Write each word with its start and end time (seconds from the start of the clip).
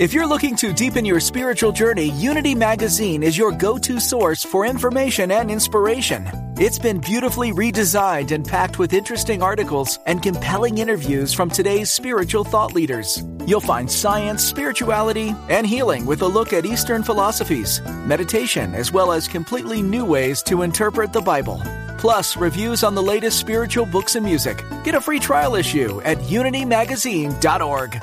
If 0.00 0.14
you're 0.14 0.26
looking 0.26 0.56
to 0.56 0.72
deepen 0.72 1.04
your 1.04 1.20
spiritual 1.20 1.72
journey, 1.72 2.10
Unity 2.12 2.54
Magazine 2.54 3.22
is 3.22 3.36
your 3.36 3.52
go 3.52 3.76
to 3.76 4.00
source 4.00 4.42
for 4.42 4.64
information 4.64 5.30
and 5.30 5.50
inspiration. 5.50 6.26
It's 6.56 6.78
been 6.78 7.00
beautifully 7.00 7.52
redesigned 7.52 8.30
and 8.30 8.42
packed 8.42 8.78
with 8.78 8.94
interesting 8.94 9.42
articles 9.42 9.98
and 10.06 10.22
compelling 10.22 10.78
interviews 10.78 11.34
from 11.34 11.50
today's 11.50 11.90
spiritual 11.90 12.44
thought 12.44 12.72
leaders. 12.72 13.22
You'll 13.44 13.60
find 13.60 13.92
science, 13.92 14.42
spirituality, 14.42 15.34
and 15.50 15.66
healing 15.66 16.06
with 16.06 16.22
a 16.22 16.26
look 16.26 16.54
at 16.54 16.64
Eastern 16.64 17.02
philosophies, 17.02 17.82
meditation, 18.06 18.74
as 18.74 18.90
well 18.90 19.12
as 19.12 19.28
completely 19.28 19.82
new 19.82 20.06
ways 20.06 20.42
to 20.44 20.62
interpret 20.62 21.12
the 21.12 21.20
Bible. 21.20 21.62
Plus, 21.98 22.38
reviews 22.38 22.84
on 22.84 22.94
the 22.94 23.02
latest 23.02 23.38
spiritual 23.38 23.84
books 23.84 24.16
and 24.16 24.24
music. 24.24 24.64
Get 24.82 24.94
a 24.94 25.00
free 25.02 25.18
trial 25.18 25.56
issue 25.56 26.00
at 26.06 26.16
unitymagazine.org. 26.20 28.02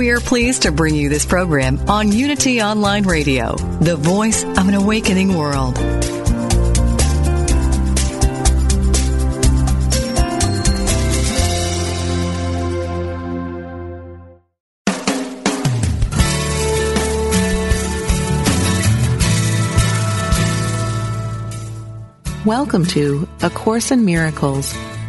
We 0.00 0.08
are 0.12 0.20
pleased 0.20 0.62
to 0.62 0.72
bring 0.72 0.94
you 0.94 1.10
this 1.10 1.26
program 1.26 1.78
on 1.86 2.10
Unity 2.10 2.62
Online 2.62 3.06
Radio, 3.06 3.56
the 3.82 3.96
voice 3.96 4.44
of 4.44 4.66
an 4.66 4.72
awakening 4.72 5.36
world. 5.36 5.76
Welcome 22.46 22.86
to 22.86 23.28
A 23.42 23.50
Course 23.50 23.90
in 23.90 24.06
Miracles, 24.06 24.74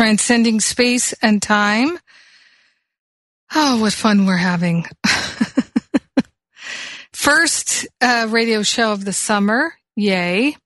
Transcending 0.00 0.60
space 0.60 1.12
and 1.20 1.42
time. 1.42 1.98
Oh, 3.54 3.82
what 3.82 3.92
fun 3.92 4.24
we're 4.24 4.38
having. 4.38 4.86
First 7.12 7.86
uh, 8.00 8.26
radio 8.30 8.62
show 8.62 8.92
of 8.92 9.04
the 9.04 9.12
summer. 9.12 9.74
Yay. 9.96 10.56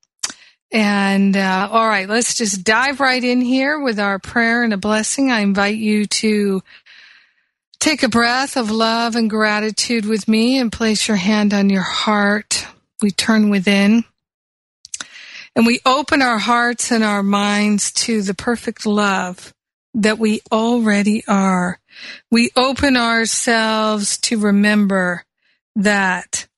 And 0.70 1.36
uh, 1.36 1.68
all 1.68 1.84
right, 1.84 2.08
let's 2.08 2.36
just 2.36 2.62
dive 2.62 3.00
right 3.00 3.24
in 3.24 3.40
here 3.40 3.80
with 3.80 3.98
our 3.98 4.20
prayer 4.20 4.62
and 4.62 4.72
a 4.72 4.76
blessing. 4.76 5.32
I 5.32 5.40
invite 5.40 5.78
you 5.78 6.06
to 6.06 6.62
take 7.80 8.04
a 8.04 8.08
breath 8.08 8.56
of 8.56 8.70
love 8.70 9.16
and 9.16 9.28
gratitude 9.28 10.06
with 10.06 10.28
me 10.28 10.60
and 10.60 10.70
place 10.70 11.08
your 11.08 11.16
hand 11.16 11.52
on 11.52 11.70
your 11.70 11.82
heart. 11.82 12.68
We 13.02 13.10
turn 13.10 13.50
within. 13.50 14.04
And 15.56 15.66
we 15.66 15.80
open 15.86 16.20
our 16.20 16.38
hearts 16.38 16.90
and 16.90 17.04
our 17.04 17.22
minds 17.22 17.92
to 17.92 18.22
the 18.22 18.34
perfect 18.34 18.86
love 18.86 19.54
that 19.94 20.18
we 20.18 20.40
already 20.50 21.22
are. 21.28 21.78
We 22.30 22.50
open 22.56 22.96
ourselves 22.96 24.18
to 24.18 24.38
remember 24.38 25.24
that 25.76 26.48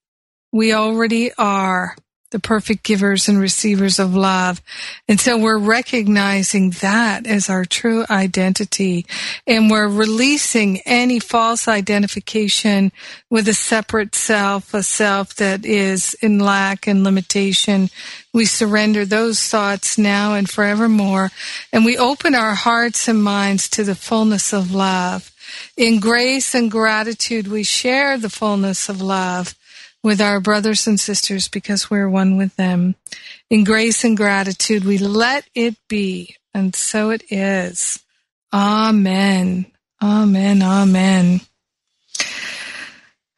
we 0.52 0.72
already 0.72 1.32
are 1.34 1.96
the 2.30 2.40
perfect 2.40 2.82
givers 2.82 3.28
and 3.28 3.38
receivers 3.38 3.98
of 3.98 4.14
love. 4.14 4.60
And 5.08 5.20
so 5.20 5.38
we're 5.38 5.58
recognizing 5.58 6.70
that 6.82 7.26
as 7.26 7.48
our 7.48 7.64
true 7.64 8.04
identity. 8.10 9.06
And 9.46 9.70
we're 9.70 9.88
releasing 9.88 10.80
any 10.80 11.20
false 11.20 11.68
identification 11.68 12.90
with 13.30 13.48
a 13.48 13.54
separate 13.54 14.14
self, 14.14 14.74
a 14.74 14.82
self 14.82 15.34
that 15.36 15.64
is 15.64 16.14
in 16.20 16.38
lack 16.38 16.86
and 16.86 17.04
limitation. 17.04 17.90
We 18.36 18.44
surrender 18.44 19.06
those 19.06 19.42
thoughts 19.42 19.96
now 19.96 20.34
and 20.34 20.46
forevermore. 20.46 21.30
And 21.72 21.86
we 21.86 21.96
open 21.96 22.34
our 22.34 22.52
hearts 22.52 23.08
and 23.08 23.24
minds 23.24 23.66
to 23.70 23.82
the 23.82 23.94
fullness 23.94 24.52
of 24.52 24.74
love. 24.74 25.32
In 25.74 26.00
grace 26.00 26.54
and 26.54 26.70
gratitude, 26.70 27.48
we 27.48 27.62
share 27.62 28.18
the 28.18 28.28
fullness 28.28 28.90
of 28.90 29.00
love 29.00 29.54
with 30.02 30.20
our 30.20 30.38
brothers 30.38 30.86
and 30.86 31.00
sisters 31.00 31.48
because 31.48 31.88
we're 31.88 32.10
one 32.10 32.36
with 32.36 32.54
them. 32.56 32.96
In 33.48 33.64
grace 33.64 34.04
and 34.04 34.18
gratitude, 34.18 34.84
we 34.84 34.98
let 34.98 35.48
it 35.54 35.76
be. 35.88 36.36
And 36.52 36.76
so 36.76 37.08
it 37.08 37.22
is. 37.30 38.04
Amen. 38.52 39.64
Amen. 40.02 40.62
Amen. 40.62 41.40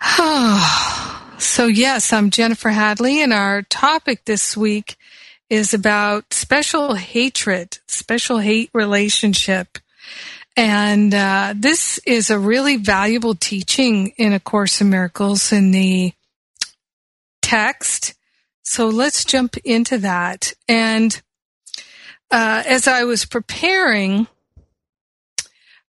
Ah. 0.00 0.97
So 1.38 1.66
yes, 1.66 2.12
I'm 2.12 2.30
Jennifer 2.30 2.70
Hadley 2.70 3.22
and 3.22 3.32
our 3.32 3.62
topic 3.62 4.24
this 4.24 4.56
week 4.56 4.96
is 5.48 5.72
about 5.72 6.34
special 6.34 6.94
hatred, 6.94 7.78
special 7.86 8.38
hate 8.38 8.70
relationship. 8.74 9.78
And 10.56 11.14
uh, 11.14 11.54
this 11.56 11.98
is 12.04 12.30
a 12.30 12.38
really 12.38 12.76
valuable 12.76 13.36
teaching 13.36 14.08
in 14.16 14.32
A 14.32 14.40
Course 14.40 14.80
in 14.80 14.90
Miracles 14.90 15.52
in 15.52 15.70
the 15.70 16.12
text. 17.40 18.14
So 18.62 18.88
let's 18.88 19.24
jump 19.24 19.56
into 19.58 19.98
that. 19.98 20.52
And 20.66 21.22
uh, 22.30 22.64
as 22.66 22.88
I 22.88 23.04
was 23.04 23.24
preparing, 23.24 24.26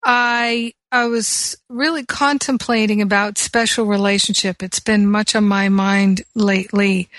I 0.03 0.73
I 0.91 1.05
was 1.05 1.55
really 1.69 2.03
contemplating 2.03 2.99
about 2.99 3.37
special 3.37 3.85
relationship. 3.85 4.63
It's 4.63 4.79
been 4.79 5.05
much 5.05 5.35
on 5.35 5.43
my 5.43 5.69
mind 5.69 6.23
lately 6.33 7.09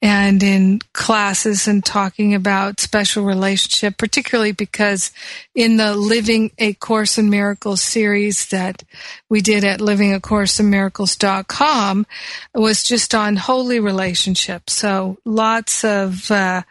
and 0.00 0.42
in 0.42 0.80
classes 0.94 1.68
and 1.68 1.84
talking 1.84 2.34
about 2.34 2.80
special 2.80 3.24
relationship, 3.24 3.98
particularly 3.98 4.52
because 4.52 5.12
in 5.54 5.76
the 5.76 5.94
Living 5.94 6.50
a 6.56 6.72
Course 6.72 7.18
in 7.18 7.28
Miracles 7.28 7.82
series 7.82 8.46
that 8.46 8.84
we 9.28 9.42
did 9.42 9.64
at 9.64 9.80
livingacourseofmiracles.com 9.80 12.06
was 12.54 12.82
just 12.82 13.14
on 13.14 13.36
holy 13.36 13.80
relationships. 13.80 14.72
So 14.72 15.18
lots 15.26 15.84
of 15.84 16.30
uh, 16.30 16.62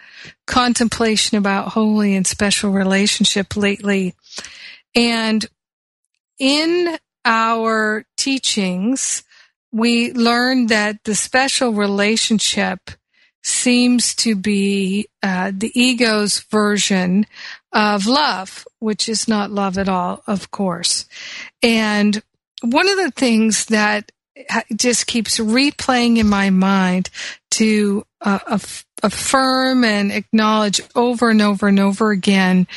contemplation 0.47 1.37
about 1.37 1.73
holy 1.73 2.15
and 2.15 2.25
special 2.25 2.71
relationship 2.71 3.55
lately. 3.55 4.15
And 4.95 5.45
in 6.39 6.97
our 7.25 8.05
teachings, 8.17 9.23
we 9.71 10.13
learned 10.13 10.69
that 10.69 11.03
the 11.03 11.15
special 11.15 11.73
relationship 11.73 12.91
seems 13.43 14.15
to 14.15 14.35
be 14.35 15.07
uh, 15.21 15.51
the 15.55 15.71
ego's 15.79 16.39
version 16.39 17.25
of 17.71 18.05
love, 18.05 18.67
which 18.79 19.07
is 19.07 19.27
not 19.27 19.51
love 19.51 19.77
at 19.77 19.87
all, 19.87 20.23
of 20.27 20.51
course. 20.51 21.07
And 21.61 22.21
one 22.61 22.89
of 22.89 22.97
the 22.97 23.11
things 23.11 23.65
that 23.65 24.11
just 24.75 25.07
keeps 25.07 25.37
replaying 25.39 26.17
in 26.17 26.27
my 26.27 26.49
mind 26.49 27.09
to 27.59 28.05
uh, 28.21 28.57
affirm 29.03 29.83
and 29.83 30.13
acknowledge 30.13 30.79
over 30.95 31.29
and 31.29 31.41
over 31.41 31.67
and 31.67 31.77
over 31.77 32.11
again 32.11 32.67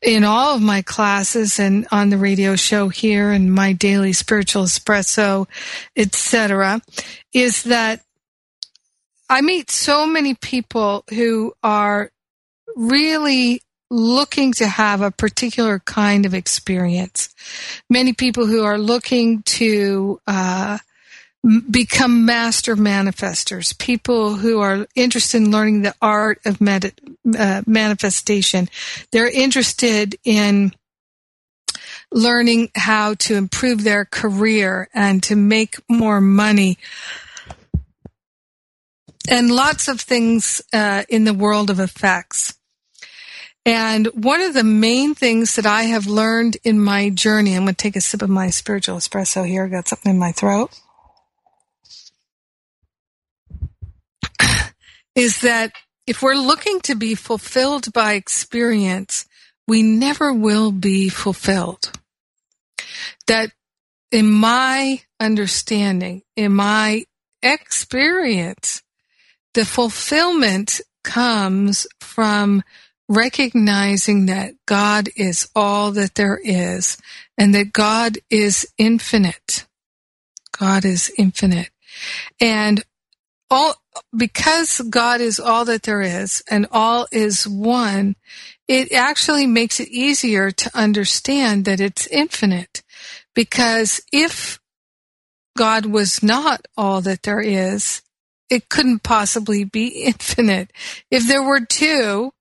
in 0.00 0.24
all 0.24 0.56
of 0.56 0.62
my 0.62 0.80
classes 0.80 1.60
and 1.60 1.86
on 1.92 2.08
the 2.08 2.16
radio 2.16 2.56
show 2.56 2.88
here 2.88 3.30
and 3.30 3.52
my 3.52 3.74
daily 3.74 4.14
spiritual 4.14 4.64
espresso, 4.64 5.46
etc., 5.94 6.80
is 7.34 7.64
that 7.64 8.00
I 9.28 9.42
meet 9.42 9.70
so 9.70 10.06
many 10.06 10.34
people 10.34 11.04
who 11.10 11.52
are 11.62 12.10
really 12.74 13.60
looking 13.90 14.54
to 14.54 14.66
have 14.66 15.02
a 15.02 15.10
particular 15.10 15.80
kind 15.80 16.24
of 16.24 16.32
experience. 16.32 17.28
Many 17.90 18.14
people 18.14 18.46
who 18.46 18.64
are 18.64 18.78
looking 18.78 19.42
to 19.42 20.18
uh, 20.26 20.78
become 21.70 22.26
master 22.26 22.76
manifestors, 22.76 23.76
people 23.78 24.36
who 24.36 24.60
are 24.60 24.86
interested 24.94 25.38
in 25.38 25.50
learning 25.50 25.82
the 25.82 25.94
art 26.02 26.38
of 26.44 26.60
med- 26.60 26.92
uh, 27.38 27.62
manifestation. 27.66 28.68
They're 29.10 29.30
interested 29.30 30.16
in 30.22 30.74
learning 32.12 32.70
how 32.74 33.14
to 33.14 33.36
improve 33.36 33.84
their 33.84 34.04
career 34.04 34.88
and 34.92 35.22
to 35.22 35.36
make 35.36 35.76
more 35.88 36.20
money. 36.20 36.76
And 39.28 39.50
lots 39.50 39.88
of 39.88 40.00
things 40.00 40.60
uh, 40.72 41.04
in 41.08 41.24
the 41.24 41.34
world 41.34 41.70
of 41.70 41.80
effects. 41.80 42.54
And 43.64 44.06
one 44.08 44.40
of 44.40 44.54
the 44.54 44.64
main 44.64 45.14
things 45.14 45.56
that 45.56 45.66
I 45.66 45.84
have 45.84 46.06
learned 46.06 46.56
in 46.64 46.80
my 46.80 47.10
journey, 47.10 47.54
I'm 47.54 47.64
going 47.64 47.74
to 47.74 47.82
take 47.82 47.96
a 47.96 48.00
sip 48.00 48.22
of 48.22 48.30
my 48.30 48.50
spiritual 48.50 48.96
espresso 48.96 49.46
here. 49.46 49.64
I've 49.64 49.70
got 49.70 49.88
something 49.88 50.10
in 50.12 50.18
my 50.18 50.32
throat. 50.32 50.78
Is 55.14 55.40
that 55.40 55.72
if 56.06 56.22
we're 56.22 56.34
looking 56.34 56.80
to 56.80 56.94
be 56.94 57.14
fulfilled 57.14 57.92
by 57.92 58.14
experience, 58.14 59.26
we 59.66 59.82
never 59.82 60.32
will 60.32 60.72
be 60.72 61.08
fulfilled. 61.08 61.92
That 63.26 63.52
in 64.10 64.30
my 64.30 65.02
understanding, 65.20 66.22
in 66.36 66.52
my 66.52 67.04
experience, 67.42 68.82
the 69.54 69.64
fulfillment 69.64 70.80
comes 71.04 71.86
from 72.00 72.62
recognizing 73.08 74.26
that 74.26 74.54
God 74.66 75.08
is 75.16 75.48
all 75.54 75.92
that 75.92 76.14
there 76.14 76.40
is 76.42 76.96
and 77.36 77.54
that 77.54 77.72
God 77.72 78.18
is 78.30 78.66
infinite. 78.78 79.66
God 80.56 80.84
is 80.84 81.12
infinite. 81.18 81.70
And 82.40 82.84
all 83.50 83.74
because 84.16 84.80
God 84.80 85.20
is 85.20 85.40
all 85.40 85.64
that 85.64 85.82
there 85.82 86.02
is 86.02 86.42
and 86.50 86.66
all 86.70 87.06
is 87.12 87.46
one, 87.46 88.16
it 88.68 88.92
actually 88.92 89.46
makes 89.46 89.80
it 89.80 89.88
easier 89.88 90.50
to 90.50 90.70
understand 90.74 91.64
that 91.64 91.80
it's 91.80 92.06
infinite. 92.06 92.82
Because 93.34 94.00
if 94.12 94.60
God 95.56 95.86
was 95.86 96.22
not 96.22 96.66
all 96.76 97.00
that 97.02 97.22
there 97.22 97.40
is, 97.40 98.02
it 98.48 98.68
couldn't 98.68 99.02
possibly 99.02 99.64
be 99.64 99.86
infinite. 100.04 100.72
If 101.10 101.26
there 101.26 101.42
were 101.42 101.60
two, 101.60 102.32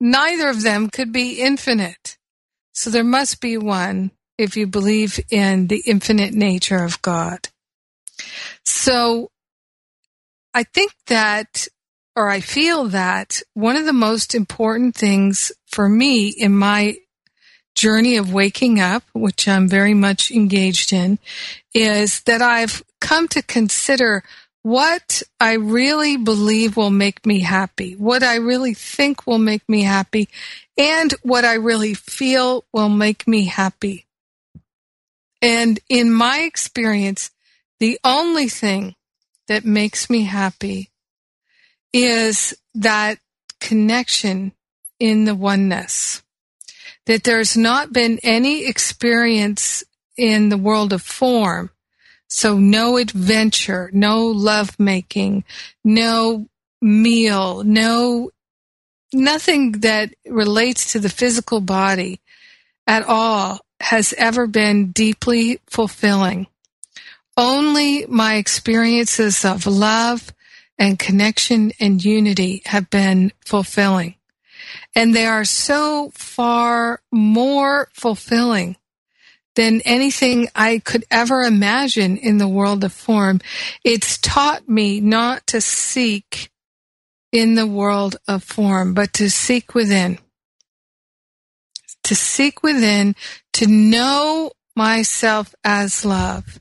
neither 0.00 0.48
of 0.48 0.62
them 0.62 0.90
could 0.90 1.12
be 1.12 1.40
infinite. 1.40 2.16
So 2.72 2.90
there 2.90 3.04
must 3.04 3.40
be 3.40 3.56
one 3.56 4.12
if 4.38 4.56
you 4.56 4.66
believe 4.66 5.20
in 5.30 5.66
the 5.66 5.82
infinite 5.86 6.32
nature 6.32 6.82
of 6.82 7.02
God. 7.02 7.48
So 8.64 9.30
I 10.52 10.64
think 10.64 10.92
that, 11.06 11.68
or 12.16 12.28
I 12.28 12.40
feel 12.40 12.84
that 12.86 13.40
one 13.54 13.76
of 13.76 13.84
the 13.84 13.92
most 13.92 14.34
important 14.34 14.94
things 14.94 15.52
for 15.66 15.88
me 15.88 16.28
in 16.28 16.56
my 16.56 16.96
journey 17.74 18.16
of 18.16 18.32
waking 18.32 18.80
up, 18.80 19.04
which 19.14 19.46
I'm 19.46 19.68
very 19.68 19.94
much 19.94 20.30
engaged 20.30 20.92
in, 20.92 21.18
is 21.72 22.22
that 22.22 22.42
I've 22.42 22.82
come 23.00 23.28
to 23.28 23.42
consider 23.42 24.22
what 24.62 25.22
I 25.38 25.54
really 25.54 26.16
believe 26.16 26.76
will 26.76 26.90
make 26.90 27.24
me 27.24 27.40
happy, 27.40 27.94
what 27.94 28.22
I 28.22 28.36
really 28.36 28.74
think 28.74 29.26
will 29.26 29.38
make 29.38 29.66
me 29.68 29.82
happy, 29.82 30.28
and 30.76 31.12
what 31.22 31.44
I 31.44 31.54
really 31.54 31.94
feel 31.94 32.64
will 32.72 32.90
make 32.90 33.26
me 33.26 33.46
happy. 33.46 34.06
And 35.40 35.80
in 35.88 36.12
my 36.12 36.40
experience, 36.40 37.30
the 37.78 37.98
only 38.04 38.48
thing 38.48 38.94
that 39.50 39.64
makes 39.64 40.08
me 40.08 40.22
happy 40.22 40.90
is 41.92 42.56
that 42.72 43.18
connection 43.60 44.52
in 45.00 45.24
the 45.24 45.34
oneness. 45.34 46.22
That 47.06 47.24
there's 47.24 47.56
not 47.56 47.92
been 47.92 48.20
any 48.22 48.64
experience 48.68 49.82
in 50.16 50.50
the 50.50 50.56
world 50.56 50.92
of 50.92 51.02
form. 51.02 51.70
So 52.28 52.58
no 52.58 52.96
adventure, 52.96 53.90
no 53.92 54.28
lovemaking, 54.28 55.42
no 55.82 56.46
meal, 56.80 57.64
no, 57.64 58.30
nothing 59.12 59.72
that 59.80 60.14
relates 60.26 60.92
to 60.92 61.00
the 61.00 61.08
physical 61.08 61.60
body 61.60 62.20
at 62.86 63.02
all 63.02 63.58
has 63.80 64.14
ever 64.16 64.46
been 64.46 64.92
deeply 64.92 65.58
fulfilling. 65.66 66.46
Only 67.40 68.04
my 68.04 68.34
experiences 68.34 69.46
of 69.46 69.66
love 69.66 70.30
and 70.78 70.98
connection 70.98 71.72
and 71.80 72.04
unity 72.04 72.60
have 72.66 72.90
been 72.90 73.32
fulfilling. 73.46 74.16
And 74.94 75.14
they 75.14 75.24
are 75.24 75.46
so 75.46 76.10
far 76.12 77.00
more 77.10 77.88
fulfilling 77.94 78.76
than 79.54 79.80
anything 79.86 80.48
I 80.54 80.80
could 80.80 81.06
ever 81.10 81.40
imagine 81.40 82.18
in 82.18 82.36
the 82.36 82.46
world 82.46 82.84
of 82.84 82.92
form. 82.92 83.40
It's 83.82 84.18
taught 84.18 84.68
me 84.68 85.00
not 85.00 85.46
to 85.46 85.62
seek 85.62 86.50
in 87.32 87.54
the 87.54 87.66
world 87.66 88.16
of 88.28 88.44
form, 88.44 88.92
but 88.92 89.14
to 89.14 89.30
seek 89.30 89.74
within. 89.74 90.18
To 92.02 92.14
seek 92.14 92.62
within, 92.62 93.16
to 93.54 93.66
know 93.66 94.52
myself 94.76 95.54
as 95.64 96.04
love 96.04 96.60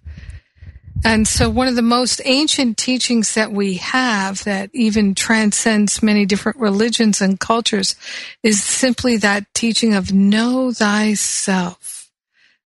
and 1.03 1.27
so 1.27 1.49
one 1.49 1.67
of 1.67 1.75
the 1.75 1.81
most 1.81 2.21
ancient 2.25 2.77
teachings 2.77 3.33
that 3.35 3.51
we 3.51 3.75
have 3.75 4.43
that 4.43 4.69
even 4.73 5.15
transcends 5.15 6.03
many 6.03 6.25
different 6.25 6.59
religions 6.59 7.21
and 7.21 7.39
cultures 7.39 7.95
is 8.43 8.61
simply 8.61 9.17
that 9.17 9.45
teaching 9.53 9.93
of 9.93 10.11
know 10.11 10.71
thyself. 10.71 12.11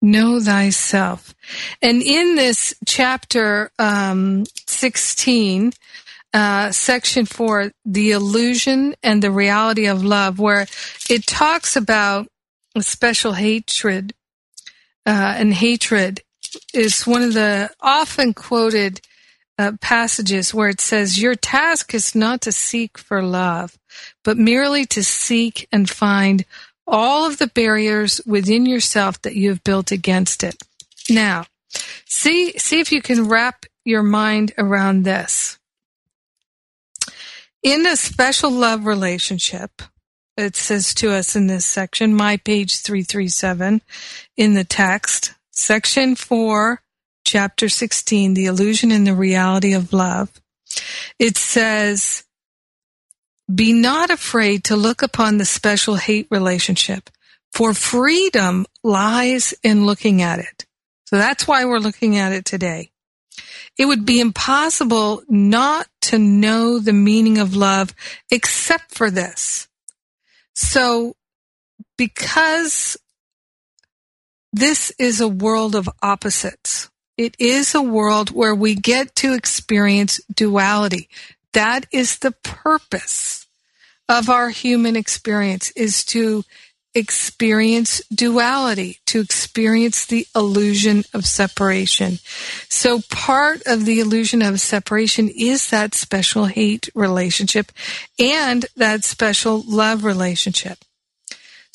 Know 0.01 0.39
thyself. 0.39 1.35
And 1.81 2.01
in 2.01 2.35
this 2.35 2.73
chapter 2.85 3.71
um, 3.79 4.45
16, 4.67 5.73
uh, 6.33 6.71
section 6.71 7.25
four, 7.25 7.71
the 7.85 8.11
illusion 8.11 8.95
and 9.01 9.21
the 9.21 9.31
reality 9.31 9.85
of 9.85 10.03
love, 10.03 10.39
where 10.39 10.67
it 11.09 11.25
talks 11.25 11.75
about 11.75 12.27
special 12.79 13.33
hatred 13.33 14.13
uh, 15.05 15.35
and 15.37 15.53
hatred 15.53 16.21
is 16.73 17.05
one 17.05 17.21
of 17.21 17.33
the 17.33 17.69
often 17.81 18.33
quoted 18.33 19.01
uh, 19.57 19.73
passages 19.81 20.53
where 20.53 20.69
it 20.69 20.81
says, 20.81 21.21
Your 21.21 21.35
task 21.35 21.93
is 21.93 22.15
not 22.15 22.41
to 22.41 22.51
seek 22.51 22.97
for 22.97 23.21
love, 23.21 23.77
but 24.23 24.37
merely 24.37 24.85
to 24.87 25.03
seek 25.03 25.67
and 25.71 25.89
find 25.89 26.45
all 26.87 27.25
of 27.25 27.37
the 27.37 27.47
barriers 27.47 28.21
within 28.25 28.65
yourself 28.65 29.21
that 29.21 29.35
you 29.35 29.49
have 29.49 29.63
built 29.63 29.91
against 29.91 30.43
it. 30.43 30.61
Now, 31.09 31.45
see, 32.05 32.57
see 32.57 32.79
if 32.79 32.91
you 32.91 33.01
can 33.01 33.27
wrap 33.27 33.65
your 33.83 34.03
mind 34.03 34.53
around 34.57 35.03
this. 35.03 35.57
In 37.63 37.85
a 37.87 37.95
special 37.95 38.51
love 38.51 38.85
relationship, 38.85 39.81
it 40.37 40.55
says 40.55 40.93
to 40.95 41.11
us 41.11 41.35
in 41.35 41.47
this 41.47 41.65
section, 41.65 42.13
my 42.13 42.37
page 42.37 42.81
337 42.81 43.81
in 44.35 44.53
the 44.53 44.63
text, 44.63 45.33
Section 45.57 46.17
4, 46.17 46.81
Chapter 47.23 47.69
16, 47.69 48.33
The 48.33 48.45
Illusion 48.45 48.91
and 48.91 49.07
the 49.07 49.15
Reality 49.15 49.73
of 49.73 49.93
Love. 49.93 50.29
It 51.17 51.37
says, 51.37 52.25
Be 53.53 53.71
not 53.71 54.09
afraid 54.09 54.65
to 54.65 54.75
look 54.75 55.01
upon 55.01 55.37
the 55.37 55.45
special 55.45 55.95
hate 55.95 56.27
relationship, 56.29 57.09
for 57.53 57.73
freedom 57.73 58.65
lies 58.83 59.53
in 59.63 59.85
looking 59.85 60.21
at 60.21 60.39
it. 60.39 60.65
So 61.05 61.15
that's 61.15 61.47
why 61.47 61.63
we're 61.63 61.79
looking 61.79 62.17
at 62.17 62.33
it 62.33 62.43
today. 62.43 62.91
It 63.77 63.85
would 63.85 64.05
be 64.05 64.19
impossible 64.19 65.23
not 65.29 65.87
to 66.01 66.19
know 66.19 66.79
the 66.79 66.93
meaning 66.93 67.37
of 67.37 67.55
love 67.55 67.95
except 68.29 68.93
for 68.93 69.09
this. 69.09 69.69
So 70.53 71.15
because 71.97 72.97
this 74.55 74.89
is 74.97 75.19
a 75.19 75.27
world 75.27 75.75
of 75.75 75.89
opposites. 76.01 76.89
It 77.17 77.35
is 77.37 77.75
a 77.75 77.81
world 77.81 78.31
where 78.31 78.55
we 78.55 78.73
get 78.73 79.13
to 79.15 79.33
experience 79.33 80.21
duality. 80.33 81.09
That 81.51 81.85
is 81.91 82.19
the 82.19 82.31
purpose 82.31 83.47
of 84.07 84.29
our 84.29 84.49
human 84.51 84.95
experience 84.95 85.71
is 85.71 86.05
to 86.05 86.45
experience 86.93 88.01
duality, 88.13 88.99
to 89.07 89.19
experience 89.19 90.05
the 90.05 90.25
illusion 90.33 91.03
of 91.13 91.25
separation. 91.25 92.19
So 92.69 93.01
part 93.11 93.61
of 93.65 93.83
the 93.83 93.99
illusion 93.99 94.41
of 94.41 94.61
separation 94.61 95.27
is 95.27 95.69
that 95.71 95.93
special 95.93 96.45
hate 96.45 96.87
relationship 96.95 97.73
and 98.17 98.65
that 98.77 99.03
special 99.03 99.61
love 99.67 100.05
relationship. 100.05 100.85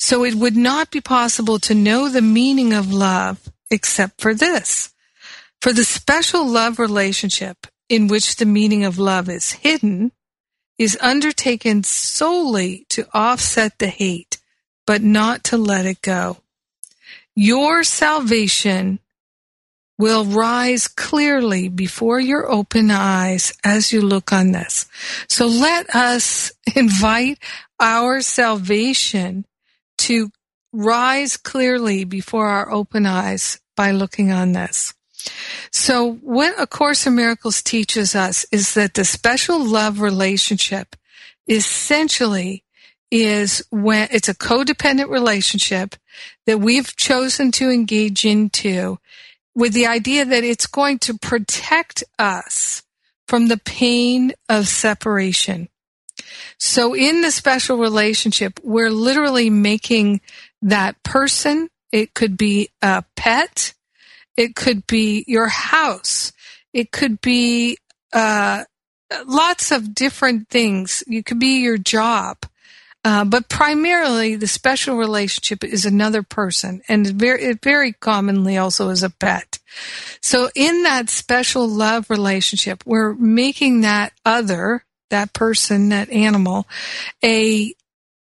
So 0.01 0.25
it 0.25 0.33
would 0.33 0.57
not 0.57 0.89
be 0.89 0.99
possible 0.99 1.59
to 1.59 1.75
know 1.75 2.09
the 2.09 2.23
meaning 2.23 2.73
of 2.73 2.91
love 2.91 3.51
except 3.69 4.19
for 4.19 4.33
this. 4.33 4.91
For 5.61 5.71
the 5.73 5.83
special 5.83 6.43
love 6.43 6.79
relationship 6.79 7.67
in 7.87 8.07
which 8.07 8.37
the 8.37 8.47
meaning 8.47 8.83
of 8.83 8.97
love 8.97 9.29
is 9.29 9.51
hidden 9.51 10.11
is 10.79 10.97
undertaken 11.01 11.83
solely 11.83 12.87
to 12.89 13.07
offset 13.13 13.77
the 13.77 13.89
hate, 13.89 14.39
but 14.87 15.03
not 15.03 15.43
to 15.45 15.57
let 15.57 15.85
it 15.85 16.01
go. 16.01 16.37
Your 17.35 17.83
salvation 17.83 18.97
will 19.99 20.25
rise 20.25 20.87
clearly 20.87 21.69
before 21.69 22.19
your 22.19 22.51
open 22.51 22.89
eyes 22.89 23.53
as 23.63 23.93
you 23.93 24.01
look 24.01 24.33
on 24.33 24.51
this. 24.51 24.87
So 25.29 25.45
let 25.45 25.93
us 25.93 26.53
invite 26.75 27.37
our 27.79 28.21
salvation 28.21 29.45
to 30.01 30.29
rise 30.73 31.37
clearly 31.37 32.03
before 32.03 32.47
our 32.47 32.71
open 32.71 33.05
eyes 33.05 33.59
by 33.75 33.91
looking 33.91 34.31
on 34.31 34.53
this. 34.53 34.93
So 35.71 36.13
what 36.15 36.55
A 36.59 36.67
Course 36.67 37.05
in 37.05 37.15
Miracles 37.15 37.61
teaches 37.61 38.15
us 38.15 38.45
is 38.51 38.73
that 38.73 38.95
the 38.95 39.05
special 39.05 39.63
love 39.63 40.01
relationship 40.01 40.95
essentially 41.47 42.63
is 43.11 43.63
when 43.69 44.07
it's 44.11 44.29
a 44.29 44.35
codependent 44.35 45.09
relationship 45.09 45.95
that 46.45 46.59
we've 46.59 46.95
chosen 46.95 47.51
to 47.51 47.69
engage 47.69 48.25
into 48.25 48.97
with 49.53 49.73
the 49.73 49.87
idea 49.87 50.23
that 50.23 50.43
it's 50.43 50.65
going 50.65 50.97
to 50.99 51.17
protect 51.17 52.03
us 52.17 52.83
from 53.27 53.47
the 53.47 53.57
pain 53.57 54.33
of 54.47 54.67
separation. 54.67 55.67
So 56.57 56.95
in 56.95 57.21
the 57.21 57.31
special 57.31 57.77
relationship, 57.77 58.59
we're 58.63 58.91
literally 58.91 59.49
making 59.49 60.21
that 60.61 61.01
person, 61.03 61.69
it 61.91 62.13
could 62.13 62.37
be 62.37 62.69
a 62.81 63.03
pet, 63.15 63.73
it 64.37 64.55
could 64.55 64.87
be 64.87 65.23
your 65.27 65.47
house, 65.47 66.31
it 66.73 66.91
could 66.91 67.19
be 67.21 67.77
uh, 68.13 68.63
lots 69.25 69.71
of 69.71 69.93
different 69.93 70.49
things. 70.49 71.03
You 71.07 71.23
could 71.23 71.39
be 71.39 71.61
your 71.61 71.77
job. 71.77 72.37
Uh, 73.03 73.25
but 73.25 73.49
primarily, 73.49 74.35
the 74.35 74.47
special 74.47 74.95
relationship 74.95 75.63
is 75.63 75.87
another 75.87 76.21
person, 76.21 76.83
and 76.87 77.07
very, 77.07 77.53
very 77.53 77.93
commonly 77.93 78.57
also 78.57 78.89
is 78.89 79.01
a 79.01 79.09
pet. 79.09 79.57
So, 80.21 80.51
in 80.53 80.83
that 80.83 81.09
special 81.09 81.67
love 81.67 82.11
relationship, 82.11 82.83
we're 82.85 83.15
making 83.15 83.81
that 83.81 84.13
other, 84.23 84.85
that 85.11 85.33
person, 85.33 85.89
that 85.89 86.09
animal, 86.09 86.67
a 87.23 87.73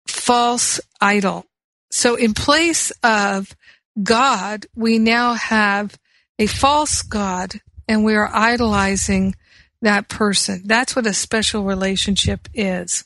false 0.07 0.81
idol. 1.01 1.47
So, 1.91 2.17
in 2.17 2.35
place 2.35 2.91
of 3.03 3.57
God, 4.03 4.67
we 4.75 4.99
now 4.99 5.35
have 5.35 5.99
a 6.39 6.47
false 6.47 7.03
God, 7.03 7.61
and 7.89 8.05
we 8.05 8.15
are 8.15 8.31
idolizing 8.33 9.35
that 9.81 10.09
person. 10.09 10.63
That's 10.67 10.95
what 10.95 11.07
a 11.07 11.15
special 11.15 11.65
relationship 11.65 12.49
is. 12.53 13.05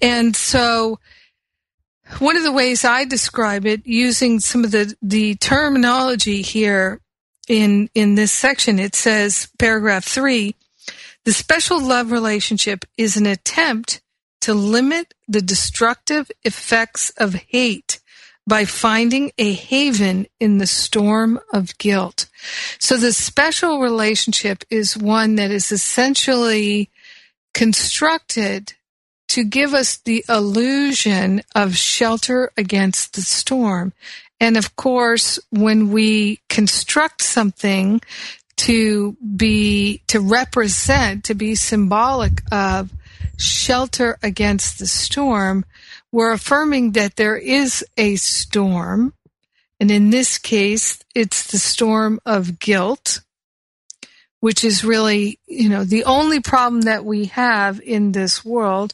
And 0.00 0.36
so 0.36 0.98
one 2.18 2.36
of 2.36 2.42
the 2.42 2.52
ways 2.52 2.84
I 2.84 3.04
describe 3.04 3.66
it 3.66 3.86
using 3.86 4.40
some 4.40 4.64
of 4.64 4.70
the, 4.70 4.94
the 5.02 5.34
terminology 5.36 6.42
here 6.42 7.00
in, 7.48 7.90
in 7.94 8.14
this 8.14 8.32
section, 8.32 8.78
it 8.78 8.94
says 8.94 9.48
paragraph 9.58 10.04
three, 10.04 10.54
the 11.24 11.32
special 11.32 11.80
love 11.80 12.10
relationship 12.10 12.84
is 12.96 13.16
an 13.16 13.26
attempt 13.26 14.00
to 14.40 14.54
limit 14.54 15.14
the 15.26 15.42
destructive 15.42 16.30
effects 16.44 17.10
of 17.18 17.34
hate 17.34 18.00
by 18.46 18.64
finding 18.64 19.30
a 19.36 19.52
haven 19.52 20.26
in 20.40 20.56
the 20.56 20.66
storm 20.66 21.38
of 21.52 21.76
guilt. 21.76 22.26
So 22.78 22.96
the 22.96 23.12
special 23.12 23.80
relationship 23.80 24.64
is 24.70 24.96
one 24.96 25.34
that 25.34 25.50
is 25.50 25.70
essentially 25.70 26.88
constructed 27.52 28.72
to 29.28 29.44
give 29.44 29.74
us 29.74 29.98
the 29.98 30.24
illusion 30.28 31.42
of 31.54 31.76
shelter 31.76 32.50
against 32.56 33.12
the 33.12 33.20
storm. 33.20 33.92
And 34.40 34.56
of 34.56 34.76
course, 34.76 35.38
when 35.50 35.90
we 35.90 36.40
construct 36.48 37.22
something 37.22 38.00
to 38.58 39.16
be, 39.36 40.02
to 40.08 40.20
represent, 40.20 41.24
to 41.24 41.34
be 41.34 41.54
symbolic 41.54 42.42
of 42.52 42.92
shelter 43.36 44.18
against 44.22 44.78
the 44.78 44.86
storm, 44.86 45.64
we're 46.10 46.32
affirming 46.32 46.92
that 46.92 47.16
there 47.16 47.36
is 47.36 47.84
a 47.96 48.16
storm. 48.16 49.14
And 49.80 49.90
in 49.90 50.10
this 50.10 50.38
case, 50.38 50.98
it's 51.14 51.50
the 51.50 51.58
storm 51.58 52.20
of 52.26 52.58
guilt, 52.58 53.20
which 54.40 54.64
is 54.64 54.84
really, 54.84 55.38
you 55.46 55.68
know, 55.68 55.84
the 55.84 56.04
only 56.04 56.40
problem 56.40 56.82
that 56.82 57.04
we 57.04 57.26
have 57.26 57.80
in 57.80 58.10
this 58.10 58.44
world, 58.44 58.92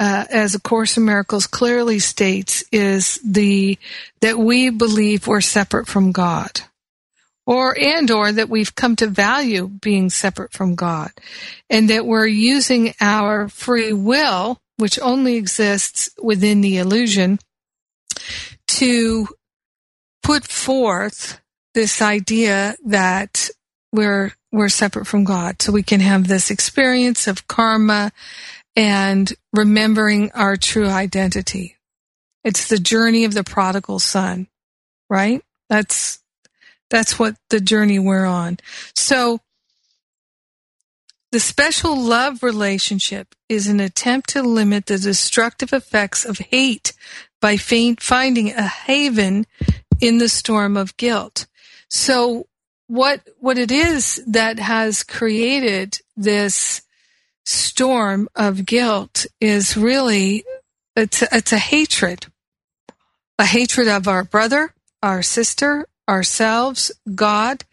uh, 0.00 0.24
as 0.30 0.56
A 0.56 0.60
Course 0.60 0.96
in 0.96 1.04
Miracles 1.04 1.46
clearly 1.46 2.00
states, 2.00 2.64
is 2.72 3.20
the, 3.24 3.78
that 4.20 4.36
we 4.36 4.70
believe 4.70 5.28
we're 5.28 5.40
separate 5.40 5.86
from 5.86 6.10
God. 6.10 6.62
Or, 7.46 7.78
and 7.78 8.10
or 8.10 8.32
that 8.32 8.48
we've 8.48 8.74
come 8.74 8.96
to 8.96 9.06
value 9.06 9.68
being 9.68 10.10
separate 10.10 10.52
from 10.52 10.74
God. 10.74 11.12
And 11.70 11.88
that 11.90 12.04
we're 12.04 12.26
using 12.26 12.92
our 13.00 13.48
free 13.48 13.92
will 13.92 14.60
which 14.76 14.98
only 15.00 15.36
exists 15.36 16.10
within 16.22 16.60
the 16.60 16.78
illusion, 16.78 17.38
to 18.66 19.28
put 20.22 20.44
forth 20.44 21.40
this 21.74 22.02
idea 22.02 22.76
that 22.84 23.48
we're 23.92 24.32
we're 24.52 24.68
separate 24.68 25.06
from 25.06 25.24
God. 25.24 25.60
So 25.60 25.72
we 25.72 25.82
can 25.82 26.00
have 26.00 26.28
this 26.28 26.50
experience 26.50 27.26
of 27.26 27.46
karma 27.46 28.12
and 28.74 29.30
remembering 29.52 30.30
our 30.32 30.56
true 30.56 30.88
identity. 30.88 31.76
It's 32.44 32.68
the 32.68 32.78
journey 32.78 33.24
of 33.24 33.34
the 33.34 33.44
prodigal 33.44 33.98
son, 33.98 34.46
right? 35.10 35.42
That's 35.68 36.20
that's 36.90 37.18
what 37.18 37.36
the 37.50 37.60
journey 37.60 37.98
we're 37.98 38.26
on. 38.26 38.58
So 38.94 39.40
the 41.32 41.40
special 41.40 42.00
love 42.00 42.42
relationship 42.42 43.34
is 43.48 43.66
an 43.66 43.80
attempt 43.80 44.30
to 44.30 44.42
limit 44.42 44.86
the 44.86 44.98
destructive 44.98 45.72
effects 45.72 46.24
of 46.24 46.38
hate 46.38 46.92
by 47.40 47.56
finding 47.56 48.52
a 48.52 48.62
haven 48.62 49.46
in 50.00 50.18
the 50.18 50.28
storm 50.28 50.76
of 50.76 50.96
guilt. 50.96 51.46
So 51.88 52.46
what 52.86 53.20
what 53.38 53.58
it 53.58 53.70
is 53.70 54.22
that 54.26 54.58
has 54.58 55.02
created 55.02 55.98
this 56.16 56.82
storm 57.44 58.28
of 58.34 58.64
guilt 58.64 59.26
is 59.40 59.76
really 59.76 60.44
it's 60.94 61.22
a, 61.22 61.28
it's 61.32 61.52
a 61.52 61.58
hatred 61.58 62.26
a 63.38 63.44
hatred 63.44 63.88
of 63.88 64.08
our 64.08 64.24
brother 64.24 64.72
our 65.02 65.22
sister 65.22 65.86
ourselves 66.08 66.92
god 67.14 67.64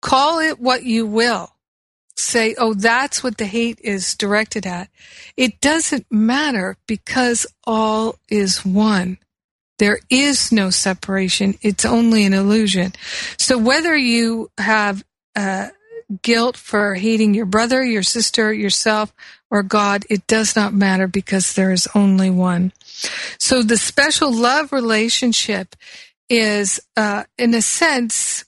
call 0.00 0.38
it 0.38 0.60
what 0.60 0.84
you 0.84 1.06
will 1.06 1.56
say, 2.16 2.54
oh, 2.58 2.74
that's 2.74 3.22
what 3.22 3.36
the 3.36 3.46
hate 3.46 3.78
is 3.82 4.14
directed 4.14 4.66
at. 4.66 4.88
It 5.36 5.60
doesn't 5.60 6.06
matter 6.10 6.76
because 6.86 7.46
all 7.64 8.16
is 8.28 8.64
one. 8.64 9.18
There 9.78 10.00
is 10.08 10.50
no 10.50 10.70
separation. 10.70 11.58
It's 11.60 11.84
only 11.84 12.24
an 12.24 12.32
illusion. 12.32 12.92
So 13.36 13.58
whether 13.58 13.94
you 13.94 14.50
have 14.56 15.04
uh, 15.34 15.68
guilt 16.22 16.56
for 16.56 16.94
hating 16.94 17.34
your 17.34 17.44
brother, 17.44 17.84
your 17.84 18.02
sister, 18.02 18.52
yourself, 18.52 19.12
or 19.50 19.62
God, 19.62 20.06
it 20.08 20.26
does 20.26 20.56
not 20.56 20.72
matter 20.72 21.06
because 21.06 21.52
there 21.52 21.72
is 21.72 21.86
only 21.94 22.30
one. 22.30 22.72
So 23.38 23.62
the 23.62 23.76
special 23.76 24.32
love 24.32 24.72
relationship 24.72 25.76
is, 26.28 26.80
uh, 26.96 27.24
in 27.38 27.54
a 27.54 27.62
sense, 27.62 28.44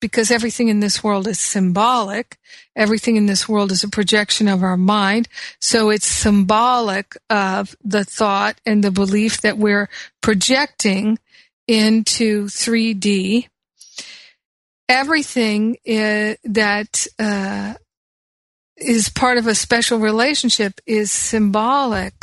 because 0.00 0.30
everything 0.30 0.68
in 0.68 0.80
this 0.80 1.02
world 1.02 1.28
is 1.28 1.38
symbolic. 1.38 2.36
Everything 2.74 3.16
in 3.16 3.26
this 3.26 3.48
world 3.48 3.70
is 3.70 3.84
a 3.84 3.88
projection 3.88 4.48
of 4.48 4.62
our 4.62 4.76
mind. 4.76 5.28
So 5.60 5.90
it's 5.90 6.06
symbolic 6.06 7.16
of 7.30 7.76
the 7.84 8.04
thought 8.04 8.60
and 8.66 8.82
the 8.82 8.90
belief 8.90 9.40
that 9.42 9.56
we're 9.56 9.88
projecting 10.20 11.18
into 11.68 12.46
3D. 12.46 13.48
Everything 14.88 15.76
is, 15.84 16.36
that 16.44 17.06
uh, 17.18 17.74
is 18.76 19.08
part 19.08 19.38
of 19.38 19.46
a 19.46 19.54
special 19.54 19.98
relationship 19.98 20.80
is 20.84 21.12
symbolic 21.12 22.14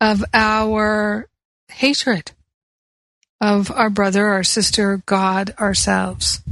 of 0.00 0.22
our 0.34 1.28
hatred 1.68 2.32
of 3.40 3.70
our 3.70 3.90
brother, 3.90 4.26
our 4.26 4.44
sister, 4.44 5.02
God, 5.06 5.54
ourselves. 5.58 6.42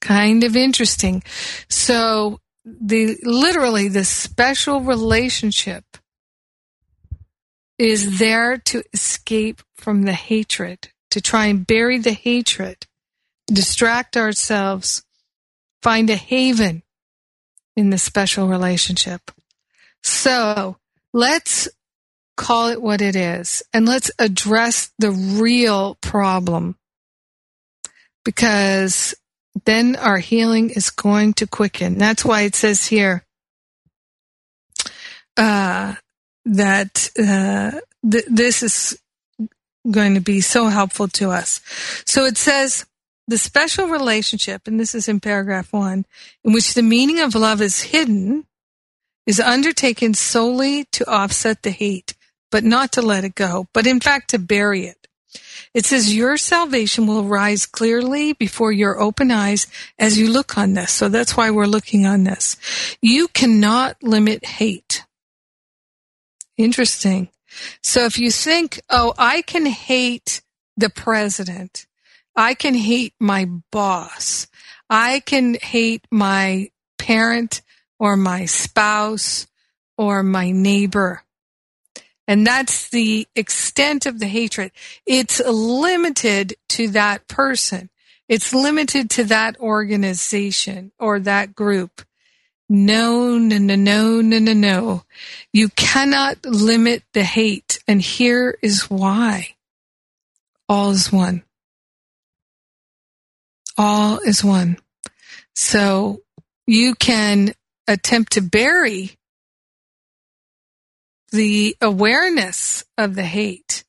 kind 0.00 0.44
of 0.44 0.56
interesting. 0.56 1.22
So 1.68 2.40
the 2.64 3.16
literally 3.22 3.88
the 3.88 4.04
special 4.04 4.80
relationship 4.80 5.84
is 7.78 8.18
there 8.18 8.58
to 8.58 8.82
escape 8.92 9.62
from 9.76 10.02
the 10.02 10.12
hatred, 10.12 10.88
to 11.10 11.20
try 11.20 11.46
and 11.46 11.66
bury 11.66 11.98
the 11.98 12.12
hatred 12.12 12.86
distract 13.46 14.16
ourselves, 14.16 15.02
find 15.82 16.10
a 16.10 16.16
haven 16.16 16.82
in 17.76 17.90
the 17.90 17.98
special 17.98 18.48
relationship. 18.48 19.30
So 20.02 20.76
let's 21.12 21.68
call 22.40 22.68
it 22.68 22.80
what 22.80 23.02
it 23.02 23.14
is 23.14 23.62
and 23.74 23.84
let's 23.84 24.10
address 24.18 24.90
the 24.98 25.10
real 25.10 25.96
problem 25.96 26.74
because 28.24 29.14
then 29.66 29.94
our 29.96 30.16
healing 30.16 30.70
is 30.70 30.88
going 30.88 31.34
to 31.34 31.46
quicken. 31.46 31.98
That's 31.98 32.24
why 32.24 32.42
it 32.42 32.54
says 32.54 32.86
here 32.86 33.26
uh, 35.36 35.96
that 36.46 37.10
uh, 37.18 37.80
th- 38.10 38.24
this 38.26 38.62
is 38.62 38.98
going 39.90 40.14
to 40.14 40.20
be 40.20 40.40
so 40.40 40.68
helpful 40.68 41.08
to 41.08 41.30
us. 41.30 41.60
So 42.06 42.24
it 42.24 42.38
says 42.38 42.86
the 43.28 43.36
special 43.36 43.88
relationship, 43.88 44.66
and 44.66 44.80
this 44.80 44.94
is 44.94 45.08
in 45.08 45.20
paragraph 45.20 45.74
one, 45.74 46.06
in 46.42 46.54
which 46.54 46.72
the 46.72 46.82
meaning 46.82 47.20
of 47.20 47.34
love 47.34 47.60
is 47.60 47.82
hidden, 47.82 48.46
is 49.26 49.40
undertaken 49.40 50.14
solely 50.14 50.84
to 50.92 51.08
offset 51.08 51.62
the 51.62 51.70
hate, 51.70 52.14
but 52.50 52.64
not 52.64 52.92
to 52.92 53.02
let 53.02 53.24
it 53.24 53.34
go, 53.34 53.66
but 53.72 53.86
in 53.86 54.00
fact 54.00 54.30
to 54.30 54.38
bury 54.38 54.86
it. 54.86 54.96
It 55.72 55.86
says 55.86 56.14
your 56.14 56.36
salvation 56.36 57.06
will 57.06 57.24
rise 57.24 57.64
clearly 57.64 58.32
before 58.32 58.72
your 58.72 59.00
open 59.00 59.30
eyes 59.30 59.68
as 59.98 60.18
you 60.18 60.28
look 60.28 60.58
on 60.58 60.74
this. 60.74 60.90
So 60.92 61.08
that's 61.08 61.36
why 61.36 61.50
we're 61.50 61.66
looking 61.66 62.06
on 62.06 62.24
this. 62.24 62.56
You 63.00 63.28
cannot 63.28 64.02
limit 64.02 64.44
hate. 64.44 65.04
Interesting. 66.56 67.28
So 67.82 68.04
if 68.04 68.18
you 68.18 68.32
think, 68.32 68.80
oh, 68.90 69.14
I 69.16 69.42
can 69.42 69.66
hate 69.66 70.42
the 70.76 70.90
president. 70.90 71.86
I 72.34 72.54
can 72.54 72.74
hate 72.74 73.14
my 73.20 73.46
boss. 73.70 74.46
I 74.88 75.20
can 75.20 75.54
hate 75.54 76.06
my 76.10 76.70
parent 76.98 77.62
or 77.98 78.16
my 78.16 78.46
spouse 78.46 79.46
or 79.96 80.22
my 80.22 80.50
neighbor. 80.50 81.22
And 82.30 82.46
that's 82.46 82.90
the 82.90 83.26
extent 83.34 84.06
of 84.06 84.20
the 84.20 84.28
hatred. 84.28 84.70
It's 85.04 85.40
limited 85.40 86.54
to 86.68 86.86
that 86.90 87.26
person. 87.26 87.90
It's 88.28 88.54
limited 88.54 89.10
to 89.10 89.24
that 89.24 89.58
organization 89.58 90.92
or 91.00 91.18
that 91.18 91.56
group. 91.56 92.02
No, 92.68 93.36
no, 93.36 93.58
no, 93.58 93.74
no, 93.74 94.20
no, 94.20 94.38
no, 94.38 94.52
no. 94.52 95.02
You 95.52 95.70
cannot 95.70 96.46
limit 96.46 97.02
the 97.14 97.24
hate. 97.24 97.80
And 97.88 98.00
here 98.00 98.56
is 98.62 98.88
why. 98.88 99.56
All 100.68 100.92
is 100.92 101.12
one. 101.12 101.42
All 103.76 104.20
is 104.20 104.44
one. 104.44 104.76
So 105.56 106.20
you 106.64 106.94
can 106.94 107.54
attempt 107.88 108.34
to 108.34 108.40
bury 108.40 109.18
the 111.30 111.76
awareness 111.80 112.84
of 112.98 113.14
the 113.14 113.24
hate. 113.24 113.84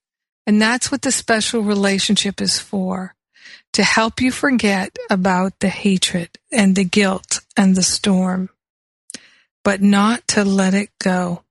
And 0.48 0.62
that's 0.62 0.92
what 0.92 1.02
the 1.02 1.12
special 1.12 1.62
relationship 1.62 2.42
is 2.42 2.60
for 2.60 3.16
to 3.74 3.84
help 3.84 4.22
you 4.22 4.32
forget 4.32 4.96
about 5.10 5.60
the 5.60 5.70
hatred 5.70 6.30
and 6.52 6.76
the 6.76 6.84
guilt 6.84 7.42
and 7.56 7.76
the 7.76 7.84
storm 7.84 8.50
but 9.64 9.82
not 9.82 10.28
to 10.30 10.44
let 10.44 10.74
it 10.74 10.90
go. 11.00 11.44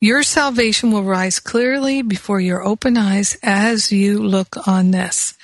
Your 0.00 0.22
salvation 0.22 0.92
will 0.92 1.02
rise 1.02 1.40
clearly 1.40 2.00
before 2.00 2.40
your 2.40 2.62
open 2.62 2.96
eyes 2.96 3.36
as 3.42 3.92
you 3.92 4.22
look 4.22 4.66
on 4.66 4.92
this. 4.92 5.36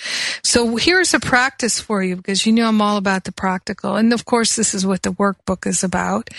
So 0.42 0.76
here's 0.76 1.12
a 1.12 1.20
practice 1.20 1.80
for 1.80 2.02
you 2.02 2.16
because 2.16 2.46
you 2.46 2.52
know 2.52 2.68
I'm 2.68 2.80
all 2.80 2.96
about 2.96 3.24
the 3.24 3.32
practical. 3.32 3.96
And 3.96 4.12
of 4.12 4.24
course, 4.24 4.56
this 4.56 4.72
is 4.72 4.86
what 4.86 5.02
the 5.02 5.12
workbook 5.12 5.66
is 5.66 5.84
about, 5.84 6.30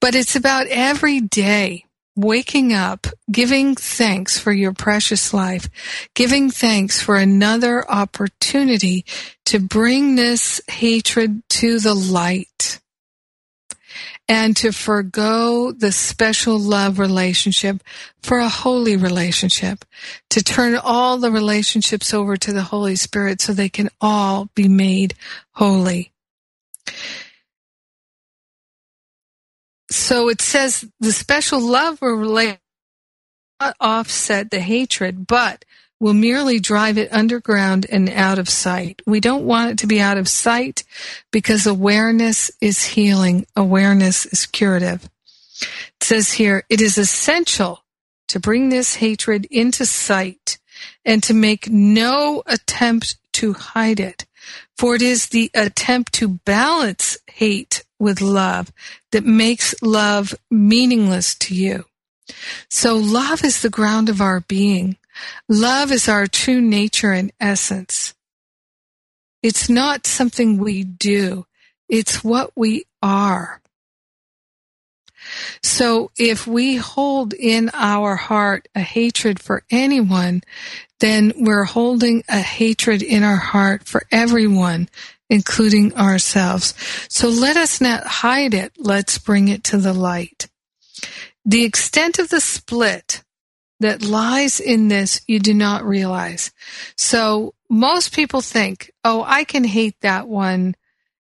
but 0.00 0.14
it's 0.14 0.36
about 0.36 0.66
every 0.68 1.20
day 1.20 1.86
waking 2.16 2.72
up, 2.72 3.06
giving 3.30 3.74
thanks 3.74 4.38
for 4.38 4.52
your 4.52 4.72
precious 4.72 5.34
life, 5.34 5.68
giving 6.14 6.50
thanks 6.50 7.00
for 7.00 7.16
another 7.16 7.88
opportunity 7.90 9.04
to 9.46 9.58
bring 9.58 10.14
this 10.14 10.60
hatred 10.68 11.42
to 11.48 11.78
the 11.80 11.94
light 11.94 12.80
and 14.28 14.56
to 14.56 14.72
forego 14.72 15.72
the 15.72 15.92
special 15.92 16.58
love 16.58 16.98
relationship 16.98 17.82
for 18.22 18.38
a 18.38 18.48
holy 18.48 18.96
relationship, 18.96 19.84
to 20.30 20.42
turn 20.42 20.76
all 20.76 21.18
the 21.18 21.30
relationships 21.30 22.14
over 22.14 22.36
to 22.36 22.52
the 22.52 22.62
Holy 22.62 22.96
Spirit 22.96 23.40
so 23.40 23.52
they 23.52 23.68
can 23.68 23.90
all 24.00 24.48
be 24.54 24.68
made 24.68 25.14
holy. 25.52 26.10
So 29.94 30.28
it 30.28 30.42
says 30.42 30.84
the 30.98 31.12
special 31.12 31.60
love 31.60 32.02
will 32.02 32.56
offset 33.80 34.50
the 34.50 34.58
hatred, 34.58 35.24
but 35.24 35.64
will 36.00 36.12
merely 36.12 36.58
drive 36.58 36.98
it 36.98 37.12
underground 37.12 37.86
and 37.88 38.10
out 38.10 38.40
of 38.40 38.48
sight. 38.48 39.00
We 39.06 39.20
don't 39.20 39.46
want 39.46 39.70
it 39.70 39.78
to 39.78 39.86
be 39.86 40.00
out 40.00 40.18
of 40.18 40.28
sight 40.28 40.82
because 41.30 41.64
awareness 41.64 42.50
is 42.60 42.84
healing. 42.84 43.46
Awareness 43.54 44.26
is 44.26 44.46
curative. 44.46 45.08
It 45.62 46.02
says 46.02 46.32
here, 46.32 46.64
it 46.68 46.80
is 46.80 46.98
essential 46.98 47.84
to 48.28 48.40
bring 48.40 48.70
this 48.70 48.96
hatred 48.96 49.46
into 49.48 49.86
sight 49.86 50.58
and 51.04 51.22
to 51.22 51.32
make 51.32 51.70
no 51.70 52.42
attempt 52.46 53.16
to 53.34 53.52
hide 53.52 54.00
it. 54.00 54.26
For 54.76 54.96
it 54.96 55.02
is 55.02 55.26
the 55.28 55.52
attempt 55.54 56.14
to 56.14 56.28
balance 56.28 57.16
hate 57.28 57.84
with 57.98 58.20
love 58.20 58.72
that 59.12 59.24
makes 59.24 59.74
love 59.82 60.34
meaningless 60.50 61.34
to 61.36 61.54
you. 61.54 61.84
So 62.68 62.96
love 62.96 63.44
is 63.44 63.62
the 63.62 63.70
ground 63.70 64.08
of 64.08 64.20
our 64.20 64.40
being. 64.40 64.96
Love 65.48 65.92
is 65.92 66.08
our 66.08 66.26
true 66.26 66.60
nature 66.60 67.12
and 67.12 67.32
essence. 67.40 68.14
It's 69.42 69.68
not 69.68 70.06
something 70.06 70.58
we 70.58 70.84
do. 70.84 71.46
It's 71.88 72.24
what 72.24 72.50
we 72.56 72.84
are. 73.02 73.60
So 75.62 76.10
if 76.16 76.46
we 76.46 76.76
hold 76.76 77.32
in 77.34 77.70
our 77.72 78.16
heart 78.16 78.68
a 78.74 78.80
hatred 78.80 79.40
for 79.40 79.62
anyone, 79.70 80.42
then 81.00 81.32
we're 81.36 81.64
holding 81.64 82.22
a 82.28 82.40
hatred 82.40 83.02
in 83.02 83.22
our 83.22 83.36
heart 83.36 83.84
for 83.84 84.06
everyone, 84.10 84.88
including 85.30 85.94
ourselves. 85.94 86.74
So 87.08 87.28
let 87.28 87.56
us 87.56 87.80
not 87.80 88.06
hide 88.06 88.54
it. 88.54 88.72
Let's 88.78 89.18
bring 89.18 89.48
it 89.48 89.64
to 89.64 89.78
the 89.78 89.92
light. 89.92 90.48
The 91.44 91.64
extent 91.64 92.18
of 92.18 92.28
the 92.28 92.40
split 92.40 93.22
that 93.80 94.02
lies 94.02 94.60
in 94.60 94.88
this 94.88 95.20
you 95.26 95.38
do 95.38 95.52
not 95.52 95.84
realize. 95.84 96.52
So 96.96 97.54
most 97.68 98.14
people 98.14 98.40
think, 98.40 98.92
oh, 99.04 99.24
I 99.26 99.44
can 99.44 99.64
hate 99.64 100.00
that 100.00 100.28
one 100.28 100.74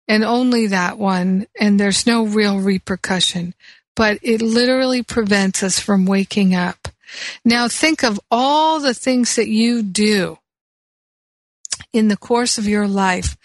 and 0.08 0.24
only 0.24 0.66
that 0.66 0.98
one, 0.98 1.46
and 1.60 1.78
there's 1.78 2.04
no 2.04 2.24
real 2.24 2.58
repercussion. 2.58 3.54
But 3.94 4.18
it 4.22 4.42
literally 4.42 5.04
prevents 5.04 5.62
us 5.62 5.78
from 5.78 6.04
waking 6.04 6.52
up. 6.52 6.88
Now 7.44 7.68
think 7.68 8.02
of 8.02 8.18
all 8.28 8.80
the 8.80 8.94
things 8.94 9.36
that 9.36 9.48
you 9.48 9.84
do 9.84 10.39
in 11.92 12.08
the 12.08 12.16
course 12.16 12.58
of 12.58 12.68
your 12.68 12.86
life 12.86 13.36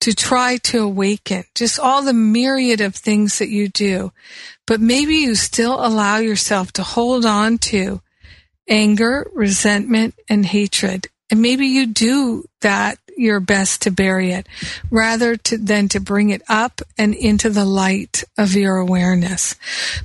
to 0.00 0.14
try 0.14 0.56
to 0.58 0.82
awaken, 0.82 1.44
just 1.54 1.78
all 1.78 2.02
the 2.02 2.12
myriad 2.12 2.80
of 2.80 2.94
things 2.94 3.38
that 3.38 3.48
you 3.48 3.68
do. 3.68 4.12
But 4.66 4.80
maybe 4.80 5.16
you 5.16 5.34
still 5.34 5.84
allow 5.84 6.18
yourself 6.18 6.72
to 6.72 6.82
hold 6.82 7.24
on 7.24 7.58
to 7.58 8.00
anger, 8.68 9.30
resentment, 9.34 10.14
and 10.28 10.44
hatred. 10.44 11.08
And 11.30 11.40
maybe 11.40 11.66
you 11.66 11.86
do 11.86 12.44
that 12.60 12.98
your 13.16 13.40
best 13.40 13.82
to 13.82 13.90
bury 13.90 14.32
it 14.32 14.46
rather 14.90 15.36
to, 15.36 15.58
than 15.58 15.88
to 15.88 16.00
bring 16.00 16.30
it 16.30 16.42
up 16.48 16.80
and 16.98 17.14
into 17.14 17.50
the 17.50 17.64
light 17.64 18.24
of 18.36 18.54
your 18.54 18.76
awareness. 18.76 19.54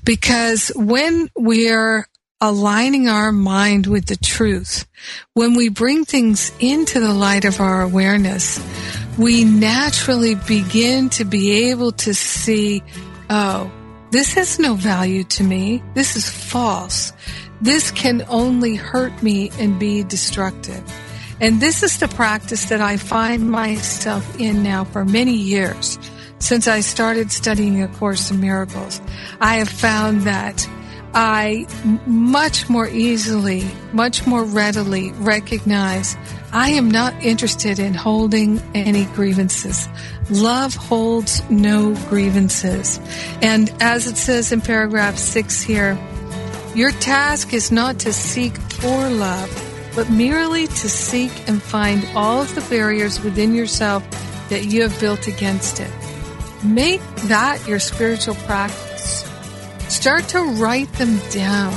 Because 0.04 0.72
when 0.76 1.30
we're 1.36 2.08
aligning 2.42 3.10
our 3.10 3.32
mind 3.32 3.88
with 3.88 4.06
the 4.06 4.16
truth, 4.16 4.88
when 5.34 5.56
we 5.56 5.70
bring 5.70 6.06
things 6.06 6.54
into 6.60 7.00
the 7.00 7.14
light 7.14 7.44
of 7.44 7.60
our 7.60 7.82
awareness, 7.82 8.64
we 9.18 9.44
naturally 9.44 10.36
begin 10.36 11.10
to 11.10 11.26
be 11.26 11.70
able 11.70 11.92
to 11.92 12.14
see, 12.14 12.82
oh, 13.30 13.70
this 14.12 14.34
has 14.34 14.58
no 14.58 14.76
value 14.76 15.24
to 15.24 15.44
me. 15.44 15.84
This 15.94 16.16
is 16.16 16.30
false. 16.30 17.12
This 17.62 17.92
can 17.92 18.24
only 18.30 18.76
hurt 18.76 19.22
me 19.22 19.52
and 19.60 19.78
be 19.78 20.04
destructive. 20.04 20.82
And 21.42 21.62
this 21.62 21.84
is 21.84 22.00
the 22.00 22.08
practice 22.08 22.66
that 22.66 22.82
I 22.82 22.98
find 22.98 23.50
myself 23.50 24.40
in 24.40 24.64
now 24.64 24.86
for 24.86 25.04
many 25.04 25.36
years. 25.36 26.00
Since 26.40 26.70
I 26.70 26.80
started 26.80 27.34
studying 27.34 27.84
A 27.84 27.90
Course 27.90 28.32
in 28.32 28.40
Miracles, 28.40 29.02
I 29.42 29.56
have 29.56 29.70
found 29.70 30.22
that 30.22 30.68
I 31.14 31.66
much 32.06 32.70
more 32.70 32.88
easily, 32.88 33.70
much 33.94 34.28
more 34.28 34.44
readily 34.44 35.12
recognize 35.14 36.16
I 36.52 36.70
am 36.70 36.90
not 36.90 37.14
interested 37.24 37.78
in 37.78 37.94
holding 37.94 38.60
any 38.74 39.06
grievances. 39.06 39.88
Love 40.32 40.74
holds 40.74 41.48
no 41.50 41.94
grievances. 42.10 43.00
And 43.42 43.72
as 43.80 44.08
it 44.08 44.18
says 44.18 44.52
in 44.52 44.62
paragraph 44.62 45.18
six 45.18 45.62
here, 45.62 45.98
your 46.74 46.92
task 46.92 47.54
is 47.54 47.72
not 47.72 48.00
to 48.00 48.14
seek 48.14 48.58
for 48.58 49.10
love, 49.10 49.92
but 49.96 50.10
merely 50.10 50.66
to 50.66 50.90
seek 50.90 51.32
and 51.48 51.62
find 51.62 52.08
all 52.16 52.42
of 52.42 52.54
the 52.56 52.62
barriers 52.62 53.22
within 53.24 53.54
yourself 53.54 54.04
that 54.50 54.66
you 54.66 54.82
have 54.82 55.00
built 55.00 55.28
against 55.28 55.80
it. 55.80 55.92
Make 56.64 57.02
that 57.28 57.66
your 57.68 57.80
spiritual 57.80 58.36
practice. 58.36 58.89
Start 59.90 60.28
to 60.30 60.40
write 60.62 60.92
them 60.94 61.20
down. 61.32 61.74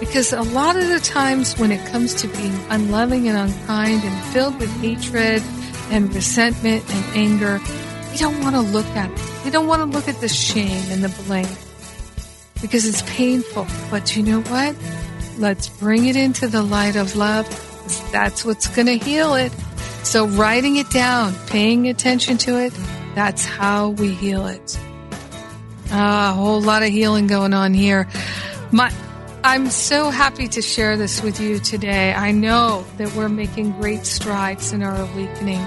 Because 0.00 0.32
a 0.32 0.42
lot 0.42 0.76
of 0.76 0.88
the 0.88 1.00
times 1.00 1.56
when 1.58 1.72
it 1.72 1.84
comes 1.86 2.12
to 2.16 2.28
being 2.28 2.52
unloving 2.68 3.28
and 3.28 3.38
unkind 3.38 4.02
and 4.02 4.24
filled 4.32 4.58
with 4.60 4.70
hatred 4.80 5.42
and 5.90 6.12
resentment 6.14 6.84
and 6.90 7.16
anger, 7.16 7.60
we 8.10 8.18
don't 8.18 8.40
want 8.42 8.56
to 8.56 8.60
look 8.60 8.86
at 8.96 9.10
it. 9.10 9.44
We 9.44 9.50
don't 9.50 9.68
want 9.68 9.80
to 9.80 9.86
look 9.86 10.08
at 10.08 10.20
the 10.20 10.28
shame 10.28 10.90
and 10.90 11.04
the 11.04 11.22
blame 11.22 11.46
because 12.60 12.84
it's 12.84 13.02
painful. 13.02 13.66
But 13.90 14.16
you 14.16 14.24
know 14.24 14.40
what? 14.42 14.76
Let's 15.38 15.68
bring 15.68 16.06
it 16.06 16.16
into 16.16 16.48
the 16.48 16.62
light 16.62 16.96
of 16.96 17.14
love. 17.14 17.46
That's 18.10 18.44
what's 18.44 18.66
going 18.66 18.86
to 18.86 18.98
heal 18.98 19.34
it. 19.34 19.52
So 20.02 20.26
writing 20.26 20.76
it 20.76 20.90
down, 20.90 21.34
paying 21.46 21.88
attention 21.88 22.38
to 22.38 22.58
it, 22.58 22.72
that's 23.14 23.44
how 23.44 23.90
we 23.90 24.12
heal 24.12 24.46
it. 24.46 24.78
Ah, 25.90 26.30
a 26.30 26.34
whole 26.34 26.60
lot 26.60 26.82
of 26.82 26.90
healing 26.90 27.26
going 27.26 27.54
on 27.54 27.74
here. 27.74 28.08
My, 28.72 28.92
I'm 29.44 29.70
so 29.70 30.10
happy 30.10 30.48
to 30.48 30.62
share 30.62 30.96
this 30.96 31.22
with 31.22 31.40
you 31.40 31.58
today. 31.58 32.12
I 32.12 32.32
know 32.32 32.84
that 32.96 33.14
we're 33.14 33.28
making 33.28 33.72
great 33.80 34.04
strides 34.04 34.72
in 34.72 34.82
our 34.82 34.96
awakening. 34.96 35.64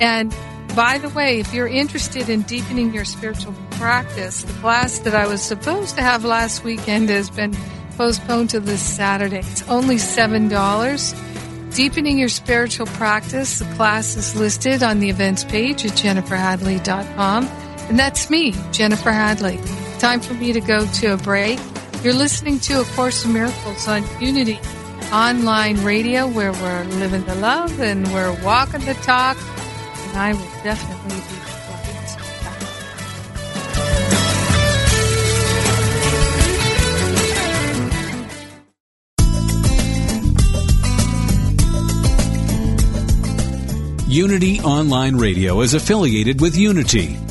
And 0.00 0.34
by 0.74 0.98
the 0.98 1.08
way, 1.10 1.40
if 1.40 1.52
you're 1.52 1.68
interested 1.68 2.28
in 2.28 2.42
deepening 2.42 2.92
your 2.92 3.04
spiritual 3.04 3.54
practice, 3.72 4.42
the 4.42 4.52
class 4.54 4.98
that 5.00 5.14
I 5.14 5.26
was 5.26 5.42
supposed 5.42 5.96
to 5.96 6.02
have 6.02 6.24
last 6.24 6.64
weekend 6.64 7.08
has 7.10 7.30
been 7.30 7.54
postponed 7.96 8.50
to 8.50 8.60
this 8.60 8.82
Saturday. 8.82 9.38
It's 9.38 9.68
only 9.68 9.96
$7. 9.96 11.74
Deepening 11.74 12.18
your 12.18 12.28
spiritual 12.28 12.86
practice, 12.86 13.60
the 13.60 13.64
class 13.76 14.16
is 14.16 14.34
listed 14.34 14.82
on 14.82 14.98
the 14.98 15.10
events 15.10 15.44
page 15.44 15.84
at 15.84 15.92
jenniferhadley.com. 15.92 17.69
And 17.90 17.98
that's 17.98 18.30
me, 18.30 18.54
Jennifer 18.70 19.10
Hadley. 19.10 19.58
Time 19.98 20.20
for 20.20 20.34
me 20.34 20.52
to 20.52 20.60
go 20.60 20.86
to 20.86 21.14
a 21.14 21.16
break. 21.16 21.58
You're 22.04 22.14
listening 22.14 22.60
to 22.60 22.80
A 22.80 22.84
Course 22.84 23.24
in 23.24 23.32
Miracles 23.32 23.88
on 23.88 24.04
Unity 24.20 24.60
online 25.12 25.82
radio 25.82 26.28
where 26.28 26.52
we're 26.52 26.84
living 26.84 27.24
the 27.24 27.34
love 27.34 27.80
and 27.80 28.06
we're 28.12 28.32
walking 28.44 28.80
the 28.82 28.94
talk. 28.94 29.36
And 30.06 30.16
I 30.16 30.34
will 30.34 30.62
definitely 30.62 31.16
be 31.16 31.40
Unity 44.10 44.60
Online 44.62 45.14
Radio 45.14 45.60
is 45.60 45.74
affiliated 45.74 46.40
with 46.40 46.56
Unity, 46.56 47.16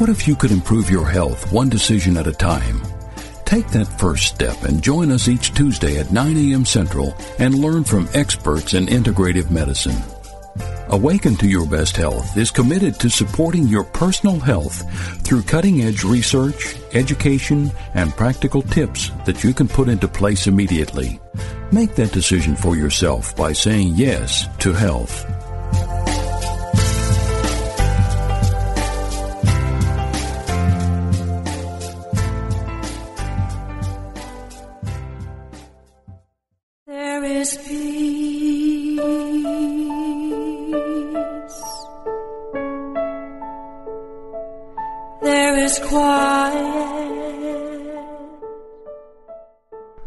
What 0.00 0.08
if 0.08 0.26
you 0.26 0.34
could 0.34 0.50
improve 0.50 0.88
your 0.88 1.06
health 1.06 1.52
one 1.52 1.68
decision 1.68 2.16
at 2.16 2.26
a 2.26 2.32
time? 2.32 2.80
Take 3.44 3.68
that 3.72 4.00
first 4.00 4.34
step 4.34 4.62
and 4.62 4.82
join 4.82 5.12
us 5.12 5.28
each 5.28 5.52
Tuesday 5.52 5.98
at 5.98 6.10
9 6.10 6.38
a.m. 6.38 6.64
Central 6.64 7.14
and 7.38 7.58
learn 7.58 7.84
from 7.84 8.08
experts 8.14 8.72
in 8.72 8.86
integrative 8.86 9.50
medicine. 9.50 10.02
Awaken 10.88 11.36
to 11.36 11.46
Your 11.46 11.66
Best 11.66 11.98
Health 11.98 12.34
is 12.38 12.50
committed 12.50 12.98
to 12.98 13.10
supporting 13.10 13.68
your 13.68 13.84
personal 13.84 14.40
health 14.40 14.90
through 15.22 15.42
cutting 15.42 15.82
edge 15.82 16.02
research, 16.02 16.76
education, 16.94 17.70
and 17.92 18.16
practical 18.16 18.62
tips 18.62 19.10
that 19.26 19.44
you 19.44 19.52
can 19.52 19.68
put 19.68 19.90
into 19.90 20.08
place 20.08 20.46
immediately. 20.46 21.20
Make 21.72 21.94
that 21.96 22.12
decision 22.12 22.56
for 22.56 22.74
yourself 22.74 23.36
by 23.36 23.52
saying 23.52 23.96
yes 23.96 24.48
to 24.60 24.72
health. 24.72 25.39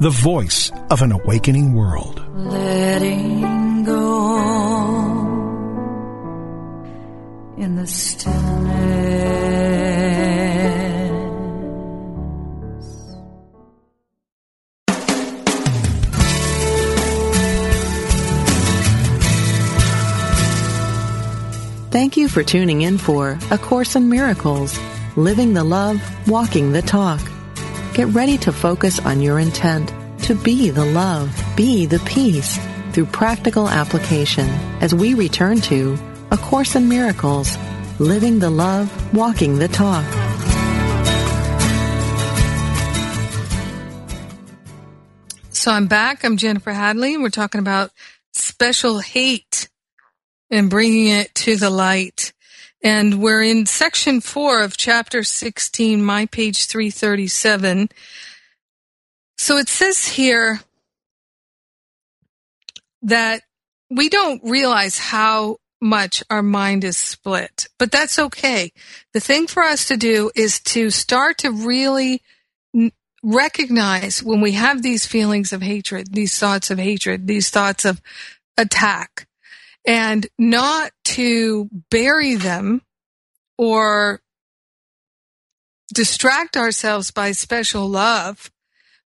the 0.00 0.10
voice 0.10 0.72
of 0.90 1.02
an 1.02 1.12
awakening 1.12 1.74
world. 1.74 2.20
Letting 2.34 3.84
go 3.84 4.36
in 7.56 7.76
the 7.76 7.86
stillness. 7.86 9.24
Thank 21.90 22.16
you 22.16 22.28
for 22.28 22.42
tuning 22.42 22.82
in 22.82 22.98
for 22.98 23.38
A 23.52 23.58
Course 23.58 23.94
in 23.94 24.08
Miracles. 24.08 24.76
Living 25.16 25.54
the 25.54 25.62
Love, 25.62 26.02
Walking 26.28 26.72
the 26.72 26.82
Talk. 26.82 27.20
Get 27.94 28.08
ready 28.08 28.36
to 28.38 28.52
focus 28.52 28.98
on 28.98 29.20
your 29.20 29.38
intent 29.38 29.92
to 30.24 30.34
be 30.34 30.70
the 30.70 30.84
love, 30.84 31.32
be 31.54 31.86
the 31.86 32.00
peace 32.00 32.58
through 32.90 33.06
practical 33.06 33.68
application 33.68 34.48
as 34.80 34.92
we 34.92 35.14
return 35.14 35.60
to 35.60 35.96
A 36.32 36.36
Course 36.36 36.74
in 36.74 36.88
Miracles, 36.88 37.56
Living 38.00 38.40
the 38.40 38.50
Love, 38.50 38.90
Walking 39.14 39.60
the 39.60 39.68
Talk. 39.68 40.04
So 45.50 45.70
I'm 45.70 45.86
back. 45.86 46.24
I'm 46.24 46.36
Jennifer 46.36 46.72
Hadley. 46.72 47.14
and 47.14 47.22
We're 47.22 47.30
talking 47.30 47.60
about 47.60 47.92
special 48.32 48.98
hate 48.98 49.68
and 50.50 50.68
bringing 50.68 51.06
it 51.06 51.32
to 51.36 51.54
the 51.54 51.70
light. 51.70 52.33
And 52.84 53.22
we're 53.22 53.42
in 53.42 53.64
section 53.64 54.20
four 54.20 54.62
of 54.62 54.76
chapter 54.76 55.24
16, 55.24 56.04
my 56.04 56.26
page 56.26 56.66
337. 56.66 57.88
So 59.38 59.56
it 59.56 59.70
says 59.70 60.06
here 60.06 60.60
that 63.00 63.40
we 63.90 64.10
don't 64.10 64.42
realize 64.44 64.98
how 64.98 65.56
much 65.80 66.22
our 66.28 66.42
mind 66.42 66.84
is 66.84 66.98
split, 66.98 67.68
but 67.78 67.90
that's 67.90 68.18
okay. 68.18 68.70
The 69.14 69.20
thing 69.20 69.46
for 69.46 69.62
us 69.62 69.86
to 69.88 69.96
do 69.96 70.30
is 70.36 70.60
to 70.60 70.90
start 70.90 71.38
to 71.38 71.50
really 71.50 72.20
recognize 73.22 74.22
when 74.22 74.42
we 74.42 74.52
have 74.52 74.82
these 74.82 75.06
feelings 75.06 75.54
of 75.54 75.62
hatred, 75.62 76.12
these 76.12 76.38
thoughts 76.38 76.70
of 76.70 76.78
hatred, 76.78 77.26
these 77.26 77.48
thoughts 77.48 77.86
of 77.86 78.02
attack, 78.58 79.26
and 79.86 80.26
not 80.38 80.92
to 81.04 81.68
bury 81.90 82.34
them 82.36 82.82
or 83.58 84.20
distract 85.92 86.56
ourselves 86.56 87.10
by 87.10 87.32
special 87.32 87.88
love, 87.88 88.50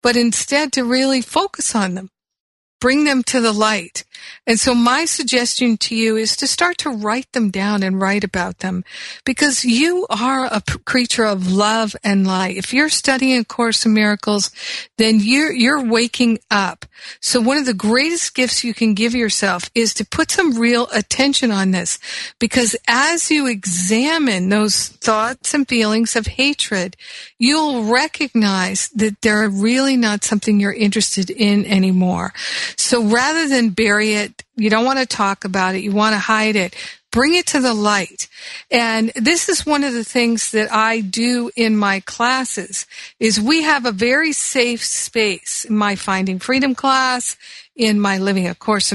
but 0.01 0.15
instead 0.15 0.73
to 0.73 0.83
really 0.83 1.21
focus 1.21 1.75
on 1.75 1.93
them 1.93 2.09
bring 2.83 3.05
them 3.05 3.23
to 3.23 3.39
the 3.39 3.53
light. 3.53 4.03
And 4.45 4.59
so 4.59 4.75
my 4.75 5.05
suggestion 5.05 5.77
to 5.77 5.95
you 5.95 6.17
is 6.17 6.35
to 6.35 6.47
start 6.47 6.77
to 6.79 6.89
write 6.89 7.31
them 7.31 7.49
down 7.49 7.81
and 7.81 8.01
write 8.01 8.25
about 8.25 8.59
them 8.59 8.83
because 9.23 9.63
you 9.63 10.05
are 10.09 10.45
a 10.51 10.61
creature 10.83 11.23
of 11.23 11.49
love 11.49 11.95
and 12.03 12.27
light. 12.27 12.57
If 12.57 12.73
you're 12.73 12.89
studying 12.89 13.39
a 13.39 13.45
course 13.45 13.85
in 13.85 13.93
miracles, 13.93 14.51
then 14.97 15.21
you're, 15.21 15.53
you're 15.53 15.81
waking 15.81 16.39
up. 16.51 16.85
So 17.21 17.39
one 17.39 17.57
of 17.57 17.65
the 17.65 17.73
greatest 17.73 18.35
gifts 18.35 18.65
you 18.65 18.73
can 18.73 18.93
give 18.93 19.15
yourself 19.15 19.69
is 19.73 19.93
to 19.93 20.05
put 20.05 20.29
some 20.29 20.59
real 20.59 20.89
attention 20.93 21.51
on 21.51 21.71
this 21.71 21.99
because 22.37 22.75
as 22.85 23.31
you 23.31 23.47
examine 23.47 24.49
those 24.49 24.89
thoughts 24.89 25.53
and 25.53 25.65
feelings 25.65 26.17
of 26.17 26.27
hatred, 26.27 26.97
you'll 27.43 27.83
recognize 27.83 28.87
that 28.95 29.19
they're 29.21 29.49
really 29.49 29.97
not 29.97 30.23
something 30.23 30.61
you're 30.61 30.71
interested 30.71 31.29
in 31.29 31.65
anymore. 31.65 32.31
So 32.77 33.03
rather 33.03 33.49
than 33.49 33.71
bury 33.71 34.13
it, 34.13 34.43
you 34.55 34.69
don't 34.69 34.85
want 34.85 34.99
to 34.99 35.05
talk 35.05 35.43
about 35.43 35.75
it, 35.75 35.83
you 35.83 35.91
want 35.91 36.13
to 36.13 36.19
hide 36.19 36.55
it, 36.55 36.73
bring 37.11 37.33
it 37.33 37.45
to 37.47 37.59
the 37.59 37.73
light. 37.73 38.29
And 38.71 39.11
this 39.17 39.49
is 39.49 39.65
one 39.65 39.83
of 39.83 39.91
the 39.91 40.05
things 40.05 40.51
that 40.51 40.71
I 40.71 41.01
do 41.01 41.51
in 41.57 41.75
my 41.75 41.99
classes 41.99 42.87
is 43.19 43.41
we 43.41 43.63
have 43.63 43.85
a 43.85 43.91
very 43.91 44.31
safe 44.31 44.81
space 44.81 45.65
in 45.65 45.75
my 45.75 45.95
finding 45.97 46.39
freedom 46.39 46.73
class, 46.73 47.35
in 47.75 47.99
my 47.99 48.19
living 48.19 48.47
a 48.47 48.55
course, 48.55 48.93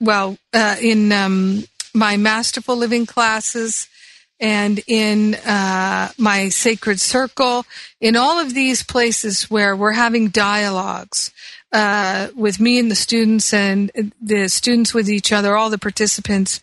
well, 0.00 0.36
uh, 0.52 0.76
in 0.82 1.12
um, 1.12 1.64
my 1.94 2.18
masterful 2.18 2.76
living 2.76 3.06
classes 3.06 3.88
and 4.38 4.80
in 4.86 5.34
uh, 5.34 6.10
my 6.18 6.48
sacred 6.48 7.00
circle, 7.00 7.64
in 8.00 8.16
all 8.16 8.38
of 8.38 8.54
these 8.54 8.82
places 8.82 9.50
where 9.50 9.74
we're 9.74 9.92
having 9.92 10.28
dialogues 10.28 11.32
uh, 11.72 12.28
with 12.34 12.60
me 12.60 12.78
and 12.78 12.90
the 12.90 12.96
students 12.96 13.52
and 13.52 13.90
the 14.20 14.48
students 14.48 14.92
with 14.92 15.08
each 15.08 15.32
other, 15.32 15.56
all 15.56 15.70
the 15.70 15.78
participants, 15.78 16.60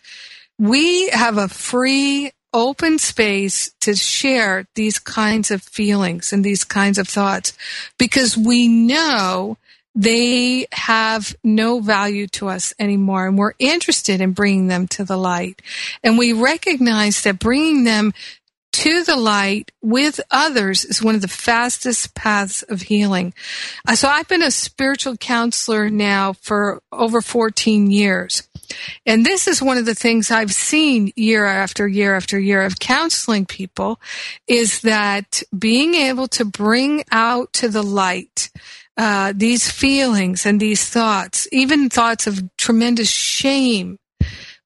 we 0.59 1.09
have 1.09 1.37
a 1.37 1.47
free, 1.47 2.31
open 2.53 2.99
space 2.99 3.71
to 3.81 3.95
share 3.95 4.67
these 4.75 4.99
kinds 4.99 5.49
of 5.49 5.63
feelings 5.63 6.31
and 6.31 6.43
these 6.43 6.63
kinds 6.63 6.99
of 6.99 7.07
thoughts 7.07 7.53
because 7.97 8.37
we 8.37 8.67
know 8.67 9.57
they 9.95 10.67
have 10.71 11.35
no 11.43 11.79
value 11.79 12.27
to 12.27 12.49
us 12.49 12.73
anymore 12.79 13.27
and 13.27 13.37
we're 13.37 13.53
interested 13.59 14.21
in 14.21 14.31
bringing 14.31 14.67
them 14.67 14.87
to 14.87 15.03
the 15.03 15.17
light. 15.17 15.61
And 16.03 16.17
we 16.17 16.33
recognize 16.33 17.21
that 17.21 17.39
bringing 17.39 17.83
them 17.83 18.13
to 18.73 19.03
the 19.03 19.15
light 19.15 19.71
with 19.81 20.19
others 20.31 20.83
is 20.83 21.01
one 21.01 21.13
of 21.13 21.21
the 21.21 21.27
fastest 21.27 22.15
paths 22.15 22.63
of 22.63 22.81
healing. 22.81 23.33
Uh, 23.87 23.95
so 23.95 24.07
I've 24.07 24.27
been 24.27 24.41
a 24.41 24.49
spiritual 24.49 25.15
counselor 25.15 25.89
now 25.89 26.33
for 26.33 26.81
over 26.91 27.21
14 27.21 27.91
years. 27.91 28.47
And 29.05 29.23
this 29.23 29.47
is 29.47 29.61
one 29.61 29.77
of 29.77 29.85
the 29.85 29.93
things 29.93 30.31
I've 30.31 30.53
seen 30.53 31.11
year 31.15 31.45
after 31.45 31.87
year 31.87 32.15
after 32.15 32.39
year 32.39 32.63
of 32.63 32.79
counseling 32.79 33.45
people 33.45 34.01
is 34.47 34.81
that 34.81 35.43
being 35.57 35.93
able 35.93 36.27
to 36.29 36.43
bring 36.43 37.03
out 37.11 37.53
to 37.53 37.69
the 37.69 37.83
light 37.83 38.49
uh, 38.97 39.33
these 39.35 39.69
feelings 39.71 40.45
and 40.45 40.59
these 40.59 40.87
thoughts, 40.87 41.47
even 41.51 41.89
thoughts 41.89 42.27
of 42.27 42.43
tremendous 42.57 43.09
shame, 43.09 43.97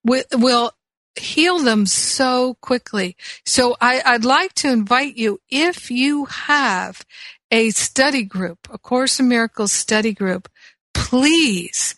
will, 0.03 0.71
heal 1.19 1.59
them 1.59 1.87
so 1.87 2.55
quickly. 2.61 3.17
So 3.43 3.75
I, 3.81 4.01
I'd 4.05 4.23
like 4.23 4.53
to 4.55 4.69
invite 4.69 5.17
you, 5.17 5.39
if 5.49 5.89
you 5.89 6.25
have 6.25 7.03
a 7.51 7.71
study 7.71 8.23
group, 8.23 8.67
a 8.71 8.77
Course 8.77 9.19
in 9.19 9.27
Miracles 9.27 9.71
study 9.71 10.13
group, 10.13 10.47
please 10.93 11.95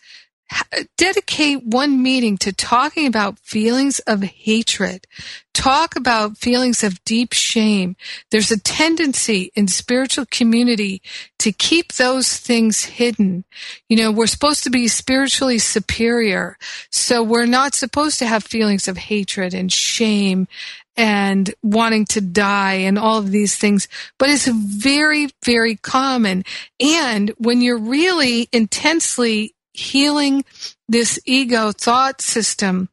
dedicate 0.97 1.63
one 1.65 2.01
meeting 2.01 2.37
to 2.37 2.53
talking 2.53 3.05
about 3.05 3.39
feelings 3.39 3.99
of 3.99 4.23
hatred. 4.23 5.05
Talk 5.53 5.95
about 5.95 6.37
feelings 6.37 6.83
of 6.83 7.03
deep 7.03 7.33
shame. 7.33 7.95
There's 8.31 8.51
a 8.51 8.59
tendency 8.59 9.51
in 9.55 9.67
spiritual 9.67 10.25
community 10.29 11.01
to 11.39 11.51
keep 11.51 11.93
those 11.93 12.37
things 12.37 12.85
hidden. 12.85 13.43
You 13.89 13.97
know, 13.97 14.11
we're 14.11 14.27
supposed 14.27 14.63
to 14.63 14.69
be 14.69 14.87
spiritually 14.87 15.59
superior. 15.59 16.57
So 16.91 17.23
we're 17.23 17.45
not 17.45 17.73
supposed 17.73 18.19
to 18.19 18.27
have 18.27 18.43
feelings 18.43 18.87
of 18.87 18.97
hatred 18.97 19.53
and 19.53 19.71
shame 19.71 20.47
and 20.95 21.53
wanting 21.63 22.05
to 22.05 22.21
die 22.21 22.73
and 22.73 22.99
all 22.99 23.19
of 23.19 23.31
these 23.31 23.57
things. 23.57 23.87
But 24.17 24.29
it's 24.29 24.47
very, 24.47 25.29
very 25.45 25.77
common. 25.77 26.43
And 26.79 27.29
when 27.37 27.61
you're 27.61 27.77
really 27.77 28.49
intensely 28.51 29.55
healing 29.79 30.43
this 30.87 31.19
ego 31.25 31.71
thought 31.71 32.21
system, 32.21 32.89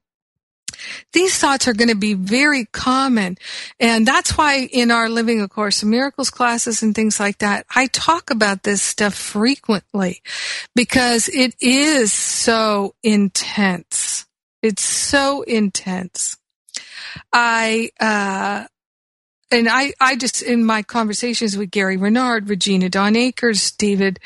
these 1.12 1.38
thoughts 1.38 1.66
are 1.68 1.75
going 1.75 1.88
to 1.88 1.94
be 1.96 2.14
very 2.14 2.66
common. 2.66 3.38
And 3.81 4.07
that's 4.07 4.37
why 4.37 4.68
in 4.72 4.90
our 4.90 5.09
Living 5.09 5.40
A 5.40 5.49
Course 5.49 5.83
Miracles 5.83 6.31
classes 6.31 6.83
and 6.83 6.94
things 6.94 7.18
like 7.18 7.38
that, 7.38 7.66
I 7.75 7.87
talk 7.87 8.31
about 8.31 8.62
this 8.62 8.83
stuff 8.83 9.14
frequently 9.14 10.22
because 10.75 11.29
it 11.29 11.55
is 11.61 12.12
so 12.12 12.94
intense. 13.03 14.27
It's 14.62 14.85
so 14.85 15.42
intense. 15.42 16.37
I, 17.33 17.90
uh, 18.01 18.66
and 19.50 19.68
I, 19.68 19.92
I 20.00 20.16
just 20.16 20.42
in 20.42 20.64
my 20.64 20.82
conversations 20.82 21.56
with 21.56 21.70
Gary 21.70 21.96
Renard, 21.96 22.48
Regina 22.48 22.88
Dawn 22.88 23.14
Akers, 23.14 23.70
David 23.70 24.18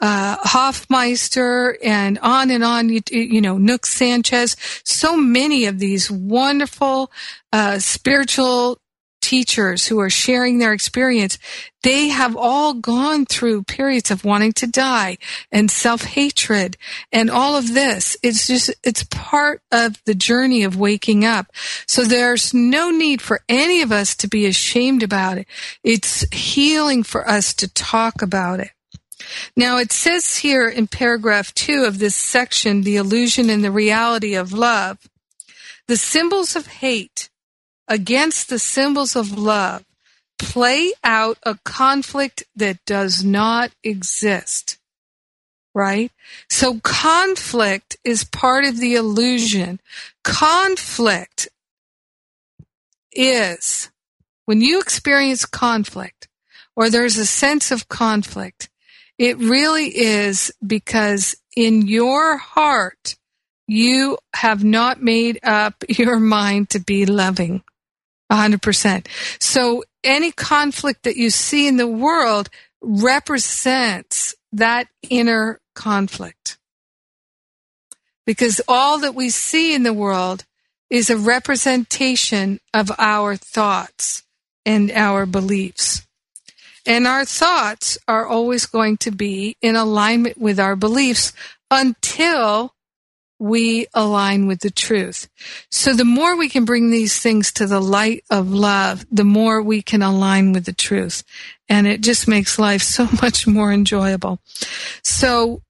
uh, 0.00 0.36
Hoffmeister, 0.40 1.76
and 1.82 2.18
on 2.20 2.50
and 2.50 2.62
on. 2.62 2.88
You, 2.88 3.00
you 3.10 3.40
know, 3.40 3.56
Nouk 3.56 3.84
Sanchez. 3.84 4.56
So 4.84 5.16
many 5.16 5.66
of 5.66 5.78
these 5.78 6.10
wonderful 6.10 7.10
uh, 7.52 7.78
spiritual 7.80 8.78
teachers 9.20 9.86
who 9.86 10.00
are 10.00 10.10
sharing 10.10 10.58
their 10.58 10.72
experience, 10.72 11.38
they 11.82 12.08
have 12.08 12.36
all 12.36 12.74
gone 12.74 13.24
through 13.26 13.62
periods 13.62 14.10
of 14.10 14.24
wanting 14.24 14.52
to 14.52 14.66
die 14.66 15.18
and 15.52 15.70
self-hatred 15.70 16.76
and 17.12 17.30
all 17.30 17.56
of 17.56 17.74
this. 17.74 18.16
It's 18.22 18.46
just, 18.46 18.74
it's 18.82 19.04
part 19.04 19.62
of 19.70 20.02
the 20.04 20.14
journey 20.14 20.62
of 20.62 20.76
waking 20.76 21.24
up. 21.24 21.46
So 21.86 22.04
there's 22.04 22.52
no 22.52 22.90
need 22.90 23.22
for 23.22 23.40
any 23.48 23.82
of 23.82 23.92
us 23.92 24.16
to 24.16 24.28
be 24.28 24.46
ashamed 24.46 25.02
about 25.02 25.38
it. 25.38 25.46
It's 25.82 26.26
healing 26.32 27.02
for 27.02 27.28
us 27.28 27.54
to 27.54 27.68
talk 27.68 28.22
about 28.22 28.60
it. 28.60 28.70
Now 29.56 29.78
it 29.78 29.92
says 29.92 30.36
here 30.38 30.68
in 30.68 30.86
paragraph 30.86 31.52
two 31.54 31.84
of 31.84 31.98
this 31.98 32.16
section, 32.16 32.82
the 32.82 32.96
illusion 32.96 33.50
and 33.50 33.62
the 33.62 33.70
reality 33.70 34.34
of 34.34 34.52
love, 34.52 35.08
the 35.86 35.96
symbols 35.96 36.54
of 36.54 36.66
hate 36.66 37.28
against 37.88 38.48
the 38.48 38.58
symbols 38.58 39.16
of 39.16 39.36
love 39.36 39.84
play 40.38 40.92
out 41.02 41.38
a 41.42 41.58
conflict 41.64 42.44
that 42.54 42.84
does 42.84 43.24
not 43.24 43.72
exist. 43.82 44.78
Right? 45.74 46.10
So 46.48 46.80
conflict 46.80 47.96
is 48.04 48.24
part 48.24 48.64
of 48.64 48.78
the 48.78 48.94
illusion. 48.94 49.80
Conflict 50.24 51.48
is 53.12 53.90
when 54.44 54.60
you 54.60 54.80
experience 54.80 55.44
conflict 55.44 56.28
or 56.74 56.88
there's 56.88 57.16
a 57.16 57.26
sense 57.26 57.70
of 57.70 57.88
conflict, 57.88 58.68
it 59.18 59.36
really 59.38 59.86
is 59.88 60.52
because 60.64 61.36
in 61.56 61.86
your 61.86 62.36
heart, 62.36 63.16
you 63.66 64.16
have 64.34 64.64
not 64.64 65.02
made 65.02 65.38
up 65.42 65.74
your 65.88 66.18
mind 66.18 66.70
to 66.70 66.78
be 66.78 67.04
loving. 67.04 67.62
100%. 68.30 69.06
So 69.40 69.84
any 70.04 70.32
conflict 70.32 71.04
that 71.04 71.16
you 71.16 71.30
see 71.30 71.66
in 71.66 71.76
the 71.76 71.86
world 71.86 72.48
represents 72.80 74.34
that 74.52 74.88
inner 75.08 75.60
conflict. 75.74 76.58
Because 78.26 78.60
all 78.68 78.98
that 79.00 79.14
we 79.14 79.30
see 79.30 79.74
in 79.74 79.82
the 79.82 79.92
world 79.92 80.44
is 80.90 81.10
a 81.10 81.16
representation 81.16 82.60
of 82.74 82.90
our 82.98 83.36
thoughts 83.36 84.22
and 84.64 84.90
our 84.90 85.26
beliefs. 85.26 86.06
And 86.86 87.06
our 87.06 87.24
thoughts 87.24 87.98
are 88.08 88.26
always 88.26 88.66
going 88.66 88.96
to 88.98 89.10
be 89.10 89.56
in 89.60 89.76
alignment 89.76 90.38
with 90.38 90.58
our 90.58 90.76
beliefs 90.76 91.32
until 91.70 92.74
we 93.38 93.86
align 93.94 94.46
with 94.46 94.60
the 94.60 94.70
truth. 94.70 95.28
So 95.70 95.94
the 95.94 96.04
more 96.04 96.36
we 96.36 96.48
can 96.48 96.64
bring 96.64 96.90
these 96.90 97.18
things 97.18 97.52
to 97.52 97.66
the 97.66 97.80
light 97.80 98.24
of 98.30 98.50
love, 98.50 99.06
the 99.10 99.24
more 99.24 99.62
we 99.62 99.82
can 99.82 100.02
align 100.02 100.52
with 100.52 100.64
the 100.64 100.72
truth. 100.72 101.22
And 101.68 101.86
it 101.86 102.00
just 102.00 102.26
makes 102.26 102.58
life 102.58 102.82
so 102.82 103.08
much 103.22 103.46
more 103.46 103.72
enjoyable. 103.72 104.40
So 105.02 105.62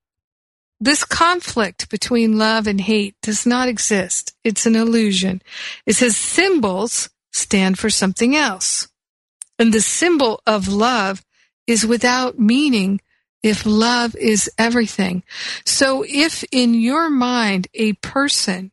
this 0.81 1.05
conflict 1.05 1.91
between 1.91 2.39
love 2.39 2.67
and 2.67 2.81
hate 2.81 3.17
does 3.21 3.45
not 3.45 3.69
exist. 3.69 4.35
It's 4.45 4.65
an 4.65 4.77
illusion. 4.77 5.43
It 5.87 5.95
says 5.95 6.17
symbols 6.17 7.11
stand 7.33 7.79
for 7.79 7.91
something 7.91 8.37
else. 8.37 8.89
And 9.59 9.75
the 9.75 9.81
symbol 9.81 10.41
of 10.47 10.69
love 10.69 11.25
is 11.67 11.85
without 11.85 12.39
meaning 12.39 13.01
if 13.43 13.65
love 13.65 14.17
is 14.17 14.51
everything. 14.59 15.23
So 15.65 16.05
if 16.07 16.45
in 16.51 16.75
your 16.75 17.11
mind 17.11 17.69
a 17.75 17.93
person 17.95 18.73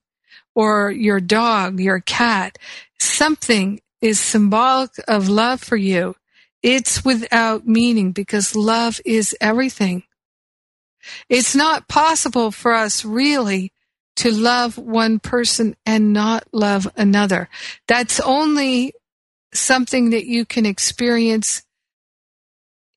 or 0.54 0.92
your 0.92 1.20
dog, 1.20 1.80
your 1.80 2.00
cat, 2.00 2.58
something 3.00 3.82
is 4.02 4.20
symbolic 4.20 4.92
of 5.08 5.30
love 5.30 5.62
for 5.62 5.76
you, 5.76 6.16
it's 6.64 7.06
without 7.06 7.68
meaning 7.68 8.12
because 8.12 8.56
love 8.56 9.00
is 9.06 9.36
everything. 9.40 10.04
It's 11.30 11.56
not 11.56 11.88
possible 11.88 12.52
for 12.52 12.74
us 12.74 13.06
really 13.06 13.72
to 14.18 14.32
love 14.32 14.78
one 14.78 15.20
person 15.20 15.76
and 15.86 16.14
not 16.14 16.46
love 16.52 16.88
another. 16.96 17.50
That's 17.88 18.20
only 18.20 18.94
something 19.54 20.10
that 20.12 20.26
you 20.26 20.46
can 20.46 20.66
experience 20.66 21.64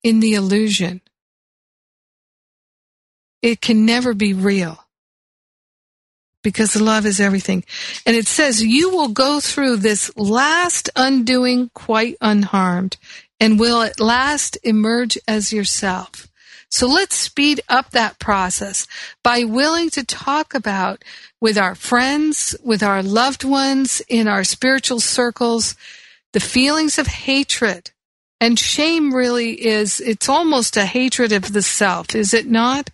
in 0.02 0.20
the 0.20 0.34
illusion. 0.34 1.00
It 3.42 3.60
can 3.60 3.86
never 3.86 4.14
be 4.14 4.32
real 4.32 4.84
because 6.42 6.80
love 6.80 7.06
is 7.06 7.20
everything. 7.20 7.64
And 8.06 8.16
it 8.16 8.26
says 8.26 8.62
you 8.62 8.90
will 8.90 9.08
go 9.08 9.40
through 9.40 9.76
this 9.76 10.10
last 10.16 10.90
undoing 10.96 11.70
quite 11.74 12.16
unharmed 12.20 12.96
and 13.40 13.60
will 13.60 13.82
at 13.82 14.00
last 14.00 14.56
emerge 14.62 15.18
as 15.28 15.52
yourself. 15.52 16.28
So 16.70 16.86
let's 16.86 17.14
speed 17.14 17.60
up 17.68 17.90
that 17.90 18.18
process 18.18 18.86
by 19.24 19.44
willing 19.44 19.88
to 19.90 20.04
talk 20.04 20.54
about 20.54 21.02
with 21.40 21.56
our 21.56 21.74
friends, 21.74 22.54
with 22.62 22.82
our 22.82 23.02
loved 23.02 23.42
ones, 23.42 24.02
in 24.08 24.28
our 24.28 24.44
spiritual 24.44 25.00
circles, 25.00 25.76
the 26.32 26.40
feelings 26.40 26.98
of 26.98 27.06
hatred. 27.06 27.90
And 28.40 28.58
shame 28.58 29.14
really 29.14 29.66
is, 29.66 30.00
it's 30.00 30.28
almost 30.28 30.76
a 30.76 30.84
hatred 30.84 31.32
of 31.32 31.52
the 31.52 31.62
self, 31.62 32.14
is 32.14 32.34
it 32.34 32.46
not? 32.46 32.90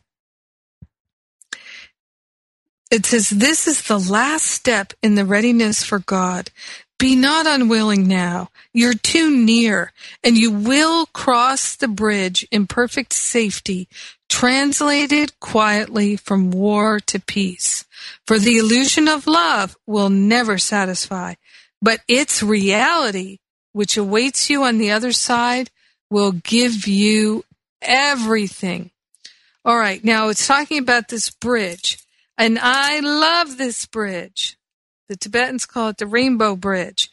It 2.94 3.07
says, 3.07 3.28
This 3.28 3.66
is 3.66 3.83
the 3.83 3.98
last 3.98 4.44
step 4.44 4.92
in 5.02 5.16
the 5.16 5.24
readiness 5.24 5.83
for 5.83 5.98
God. 5.98 6.52
Be 6.96 7.16
not 7.16 7.44
unwilling 7.44 8.07
now. 8.07 8.50
You're 8.72 8.94
too 8.94 9.37
near, 9.37 9.92
and 10.22 10.38
you 10.38 10.52
will 10.52 11.07
cross 11.07 11.74
the 11.74 11.88
bridge 11.88 12.46
in 12.52 12.68
perfect 12.68 13.12
safety, 13.12 13.88
translated 14.28 15.33
quietly 15.40 16.14
from 16.14 16.52
war 16.52 17.00
to 17.00 17.18
peace. 17.18 17.85
For 18.28 18.38
the 18.38 18.59
illusion 18.59 19.09
of 19.09 19.26
love 19.26 19.76
will 19.88 20.09
never 20.09 20.57
satisfy, 20.57 21.35
but 21.83 22.00
its 22.07 22.44
reality, 22.44 23.40
which 23.72 23.96
awaits 23.96 24.48
you 24.48 24.62
on 24.62 24.78
the 24.78 24.92
other 24.92 25.11
side, 25.11 25.68
will 26.11 26.30
give 26.30 26.87
you 26.87 27.44
everything. 27.83 28.92
All 29.64 29.78
right, 29.78 30.04
now 30.04 30.28
it's 30.28 30.46
talking 30.46 30.78
about 30.78 31.09
this 31.09 31.28
bridge, 31.28 31.98
and 32.37 32.59
I 32.61 33.01
love 33.01 33.57
this 33.57 33.87
bridge. 33.87 34.57
The 35.09 35.16
Tibetans 35.16 35.66
call 35.66 35.90
it 35.90 35.99
the 35.99 36.07
Rainbow 36.07 36.57
Bridge. 36.57 37.11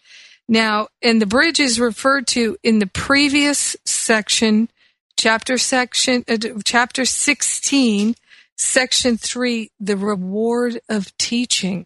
Now, 0.47 0.87
and 1.01 1.21
the 1.21 1.25
bridge 1.25 1.59
is 1.59 1.79
referred 1.79 2.27
to 2.27 2.57
in 2.63 2.79
the 2.79 2.87
previous 2.87 3.75
section, 3.85 4.69
chapter 5.17 5.57
section, 5.57 6.23
uh, 6.27 6.37
chapter 6.65 7.05
16, 7.05 8.15
section 8.57 9.17
3, 9.17 9.71
the 9.79 9.97
reward 9.97 10.81
of 10.89 11.15
teaching. 11.17 11.85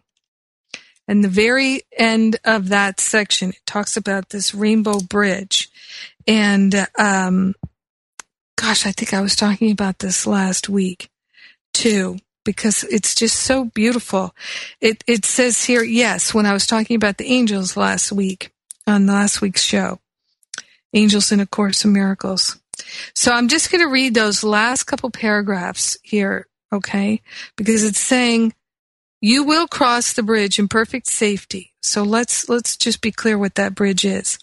And 1.08 1.24
the 1.24 1.30
very 1.30 1.82
end 1.95 2.38
of 2.43 2.69
that 2.69 3.00
section, 3.00 3.50
it 3.50 3.62
talks 3.67 3.98
about 3.98 4.30
this 4.30 4.56
rainbow 4.56 5.00
bridge. 5.00 5.69
And, 6.26 6.88
um, 6.98 7.54
gosh, 8.56 8.88
I 8.88 8.91
think 8.91 9.13
I 9.13 9.21
was 9.21 9.36
talking 9.36 9.69
about 9.71 10.00
this 10.00 10.26
last 10.26 10.69
week 10.69 11.10
too 11.74 12.17
because 12.45 12.86
it's 12.86 13.13
just 13.13 13.36
so 13.36 13.65
beautiful. 13.65 14.34
It 14.79 15.03
it 15.08 15.25
says 15.25 15.65
here, 15.65 15.84
yes, 15.84 16.34
when 16.34 16.45
I 16.45 16.53
was 16.53 16.65
talking 16.65 16.95
about 16.95 17.17
the 17.17 17.27
angels 17.27 17.75
last 17.75 18.13
week 18.13 18.51
on 18.88 19.08
last 19.08 19.41
week's 19.41 19.63
show, 19.63 19.99
Angels 20.93 21.31
in 21.31 21.41
a 21.41 21.45
Course 21.45 21.84
of 21.84 21.91
Miracles. 21.91 22.58
So 23.13 23.34
I'm 23.34 23.49
just 23.49 23.71
going 23.71 23.81
to 23.81 23.91
read 23.91 24.13
those 24.13 24.43
last 24.43 24.84
couple 24.84 25.10
paragraphs 25.12 25.97
here, 26.03 26.47
okay? 26.71 27.21
Because 27.58 27.84
it's 27.84 27.99
saying 27.99 28.53
you 29.21 29.43
will 29.43 29.67
cross 29.67 30.13
the 30.13 30.23
bridge 30.23 30.60
in 30.60 30.67
perfect 30.67 31.08
safety. 31.08 31.73
So 31.81 32.03
let's 32.03 32.49
let's 32.49 32.77
just 32.77 33.01
be 33.01 33.12
clear 33.12 33.38
what 33.38 33.55
that 33.55 33.75
bridge 33.75 34.05
is. 34.05 34.39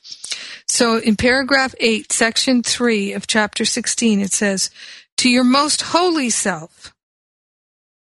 So 0.69 0.99
in 0.99 1.17
paragraph 1.17 1.75
8, 1.81 2.13
section 2.13 2.63
3 2.63 3.13
of 3.13 3.27
chapter 3.27 3.65
16 3.65 4.21
it 4.21 4.33
says, 4.33 4.71
"To 5.19 5.31
your 5.31 5.45
most 5.45 5.83
holy 5.83 6.31
self, 6.31 6.92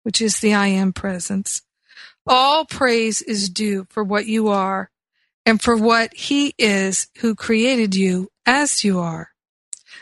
which 0.10 0.22
is 0.22 0.40
the 0.40 0.56
I 0.56 0.70
am 0.70 0.92
presence. 0.92 1.62
All 2.26 2.66
praise 2.66 3.22
is 3.22 3.48
due 3.48 3.86
for 3.92 4.04
what 4.04 4.26
you 4.26 4.48
are 4.48 4.90
and 5.46 5.62
for 5.62 5.78
what 5.78 6.16
he 6.16 6.56
is 6.58 7.10
who 7.20 7.36
created 7.36 7.94
you 7.94 8.32
as 8.44 8.84
you 8.84 8.98
are. 8.98 9.30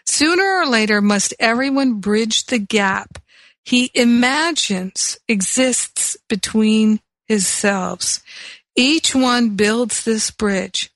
Sooner 0.05 0.61
or 0.61 0.65
later 0.65 1.01
must 1.01 1.33
everyone 1.41 1.99
bridge 1.99 2.45
the 2.45 2.57
gap 2.57 3.19
he 3.65 3.91
imagines 3.93 5.17
exists 5.27 6.15
between 6.29 7.01
his 7.25 7.45
selves. 7.45 8.23
Each 8.77 9.13
one 9.13 9.57
builds 9.57 10.05
this 10.05 10.31
bridge, 10.31 10.89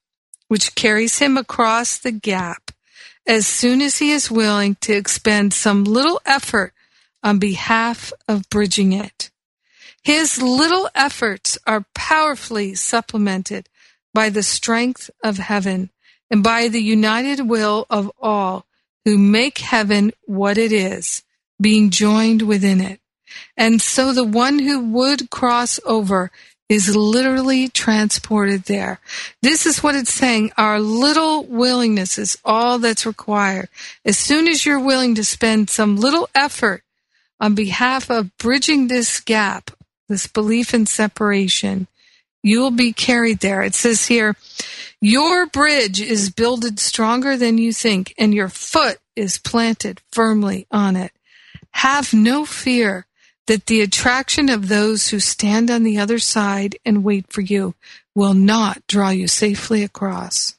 which 0.47 0.73
carries 0.73 1.19
him 1.19 1.35
across 1.35 1.97
the 1.97 2.13
gap 2.13 2.71
as 3.27 3.45
soon 3.45 3.81
as 3.81 3.97
he 3.97 4.11
is 4.11 4.31
willing 4.31 4.75
to 4.75 4.93
expend 4.93 5.53
some 5.53 5.83
little 5.83 6.21
effort 6.25 6.73
on 7.23 7.39
behalf 7.39 8.11
of 8.27 8.49
bridging 8.49 8.93
it. 8.93 9.29
His 10.03 10.41
little 10.41 10.89
efforts 10.95 11.57
are 11.67 11.85
powerfully 11.93 12.75
supplemented 12.75 13.69
by 14.13 14.29
the 14.29 14.43
strength 14.43 15.09
of 15.23 15.37
heaven 15.37 15.91
and 16.29 16.43
by 16.43 16.67
the 16.67 16.81
united 16.81 17.47
will 17.47 17.85
of 17.89 18.11
all 18.19 18.65
who 19.05 19.17
make 19.17 19.59
heaven 19.59 20.11
what 20.25 20.57
it 20.57 20.71
is, 20.71 21.23
being 21.59 21.89
joined 21.89 22.41
within 22.41 22.81
it. 22.81 22.99
And 23.55 23.81
so 23.81 24.13
the 24.13 24.23
one 24.23 24.59
who 24.59 24.79
would 24.79 25.29
cross 25.29 25.79
over 25.85 26.31
is 26.69 26.95
literally 26.95 27.67
transported 27.67 28.63
there. 28.63 28.99
This 29.41 29.65
is 29.65 29.83
what 29.83 29.95
it's 29.95 30.13
saying. 30.13 30.51
Our 30.57 30.79
little 30.79 31.43
willingness 31.43 32.17
is 32.17 32.37
all 32.45 32.79
that's 32.79 33.05
required. 33.05 33.67
As 34.05 34.17
soon 34.17 34.47
as 34.47 34.65
you're 34.65 34.79
willing 34.79 35.15
to 35.15 35.23
spend 35.23 35.69
some 35.69 35.97
little 35.97 36.29
effort 36.33 36.83
on 37.41 37.55
behalf 37.55 38.11
of 38.11 38.37
bridging 38.37 38.87
this 38.87 39.19
gap, 39.19 39.71
this 40.07 40.27
belief 40.27 40.75
in 40.75 40.85
separation, 40.85 41.87
you 42.43 42.59
will 42.59 42.71
be 42.71 42.93
carried 42.93 43.39
there. 43.39 43.63
It 43.63 43.73
says 43.73 44.05
here, 44.05 44.35
your 45.01 45.47
bridge 45.47 45.99
is 45.99 46.29
builded 46.29 46.79
stronger 46.79 47.35
than 47.35 47.57
you 47.57 47.73
think, 47.73 48.13
and 48.17 48.33
your 48.33 48.49
foot 48.49 48.99
is 49.15 49.39
planted 49.39 50.01
firmly 50.11 50.67
on 50.71 50.95
it. 50.95 51.11
Have 51.71 52.13
no 52.13 52.45
fear 52.45 53.07
that 53.47 53.65
the 53.65 53.81
attraction 53.81 54.49
of 54.49 54.67
those 54.67 55.09
who 55.09 55.19
stand 55.19 55.71
on 55.71 55.83
the 55.83 55.97
other 55.97 56.19
side 56.19 56.77
and 56.85 57.03
wait 57.03 57.25
for 57.33 57.41
you 57.41 57.73
will 58.13 58.35
not 58.35 58.85
draw 58.87 59.09
you 59.09 59.27
safely 59.27 59.83
across. 59.83 60.57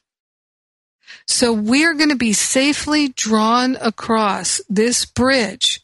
So 1.25 1.53
we're 1.53 1.93
going 1.93 2.09
to 2.09 2.15
be 2.15 2.33
safely 2.33 3.07
drawn 3.07 3.77
across 3.77 4.59
this 4.69 5.05
bridge 5.05 5.82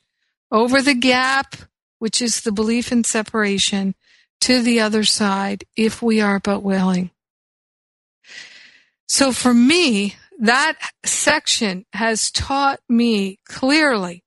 over 0.52 0.82
the 0.82 0.96
gap, 0.96 1.56
which 2.00 2.22
is 2.22 2.42
the 2.42 2.52
belief 2.52 2.92
in 2.92 3.04
separation, 3.04 3.96
to 4.42 4.62
the 4.62 4.80
other 4.80 5.04
side 5.04 5.66
if 5.76 6.02
we 6.02 6.22
are 6.22 6.40
but 6.40 6.62
willing. 6.62 7.12
So 9.08 9.32
for 9.32 9.54
me, 9.54 10.16
that 10.40 10.78
section 11.04 11.86
has 11.94 12.32
taught 12.32 12.80
me 12.88 13.40
clearly 13.46 14.24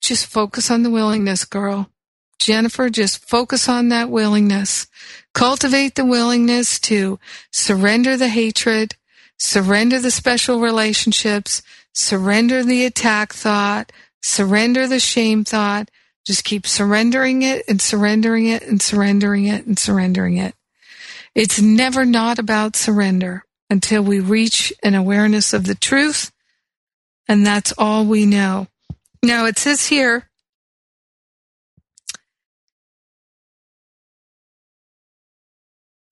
just 0.00 0.26
focus 0.26 0.70
on 0.70 0.82
the 0.82 0.90
willingness, 0.90 1.44
girl. 1.44 1.90
Jennifer, 2.38 2.88
just 2.88 3.28
focus 3.28 3.68
on 3.68 3.88
that 3.88 4.10
willingness. 4.10 4.86
Cultivate 5.34 5.96
the 5.96 6.04
willingness 6.04 6.78
to 6.80 7.18
surrender 7.52 8.16
the 8.16 8.28
hatred, 8.28 8.96
surrender 9.38 10.00
the 10.00 10.10
special 10.10 10.60
relationships, 10.60 11.62
surrender 11.92 12.62
the 12.62 12.84
attack 12.84 13.32
thought, 13.32 13.92
surrender 14.22 14.86
the 14.86 15.00
shame 15.00 15.44
thought. 15.44 15.90
Just 16.26 16.44
keep 16.44 16.66
surrendering 16.66 17.42
it 17.42 17.64
and 17.68 17.80
surrendering 17.80 18.46
it 18.46 18.62
and 18.62 18.82
surrendering 18.82 19.46
it 19.46 19.66
and 19.66 19.78
surrendering 19.78 20.36
it. 20.36 20.54
It's 21.34 21.60
never 21.60 22.04
not 22.04 22.38
about 22.38 22.76
surrender 22.76 23.44
until 23.70 24.02
we 24.02 24.20
reach 24.20 24.72
an 24.82 24.94
awareness 24.94 25.52
of 25.52 25.64
the 25.64 25.74
truth. 25.74 26.32
And 27.28 27.46
that's 27.46 27.72
all 27.78 28.04
we 28.04 28.26
know. 28.26 28.66
Now 29.22 29.46
it 29.46 29.58
says 29.58 29.86
here, 29.86 30.28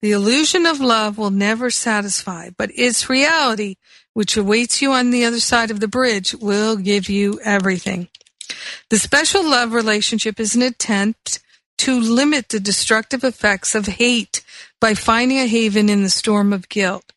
the 0.01 0.11
illusion 0.11 0.65
of 0.65 0.79
love 0.79 1.17
will 1.17 1.31
never 1.31 1.69
satisfy, 1.69 2.49
but 2.57 2.71
its 2.75 3.09
reality, 3.09 3.75
which 4.17 4.35
awaits 4.35 4.81
you 4.81 4.91
on 4.91 5.11
the 5.11 5.23
other 5.23 5.39
side 5.39 5.69
of 5.69 5.79
the 5.79 5.87
bridge, 5.87 6.33
will 6.33 6.75
give 6.75 7.07
you 7.07 7.39
everything. 7.43 8.07
The 8.89 8.97
special 8.97 9.47
love 9.47 9.73
relationship 9.73 10.39
is 10.39 10.55
an 10.55 10.63
attempt 10.63 11.39
to 11.77 11.99
limit 11.99 12.49
the 12.49 12.59
destructive 12.59 13.23
effects 13.23 13.75
of 13.75 13.85
hate 13.85 14.43
by 14.81 14.95
finding 14.95 15.37
a 15.37 15.45
haven 15.45 15.87
in 15.87 16.01
the 16.01 16.09
storm 16.09 16.51
of 16.51 16.67
guilt. 16.67 17.13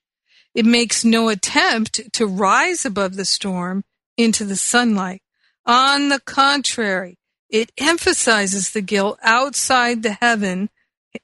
It 0.55 0.67
makes 0.67 1.03
no 1.03 1.31
attempt 1.31 2.13
to 2.13 2.27
rise 2.27 2.85
above 2.85 3.17
the 3.17 3.25
storm 3.25 3.83
into 4.19 4.45
the 4.45 4.55
sunlight. 4.55 5.23
On 5.65 6.11
the 6.11 6.21
contrary, 6.21 7.17
it 7.49 7.73
emphasizes 7.79 8.73
the 8.73 8.83
guilt 8.83 9.19
outside 9.23 10.03
the 10.03 10.19
heaven, 10.21 10.69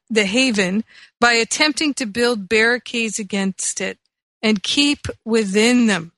the 0.08 0.24
haven, 0.24 0.84
by 1.20 1.32
attempting 1.32 1.92
to 1.92 2.06
build 2.06 2.48
barricades 2.48 3.18
against 3.18 3.82
it 3.82 3.98
and 4.42 4.62
keep 4.62 5.06
within 5.24 5.86
them. 5.86 6.12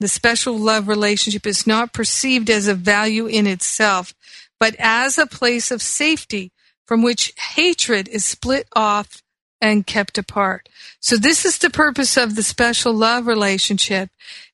The 0.00 0.08
special 0.08 0.58
love 0.58 0.88
relationship 0.88 1.46
is 1.46 1.66
not 1.66 1.92
perceived 1.92 2.50
as 2.50 2.68
a 2.68 2.74
value 2.74 3.26
in 3.26 3.46
itself, 3.46 4.12
but 4.60 4.76
as 4.78 5.16
a 5.16 5.26
place 5.26 5.70
of 5.70 5.80
safety 5.80 6.52
from 6.86 7.02
which 7.02 7.32
hatred 7.54 8.08
is 8.08 8.24
split 8.24 8.68
off 8.74 9.22
and 9.60 9.86
kept 9.86 10.18
apart. 10.18 10.68
So 11.00 11.16
this 11.16 11.44
is 11.44 11.58
the 11.58 11.70
purpose 11.70 12.16
of 12.16 12.36
the 12.36 12.42
special 12.42 12.92
love 12.92 13.26
relationship 13.26 14.10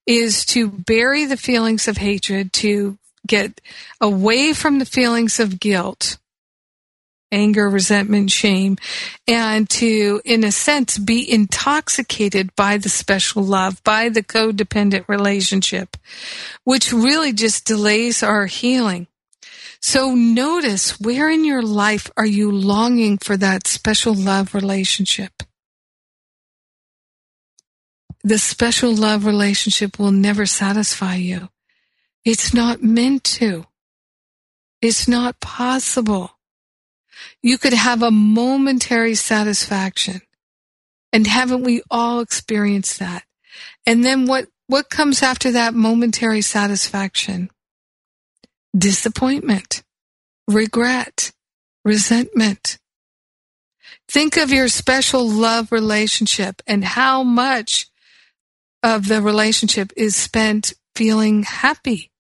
is 0.07 0.45
to 0.47 0.69
bury 0.69 1.25
the 1.27 1.37
feelings 1.37 1.89
of 1.89 1.97
hatred, 1.97 2.53
to 2.55 2.99
get 3.27 3.61
away 4.01 4.53
from 4.53 4.79
the 4.79 4.87
feelings 4.87 5.39
of 5.39 5.61
guilt, 5.61 6.19
anger, 7.33 7.69
resentment, 7.69 8.31
shame, 8.31 8.77
and 9.27 9.69
to, 9.71 10.21
in 10.25 10.45
a 10.45 10.53
sense, 10.53 10.99
be 10.99 11.29
intoxicated 11.29 12.55
by 12.55 12.77
the 12.77 12.89
special 12.89 13.43
love, 13.43 13.83
by 13.83 14.09
the 14.09 14.23
codependent 14.23 15.09
relationship, 15.09 15.97
which 16.63 16.93
really 16.93 17.33
just 17.33 17.65
delays 17.65 18.23
our 18.23 18.47
healing. 18.47 19.09
So 19.81 20.15
notice 20.15 21.01
where 21.01 21.29
in 21.29 21.45
your 21.45 21.63
life 21.63 22.09
are 22.17 22.27
you 22.27 22.53
longing 22.53 23.19
for 23.19 23.37
that 23.37 23.67
special 23.67 24.15
love 24.15 24.55
relationship? 24.55 25.43
The 28.23 28.39
special 28.39 28.95
love 28.95 29.27
relationship 29.27 29.99
will 29.99 30.13
never 30.13 30.47
satisfy 30.47 31.17
you. 31.17 31.49
It's 32.25 32.55
not 32.55 32.81
meant 32.81 33.25
to. 33.25 33.67
It's 34.81 35.09
not 35.09 35.41
possible. 35.41 36.32
You 37.43 37.59
could 37.59 37.73
have 37.73 38.03
a 38.03 38.11
momentary 38.11 39.15
satisfaction. 39.15 40.21
And 41.13 41.27
haven't 41.27 41.65
we 41.65 41.83
all 41.91 42.21
experienced 42.21 42.99
that? 42.99 43.25
And 43.85 44.05
then 44.05 44.27
what, 44.27 44.49
what 44.67 44.89
comes 44.89 45.23
after 45.23 45.51
that 45.53 45.75
momentary 45.75 46.41
satisfaction? 46.41 47.51
disappointment, 48.77 49.83
regret, 50.49 51.33
resentment. 51.85 52.79
Think 54.09 54.37
of 54.37 54.51
your 54.51 54.69
special 54.69 55.29
love 55.29 55.73
relationship 55.73 56.63
and 56.67 56.85
how 56.85 57.23
much 57.23 57.89
of 58.83 59.09
the 59.09 59.23
relationship 59.23 59.93
is 59.97 60.17
spent 60.17 60.75
feeling 60.95 61.45
happy. 61.45 62.11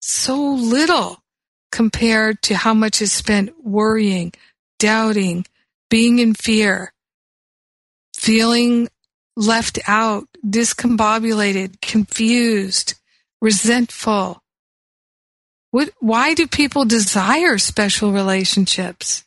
So 0.00 0.36
little 0.38 1.22
compared 1.70 2.42
to 2.42 2.56
how 2.56 2.74
much 2.74 3.02
is 3.02 3.12
spent 3.12 3.50
worrying, 3.64 4.32
doubting, 4.78 5.44
being 5.90 6.18
in 6.18 6.34
fear, 6.34 6.92
feeling 8.14 8.88
left 9.36 9.78
out, 9.86 10.28
discombobulated, 10.44 11.80
confused, 11.80 12.94
resentful, 13.40 14.42
what, 15.70 15.90
why 16.00 16.34
do 16.34 16.46
people 16.46 16.84
desire 16.84 17.58
special 17.58 18.12
relationships 18.12 19.24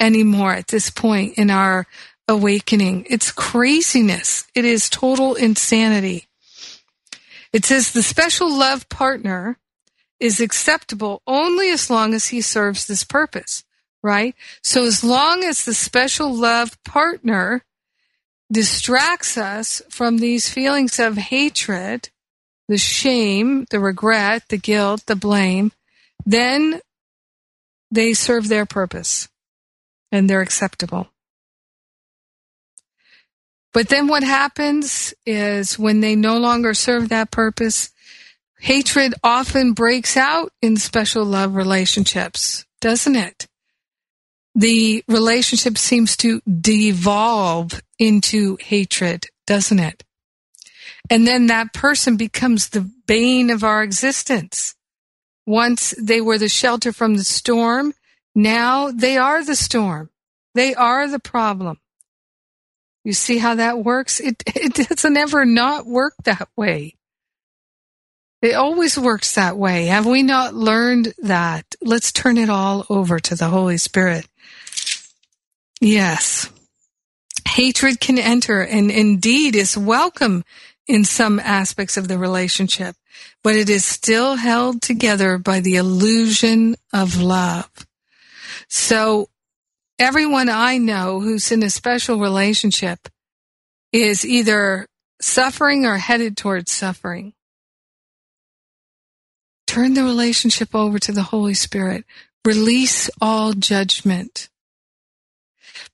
anymore 0.00 0.52
at 0.52 0.68
this 0.68 0.90
point 0.90 1.36
in 1.36 1.50
our 1.50 1.86
awakening? 2.28 3.06
It's 3.10 3.32
craziness. 3.32 4.46
It 4.54 4.64
is 4.64 4.88
total 4.88 5.34
insanity. 5.34 6.26
It 7.52 7.64
says 7.64 7.92
the 7.92 8.02
special 8.02 8.52
love 8.56 8.88
partner 8.88 9.58
is 10.24 10.40
acceptable 10.40 11.20
only 11.26 11.70
as 11.70 11.90
long 11.90 12.14
as 12.14 12.28
he 12.28 12.40
serves 12.40 12.86
this 12.86 13.04
purpose, 13.04 13.62
right? 14.02 14.34
So 14.62 14.86
as 14.86 15.04
long 15.04 15.44
as 15.44 15.66
the 15.66 15.74
special 15.74 16.34
love 16.34 16.82
partner 16.82 17.62
distracts 18.50 19.36
us 19.36 19.82
from 19.90 20.16
these 20.16 20.48
feelings 20.48 20.98
of 20.98 21.18
hatred, 21.18 22.08
the 22.68 22.78
shame, 22.78 23.66
the 23.68 23.78
regret, 23.78 24.44
the 24.48 24.56
guilt, 24.56 25.04
the 25.04 25.14
blame, 25.14 25.72
then 26.24 26.80
they 27.90 28.14
serve 28.14 28.48
their 28.48 28.64
purpose 28.64 29.28
and 30.10 30.30
they're 30.30 30.40
acceptable. 30.40 31.08
But 33.74 33.90
then 33.90 34.06
what 34.06 34.22
happens 34.22 35.12
is 35.26 35.78
when 35.78 36.00
they 36.00 36.16
no 36.16 36.38
longer 36.38 36.72
serve 36.72 37.10
that 37.10 37.30
purpose, 37.30 37.90
hatred 38.64 39.12
often 39.22 39.74
breaks 39.74 40.16
out 40.16 40.50
in 40.62 40.74
special 40.74 41.22
love 41.22 41.54
relationships, 41.54 42.64
doesn't 42.80 43.14
it? 43.14 43.46
The 44.54 45.04
relationship 45.06 45.76
seems 45.76 46.16
to 46.18 46.40
devolve 46.46 47.82
into 47.98 48.56
hatred, 48.58 49.26
doesn't 49.46 49.78
it? 49.78 50.02
And 51.10 51.26
then 51.26 51.48
that 51.48 51.74
person 51.74 52.16
becomes 52.16 52.70
the 52.70 52.90
bane 53.06 53.50
of 53.50 53.62
our 53.64 53.82
existence. 53.82 54.74
Once 55.44 55.94
they 56.00 56.22
were 56.22 56.38
the 56.38 56.48
shelter 56.48 56.90
from 56.90 57.16
the 57.16 57.24
storm, 57.24 57.92
now 58.34 58.90
they 58.90 59.18
are 59.18 59.44
the 59.44 59.56
storm. 59.56 60.08
They 60.54 60.74
are 60.74 61.06
the 61.06 61.18
problem. 61.18 61.80
You 63.04 63.12
see 63.12 63.36
how 63.36 63.56
that 63.56 63.84
works? 63.84 64.20
It, 64.20 64.42
it 64.46 64.72
doesn't 64.72 65.18
ever 65.18 65.44
not 65.44 65.84
work 65.84 66.14
that 66.24 66.48
way. 66.56 66.94
It 68.44 68.56
always 68.56 68.98
works 68.98 69.36
that 69.36 69.56
way. 69.56 69.86
Have 69.86 70.04
we 70.04 70.22
not 70.22 70.52
learned 70.52 71.14
that? 71.22 71.64
Let's 71.80 72.12
turn 72.12 72.36
it 72.36 72.50
all 72.50 72.84
over 72.90 73.18
to 73.18 73.34
the 73.34 73.48
Holy 73.48 73.78
Spirit. 73.78 74.28
Yes. 75.80 76.50
Hatred 77.48 78.00
can 78.00 78.18
enter 78.18 78.60
and 78.60 78.90
indeed 78.90 79.56
is 79.56 79.78
welcome 79.78 80.44
in 80.86 81.04
some 81.04 81.40
aspects 81.40 81.96
of 81.96 82.06
the 82.06 82.18
relationship, 82.18 82.96
but 83.42 83.56
it 83.56 83.70
is 83.70 83.82
still 83.82 84.36
held 84.36 84.82
together 84.82 85.38
by 85.38 85.60
the 85.60 85.76
illusion 85.76 86.76
of 86.92 87.22
love. 87.22 87.70
So 88.68 89.30
everyone 89.98 90.50
I 90.50 90.76
know 90.76 91.20
who's 91.20 91.50
in 91.50 91.62
a 91.62 91.70
special 91.70 92.18
relationship 92.20 93.08
is 93.90 94.22
either 94.26 94.86
suffering 95.18 95.86
or 95.86 95.96
headed 95.96 96.36
towards 96.36 96.70
suffering. 96.70 97.32
Turn 99.74 99.94
the 99.94 100.04
relationship 100.04 100.72
over 100.72 101.00
to 101.00 101.10
the 101.10 101.24
Holy 101.24 101.52
Spirit. 101.52 102.04
Release 102.44 103.10
all 103.20 103.54
judgment. 103.54 104.48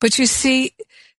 But 0.02 0.18
you 0.18 0.26
see, 0.26 0.74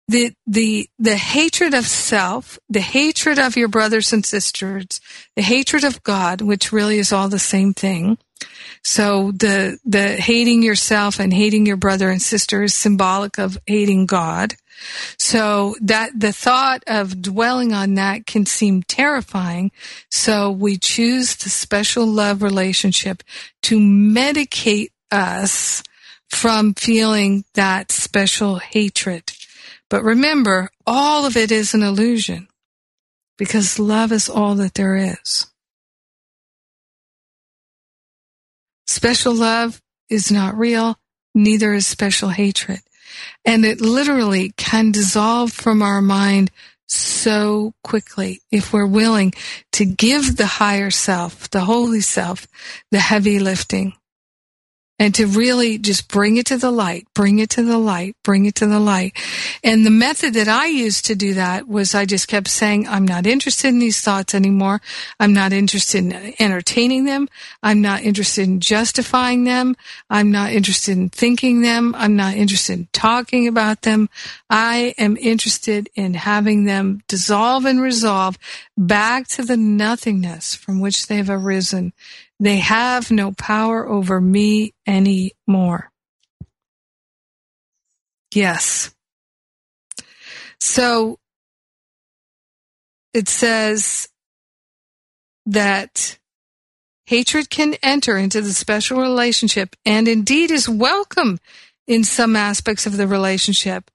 the 0.07 0.35
the 0.45 0.87
the 0.99 1.17
hatred 1.17 1.73
of 1.73 1.87
self, 1.87 2.59
the 2.69 2.81
hatred 2.81 3.39
of 3.39 3.57
your 3.57 3.67
brothers 3.67 4.13
and 4.13 4.23
sisters, 4.23 5.01
the 5.35 5.41
hatred 5.41 5.83
of 5.83 6.03
God, 6.03 6.41
which 6.41 6.71
really 6.71 6.99
is 6.99 7.11
all 7.11 7.29
the 7.29 7.39
same 7.39 7.73
thing. 7.73 8.19
So 8.83 9.31
the 9.31 9.77
the 9.85 10.15
hating 10.15 10.63
yourself 10.63 11.19
and 11.19 11.33
hating 11.33 11.65
your 11.65 11.77
brother 11.77 12.09
and 12.09 12.21
sister 12.21 12.63
is 12.63 12.73
symbolic 12.73 13.37
of 13.37 13.57
hating 13.65 14.05
God. 14.05 14.55
So 15.17 15.75
that 15.81 16.19
the 16.19 16.33
thought 16.33 16.83
of 16.87 17.21
dwelling 17.21 17.73
on 17.73 17.93
that 17.95 18.25
can 18.25 18.45
seem 18.45 18.83
terrifying. 18.83 19.71
So 20.09 20.49
we 20.49 20.77
choose 20.77 21.35
the 21.35 21.49
special 21.49 22.07
love 22.07 22.41
relationship 22.41 23.21
to 23.63 23.79
medicate 23.79 24.89
us 25.11 25.83
from 26.29 26.73
feeling 26.73 27.43
that 27.53 27.91
special 27.91 28.57
hatred. 28.57 29.33
But 29.89 30.03
remember, 30.03 30.69
all 30.87 31.25
of 31.25 31.35
it 31.35 31.51
is 31.51 31.73
an 31.73 31.83
illusion 31.83 32.47
because 33.37 33.77
love 33.77 34.11
is 34.11 34.29
all 34.29 34.55
that 34.55 34.75
there 34.75 34.95
is. 34.95 35.50
Special 38.91 39.33
love 39.33 39.81
is 40.09 40.33
not 40.33 40.57
real, 40.57 40.99
neither 41.33 41.73
is 41.73 41.87
special 41.87 42.27
hatred. 42.27 42.81
And 43.45 43.63
it 43.63 43.79
literally 43.79 44.51
can 44.57 44.91
dissolve 44.91 45.53
from 45.53 45.81
our 45.81 46.01
mind 46.01 46.51
so 46.87 47.73
quickly 47.85 48.41
if 48.51 48.73
we're 48.73 48.85
willing 48.85 49.33
to 49.71 49.85
give 49.85 50.35
the 50.35 50.45
higher 50.45 50.91
self, 50.91 51.49
the 51.51 51.61
holy 51.61 52.01
self, 52.01 52.47
the 52.91 52.99
heavy 52.99 53.39
lifting 53.39 53.93
and 55.01 55.15
to 55.15 55.25
really 55.25 55.79
just 55.79 56.07
bring 56.09 56.37
it 56.37 56.45
to 56.45 56.57
the 56.57 56.69
light, 56.69 57.07
bring 57.15 57.39
it 57.39 57.49
to 57.49 57.63
the 57.63 57.79
light, 57.79 58.15
bring 58.21 58.45
it 58.45 58.53
to 58.53 58.67
the 58.67 58.79
light. 58.79 59.17
And 59.63 59.83
the 59.83 59.89
method 59.89 60.35
that 60.35 60.47
I 60.47 60.67
used 60.67 61.05
to 61.05 61.15
do 61.15 61.33
that 61.33 61.67
was 61.67 61.95
I 61.95 62.05
just 62.05 62.27
kept 62.27 62.47
saying, 62.47 62.87
I'm 62.87 63.07
not 63.07 63.25
interested 63.25 63.69
in 63.69 63.79
these 63.79 63.99
thoughts 63.99 64.35
anymore. 64.35 64.79
I'm 65.19 65.33
not 65.33 65.53
interested 65.53 66.03
in 66.03 66.35
entertaining 66.37 67.05
them. 67.05 67.29
I'm 67.63 67.81
not 67.81 68.03
interested 68.03 68.43
in 68.43 68.59
justifying 68.59 69.43
them. 69.43 69.75
I'm 70.07 70.29
not 70.29 70.51
interested 70.51 70.95
in 70.95 71.09
thinking 71.09 71.63
them. 71.63 71.95
I'm 71.97 72.15
not 72.15 72.35
interested 72.35 72.73
in 72.77 72.87
talking 72.93 73.47
about 73.47 73.81
them. 73.81 74.07
I 74.51 74.93
am 74.99 75.17
interested 75.17 75.89
in 75.95 76.13
having 76.13 76.65
them 76.65 77.01
dissolve 77.07 77.65
and 77.65 77.81
resolve 77.81 78.37
back 78.77 79.27
to 79.29 79.41
the 79.41 79.57
nothingness 79.57 80.53
from 80.53 80.79
which 80.79 81.07
they've 81.07 81.27
arisen 81.27 81.93
they 82.41 82.57
have 82.57 83.11
no 83.11 83.31
power 83.31 83.87
over 83.87 84.19
me 84.19 84.73
anymore. 84.87 85.91
Yes. 88.33 88.95
So 90.59 91.19
it 93.13 93.29
says 93.29 94.09
that 95.45 96.17
hatred 97.05 97.51
can 97.51 97.75
enter 97.83 98.17
into 98.17 98.41
the 98.41 98.53
special 98.53 98.99
relationship 98.99 99.75
and 99.85 100.07
indeed 100.07 100.49
is 100.49 100.67
welcome 100.67 101.37
in 101.85 102.03
some 102.03 102.35
aspects 102.35 102.87
of 102.87 102.97
the 102.97 103.07
relationship 103.07 103.91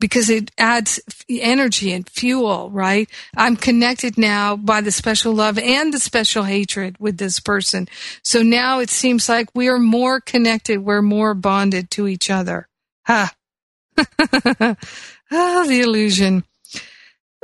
because 0.00 0.30
it 0.30 0.50
adds 0.58 0.98
energy 1.28 1.92
and 1.92 2.08
fuel, 2.08 2.70
right? 2.70 3.08
I'm 3.36 3.54
connected 3.54 4.18
now 4.18 4.56
by 4.56 4.80
the 4.80 4.90
special 4.90 5.34
love 5.34 5.58
and 5.58 5.94
the 5.94 6.00
special 6.00 6.44
hatred 6.44 6.96
with 6.98 7.18
this 7.18 7.38
person. 7.38 7.86
So 8.24 8.42
now 8.42 8.80
it 8.80 8.90
seems 8.90 9.28
like 9.28 9.50
we 9.54 9.68
are 9.68 9.78
more 9.78 10.20
connected. 10.20 10.78
We're 10.78 11.02
more 11.02 11.34
bonded 11.34 11.90
to 11.92 12.08
each 12.08 12.30
other. 12.30 12.66
Ha. 13.06 13.32
ah, 13.98 15.64
the 15.68 15.80
illusion. 15.82 16.44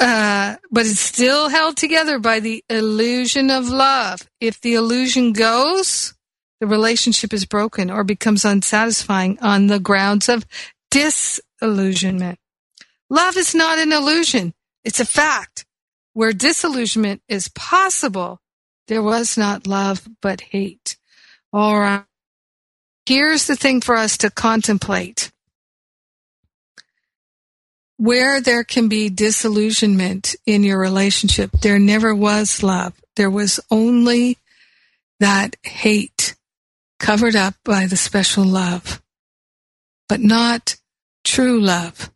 Uh, 0.00 0.56
but 0.70 0.86
it's 0.86 1.00
still 1.00 1.48
held 1.48 1.76
together 1.76 2.18
by 2.18 2.40
the 2.40 2.64
illusion 2.68 3.50
of 3.50 3.68
love. 3.68 4.28
If 4.40 4.60
the 4.60 4.74
illusion 4.74 5.32
goes, 5.32 6.14
the 6.60 6.66
relationship 6.66 7.32
is 7.32 7.46
broken 7.46 7.90
or 7.90 8.04
becomes 8.04 8.44
unsatisfying 8.44 9.38
on 9.40 9.66
the 9.66 9.80
grounds 9.80 10.28
of 10.28 10.46
disillusionment. 10.90 12.38
Love 13.08 13.36
is 13.36 13.54
not 13.54 13.78
an 13.78 13.92
illusion. 13.92 14.54
It's 14.84 15.00
a 15.00 15.04
fact. 15.06 15.64
Where 16.12 16.32
disillusionment 16.32 17.22
is 17.28 17.48
possible, 17.48 18.40
there 18.88 19.02
was 19.02 19.36
not 19.36 19.66
love, 19.66 20.08
but 20.22 20.40
hate. 20.40 20.96
All 21.52 21.78
right. 21.78 22.04
Here's 23.06 23.46
the 23.46 23.56
thing 23.56 23.80
for 23.80 23.96
us 23.96 24.18
to 24.18 24.30
contemplate. 24.30 25.30
Where 27.98 28.40
there 28.40 28.64
can 28.64 28.88
be 28.88 29.08
disillusionment 29.08 30.34
in 30.44 30.64
your 30.64 30.78
relationship, 30.78 31.52
there 31.62 31.78
never 31.78 32.14
was 32.14 32.62
love. 32.62 32.94
There 33.14 33.30
was 33.30 33.60
only 33.70 34.38
that 35.20 35.56
hate 35.62 36.34
covered 36.98 37.36
up 37.36 37.54
by 37.64 37.86
the 37.86 37.96
special 37.96 38.44
love, 38.44 39.00
but 40.08 40.20
not 40.20 40.76
true 41.24 41.60
love. 41.60 42.10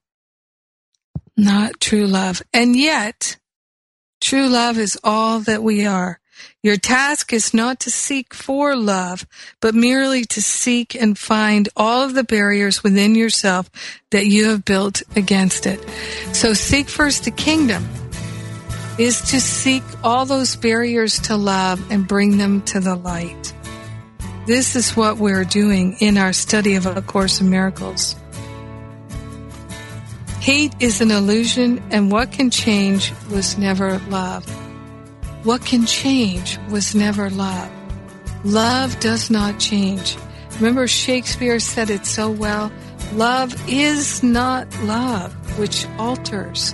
Not 1.40 1.80
true 1.80 2.06
love. 2.06 2.42
And 2.52 2.76
yet, 2.76 3.38
true 4.20 4.46
love 4.46 4.76
is 4.76 4.98
all 5.02 5.40
that 5.40 5.62
we 5.62 5.86
are. 5.86 6.20
Your 6.62 6.76
task 6.76 7.32
is 7.32 7.54
not 7.54 7.80
to 7.80 7.90
seek 7.90 8.34
for 8.34 8.76
love, 8.76 9.26
but 9.60 9.74
merely 9.74 10.24
to 10.26 10.42
seek 10.42 10.94
and 10.94 11.16
find 11.16 11.70
all 11.74 12.02
of 12.02 12.14
the 12.14 12.24
barriers 12.24 12.82
within 12.82 13.14
yourself 13.14 13.70
that 14.10 14.26
you 14.26 14.50
have 14.50 14.66
built 14.66 15.02
against 15.16 15.64
it. 15.64 15.80
So 16.34 16.52
seek 16.52 16.90
first 16.90 17.24
the 17.24 17.30
kingdom 17.30 17.88
is 18.98 19.22
to 19.30 19.40
seek 19.40 19.82
all 20.04 20.26
those 20.26 20.56
barriers 20.56 21.18
to 21.20 21.36
love 21.36 21.90
and 21.90 22.06
bring 22.06 22.36
them 22.36 22.60
to 22.62 22.80
the 22.80 22.96
light. 22.96 23.54
This 24.46 24.76
is 24.76 24.94
what 24.94 25.16
we're 25.16 25.44
doing 25.44 25.96
in 26.00 26.18
our 26.18 26.34
study 26.34 26.74
of 26.74 26.84
A 26.84 27.00
Course 27.00 27.40
in 27.40 27.48
Miracles. 27.48 28.14
Hate 30.40 30.74
is 30.80 31.02
an 31.02 31.10
illusion, 31.10 31.82
and 31.90 32.10
what 32.10 32.32
can 32.32 32.48
change 32.48 33.12
was 33.30 33.58
never 33.58 33.98
love. 34.08 34.48
What 35.44 35.66
can 35.66 35.84
change 35.84 36.58
was 36.70 36.94
never 36.94 37.28
love. 37.28 37.70
Love 38.42 38.98
does 39.00 39.28
not 39.28 39.60
change. 39.60 40.16
Remember, 40.56 40.86
Shakespeare 40.86 41.60
said 41.60 41.90
it 41.90 42.06
so 42.06 42.30
well 42.30 42.72
love 43.12 43.54
is 43.68 44.22
not 44.22 44.66
love, 44.84 45.34
which 45.58 45.86
alters 45.98 46.72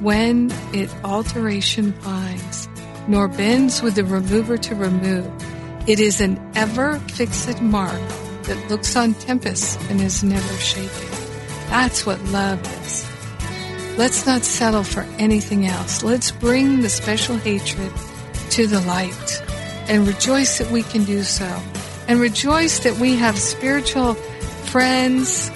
when 0.00 0.50
it 0.72 0.92
alteration 1.04 1.92
finds, 2.00 2.68
nor 3.06 3.28
bends 3.28 3.80
with 3.80 3.94
the 3.94 4.04
remover 4.04 4.56
to 4.56 4.74
remove. 4.74 5.30
It 5.86 6.00
is 6.00 6.20
an 6.20 6.40
ever 6.56 6.98
fixed 7.10 7.62
mark 7.62 8.00
that 8.42 8.68
looks 8.68 8.96
on 8.96 9.14
tempests 9.14 9.78
and 9.88 10.00
is 10.00 10.24
never 10.24 10.54
shaken. 10.54 11.23
That's 11.74 12.06
what 12.06 12.22
love 12.26 12.60
is. 12.84 13.04
Let's 13.98 14.26
not 14.26 14.42
settle 14.42 14.84
for 14.84 15.00
anything 15.18 15.66
else. 15.66 16.04
Let's 16.04 16.30
bring 16.30 16.82
the 16.82 16.88
special 16.88 17.36
hatred 17.36 17.92
to 18.50 18.68
the 18.68 18.80
light 18.82 19.42
and 19.88 20.06
rejoice 20.06 20.58
that 20.58 20.70
we 20.70 20.84
can 20.84 21.02
do 21.02 21.24
so. 21.24 21.60
And 22.06 22.20
rejoice 22.20 22.78
that 22.84 22.96
we 22.98 23.16
have 23.16 23.36
spiritual 23.36 24.14
friends, 24.14 25.50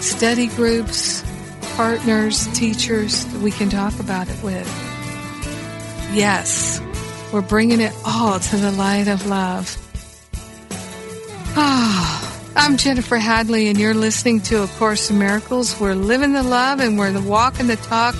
study 0.00 0.46
groups, 0.46 1.22
partners, 1.76 2.46
teachers 2.54 3.26
that 3.26 3.42
we 3.42 3.50
can 3.50 3.68
talk 3.68 4.00
about 4.00 4.30
it 4.30 4.42
with. 4.42 4.66
Yes, 6.14 6.80
we're 7.30 7.42
bringing 7.42 7.82
it 7.82 7.94
all 8.06 8.40
to 8.40 8.56
the 8.56 8.72
light 8.72 9.06
of 9.06 9.26
love. 9.26 9.81
I'm 12.64 12.76
Jennifer 12.76 13.16
Hadley, 13.16 13.66
and 13.66 13.76
you're 13.76 13.92
listening 13.92 14.40
to 14.42 14.62
A 14.62 14.68
Course 14.68 15.10
in 15.10 15.18
Miracles. 15.18 15.80
We're 15.80 15.96
living 15.96 16.32
the 16.32 16.44
love 16.44 16.78
and 16.78 16.96
we're 16.96 17.10
the 17.10 17.20
walk 17.20 17.58
and 17.58 17.68
the 17.68 17.74
talk 17.74 18.14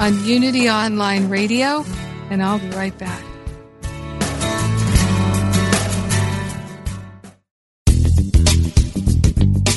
on 0.00 0.24
Unity 0.24 0.68
Online 0.68 1.28
Radio, 1.28 1.84
and 2.28 2.42
I'll 2.42 2.58
be 2.58 2.70
right 2.70 2.98
back. 2.98 3.22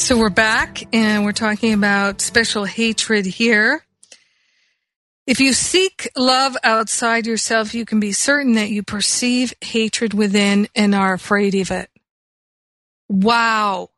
So 0.00 0.16
we're 0.16 0.30
back 0.30 0.82
and 0.94 1.24
we're 1.24 1.32
talking 1.32 1.74
about 1.74 2.22
special 2.22 2.64
hatred 2.64 3.26
here. 3.26 3.84
If 5.26 5.40
you 5.40 5.52
seek 5.52 6.10
love 6.16 6.56
outside 6.64 7.26
yourself, 7.26 7.74
you 7.74 7.84
can 7.84 8.00
be 8.00 8.12
certain 8.12 8.54
that 8.54 8.70
you 8.70 8.82
perceive 8.82 9.52
hatred 9.60 10.14
within 10.14 10.68
and 10.74 10.94
are 10.94 11.12
afraid 11.12 11.54
of 11.54 11.70
it. 11.70 11.90
Wow. 13.10 13.90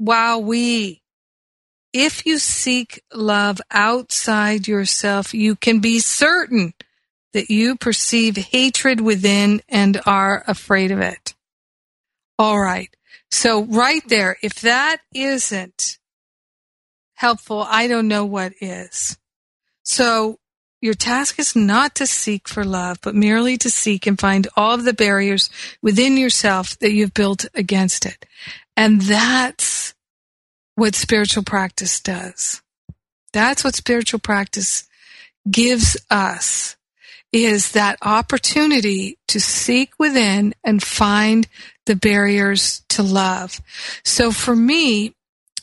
Wow, 0.00 0.40
we. 0.40 1.00
If 1.92 2.26
you 2.26 2.40
seek 2.40 3.00
love 3.14 3.60
outside 3.70 4.66
yourself, 4.66 5.32
you 5.32 5.54
can 5.54 5.78
be 5.78 6.00
certain 6.00 6.74
that 7.34 7.50
you 7.50 7.76
perceive 7.76 8.36
hatred 8.36 9.00
within 9.00 9.62
and 9.68 10.00
are 10.06 10.42
afraid 10.48 10.90
of 10.90 10.98
it. 10.98 11.34
All 12.36 12.58
right. 12.58 12.94
So 13.34 13.64
right 13.64 14.00
there, 14.06 14.36
if 14.42 14.60
that 14.60 14.98
isn't 15.12 15.98
helpful, 17.14 17.66
I 17.68 17.88
don't 17.88 18.06
know 18.06 18.24
what 18.24 18.52
is. 18.60 19.18
So 19.82 20.38
your 20.80 20.94
task 20.94 21.40
is 21.40 21.56
not 21.56 21.96
to 21.96 22.06
seek 22.06 22.46
for 22.46 22.64
love, 22.64 22.98
but 23.02 23.16
merely 23.16 23.58
to 23.58 23.68
seek 23.68 24.06
and 24.06 24.20
find 24.20 24.46
all 24.56 24.74
of 24.74 24.84
the 24.84 24.92
barriers 24.94 25.50
within 25.82 26.16
yourself 26.16 26.78
that 26.78 26.92
you've 26.92 27.12
built 27.12 27.44
against 27.54 28.06
it. 28.06 28.24
And 28.76 29.00
that's 29.00 29.94
what 30.76 30.94
spiritual 30.94 31.42
practice 31.42 31.98
does. 31.98 32.62
That's 33.32 33.64
what 33.64 33.74
spiritual 33.74 34.20
practice 34.20 34.84
gives 35.50 35.96
us 36.08 36.76
is 37.34 37.72
that 37.72 37.98
opportunity 38.02 39.18
to 39.26 39.40
seek 39.40 39.90
within 39.98 40.54
and 40.62 40.82
find 40.82 41.48
the 41.86 41.96
barriers 41.96 42.82
to 42.90 43.02
love. 43.02 43.60
So 44.04 44.30
for 44.30 44.54
me, 44.54 45.14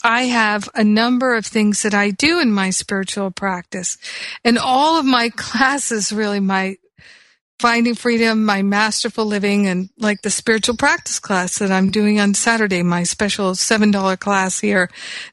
I 0.03 0.23
have 0.23 0.67
a 0.75 0.83
number 0.83 1.35
of 1.35 1.45
things 1.45 1.83
that 1.83 1.93
I 1.93 2.09
do 2.09 2.39
in 2.39 2.51
my 2.51 2.71
spiritual 2.71 3.31
practice 3.31 3.97
and 4.43 4.57
all 4.57 4.97
of 4.97 5.05
my 5.05 5.29
classes, 5.35 6.11
really 6.11 6.39
my 6.39 6.77
finding 7.61 7.93
freedom, 7.93 8.43
my 8.43 8.63
masterful 8.63 9.23
living 9.23 9.67
and 9.67 9.91
like 9.99 10.23
the 10.23 10.31
spiritual 10.31 10.75
practice 10.75 11.19
class 11.19 11.59
that 11.59 11.71
I'm 11.71 11.91
doing 11.91 12.19
on 12.19 12.33
Saturday, 12.33 12.81
my 12.81 13.03
special 13.03 13.51
$7 13.51 14.19
class 14.19 14.59
here 14.59 14.89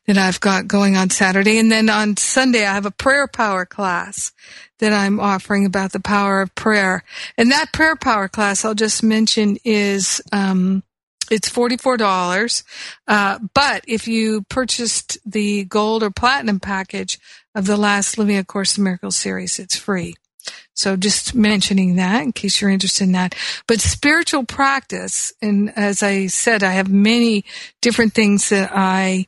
that 0.07 0.19
I've 0.19 0.39
got 0.39 0.69
going 0.69 0.95
on 0.95 1.09
Saturday. 1.09 1.59
And 1.59 1.73
then 1.73 1.89
on 1.89 2.19
Sunday, 2.19 2.67
I 2.67 2.75
have 2.75 2.85
a 2.85 2.91
prayer 2.91 3.29
power 3.29 3.65
class 3.65 4.33
that 4.79 4.93
I'm 4.93 5.19
offering 5.19 5.65
about 5.65 5.93
the 5.93 6.01
power 6.01 6.43
of 6.43 6.55
prayer. 6.55 7.03
And 7.39 7.51
that 7.51 7.73
prayer 7.73 7.97
power 7.97 8.29
class, 8.29 8.63
I'll 8.63 8.75
just 8.75 9.03
mention, 9.03 9.57
is 9.65 10.21
um, 10.31 10.83
it's 11.31 11.49
$44. 11.49 12.63
Uh, 13.09 13.39
but 13.55 13.85
if 13.89 14.07
you 14.07 14.43
purchased 14.51 15.17
the 15.25 15.65
gold 15.65 16.03
or 16.03 16.11
platinum 16.11 16.61
package 16.61 17.19
of 17.55 17.65
the 17.65 17.79
last 17.79 18.19
Living 18.19 18.37
A 18.37 18.45
Course 18.45 18.77
in 18.77 18.85
Miracles 18.85 19.17
series, 19.17 19.59
it's 19.59 19.79
free. 19.79 20.15
So 20.75 20.97
just 20.97 21.35
mentioning 21.35 21.97
that 21.97 22.23
in 22.23 22.33
case 22.33 22.61
you're 22.61 22.71
interested 22.71 23.05
in 23.05 23.13
that. 23.13 23.35
But 23.67 23.81
spiritual 23.81 24.45
practice, 24.45 25.33
and 25.43 25.73
as 25.77 26.03
I 26.03 26.29
said, 26.29 26.63
I 26.63 26.73
have 26.73 26.89
many 26.89 27.45
different 27.83 28.15
things 28.15 28.49
that 28.51 28.71
I 28.73 29.27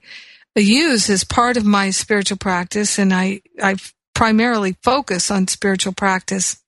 use 0.57 1.11
as 1.11 1.25
part 1.25 1.57
of 1.57 1.65
my 1.65 1.91
spiritual 1.91 2.37
practice, 2.37 2.99
and 2.99 3.13
I, 3.13 3.43
I 3.63 3.77
primarily 4.15 4.77
focus 4.83 5.31
on 5.31 5.49
spiritual 5.49 5.93
practice 5.93 6.61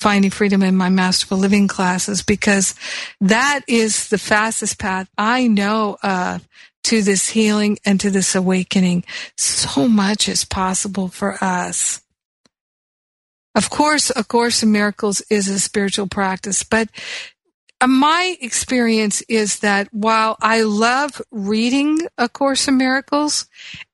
finding 0.00 0.30
freedom 0.30 0.62
in 0.62 0.76
my 0.76 0.88
masterful 0.88 1.38
living 1.38 1.68
classes 1.68 2.22
because 2.22 2.74
that 3.20 3.60
is 3.68 4.08
the 4.08 4.18
fastest 4.18 4.78
path 4.78 5.08
I 5.16 5.46
know 5.46 5.98
of 6.02 6.46
to 6.84 7.02
this 7.02 7.30
healing 7.30 7.78
and 7.84 8.00
to 8.00 8.10
this 8.10 8.34
awakening. 8.34 9.04
So 9.36 9.88
much 9.88 10.28
is 10.28 10.44
possible 10.44 11.08
for 11.08 11.42
us. 11.42 12.03
Of 13.54 13.70
course, 13.70 14.10
A 14.14 14.24
Course 14.24 14.62
in 14.62 14.72
Miracles 14.72 15.22
is 15.30 15.48
a 15.48 15.60
spiritual 15.60 16.08
practice, 16.08 16.64
but 16.64 16.88
uh, 17.80 17.86
my 17.86 18.36
experience 18.40 19.22
is 19.28 19.60
that 19.60 19.88
while 19.92 20.36
I 20.40 20.62
love 20.62 21.20
reading 21.30 21.98
A 22.18 22.28
Course 22.28 22.66
in 22.66 22.78
Miracles, 22.78 23.46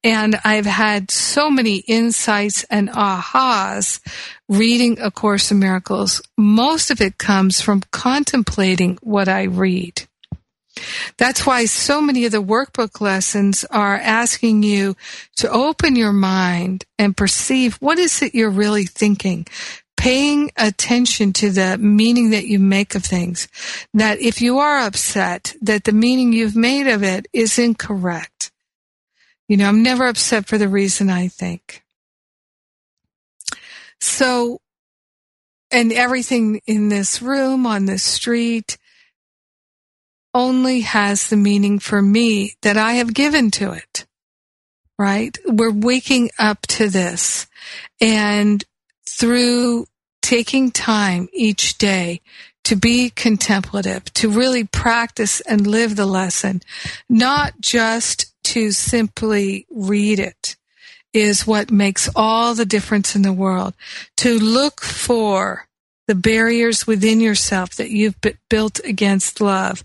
and 0.05 0.39
I've 0.45 0.67
had 0.67 1.11
so 1.11 1.51
many 1.51 1.79
insights 1.89 2.65
and 2.71 2.89
ahas 2.91 4.01
reading 4.49 4.99
A 5.01 5.11
Course 5.11 5.51
in 5.51 5.59
Miracles, 5.59 6.23
most 6.39 6.91
of 6.91 7.01
it 7.01 7.19
comes 7.19 7.61
from 7.61 7.83
contemplating 7.91 8.99
what 9.03 9.29
I 9.29 9.43
read. 9.45 10.07
That's 11.16 11.47
why 11.47 11.64
so 11.66 12.01
many 12.01 12.24
of 12.24 12.33
the 12.33 12.43
workbook 12.43 13.01
lessons 13.01 13.64
are 13.70 13.97
asking 13.97 14.62
you 14.62 14.97
to 15.37 15.51
open 15.51 15.97
your 15.97 16.12
mind 16.12 16.85
and 16.99 17.16
perceive 17.16 17.76
what 17.76 17.99
is 17.99 18.22
it 18.22 18.35
you're 18.35 18.51
really 18.51 18.85
thinking 18.85 19.47
paying 20.01 20.51
attention 20.57 21.31
to 21.31 21.51
the 21.51 21.76
meaning 21.76 22.31
that 22.31 22.47
you 22.47 22.59
make 22.59 22.95
of 22.95 23.05
things. 23.05 23.49
That 23.93 24.18
if 24.18 24.41
you 24.41 24.59
are 24.59 24.78
upset, 24.78 25.55
that 25.61 25.85
the 25.85 25.93
meaning 25.93 26.33
you've 26.33 26.57
made 26.57 26.87
of 26.87 27.03
it 27.03 27.26
is 27.35 27.59
incorrect. 27.59 28.51
You 29.47 29.59
know, 29.59 29.68
I'm 29.68 29.83
never 29.83 30.07
upset 30.07 30.47
for 30.47 30.57
the 30.57 30.68
reason 30.68 31.11
I 31.11 31.28
think. 31.28 31.83
So, 34.01 34.62
and 35.70 35.93
everything 35.93 36.62
in 36.66 36.89
this 36.89 37.20
room, 37.20 37.66
on 37.66 37.85
this 37.85 38.03
street, 38.03 38.78
only 40.35 40.81
has 40.81 41.28
the 41.28 41.37
meaning 41.37 41.78
for 41.78 42.01
me 42.01 42.55
that 42.62 42.76
I 42.76 42.95
have 42.95 43.14
given 43.14 43.51
to 43.53 43.72
it. 43.72 44.07
Right? 44.99 45.37
We're 45.47 45.72
waking 45.72 46.31
up 46.39 46.66
to 46.68 46.89
this. 46.89 47.47
And 48.01 48.62
through 49.09 49.87
taking 50.22 50.70
time 50.70 51.28
each 51.33 51.78
day 51.78 52.20
to 52.64 52.76
be 52.76 53.11
contemplative, 53.11 54.05
to 54.14 54.31
really 54.31 54.64
practice 54.64 55.41
and 55.41 55.66
live 55.66 55.97
the 55.97 56.07
lesson, 56.07 56.61
not 57.09 57.55
just 57.61 58.33
to 58.45 58.70
simply 58.72 59.66
read 59.70 60.18
it 60.18 60.57
is 61.12 61.47
what 61.47 61.70
makes 61.70 62.09
all 62.14 62.55
the 62.55 62.64
difference 62.64 63.16
in 63.16 63.22
the 63.22 63.33
world. 63.33 63.74
To 64.18 64.39
look 64.39 64.81
for 64.81 65.66
the 66.11 66.15
barriers 66.17 66.89
within 66.89 67.21
yourself 67.21 67.77
that 67.77 67.91
you've 67.91 68.17
built 68.49 68.81
against 68.83 69.41
love. 69.41 69.85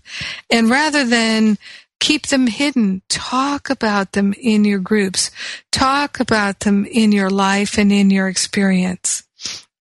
And 0.50 0.68
rather 0.68 1.04
than 1.04 1.56
keep 2.00 2.26
them 2.26 2.48
hidden, 2.48 3.02
talk 3.08 3.70
about 3.70 4.10
them 4.10 4.34
in 4.36 4.64
your 4.64 4.80
groups, 4.80 5.30
talk 5.70 6.18
about 6.18 6.58
them 6.60 6.84
in 6.84 7.12
your 7.12 7.30
life 7.30 7.78
and 7.78 7.92
in 7.92 8.10
your 8.10 8.26
experience 8.26 9.22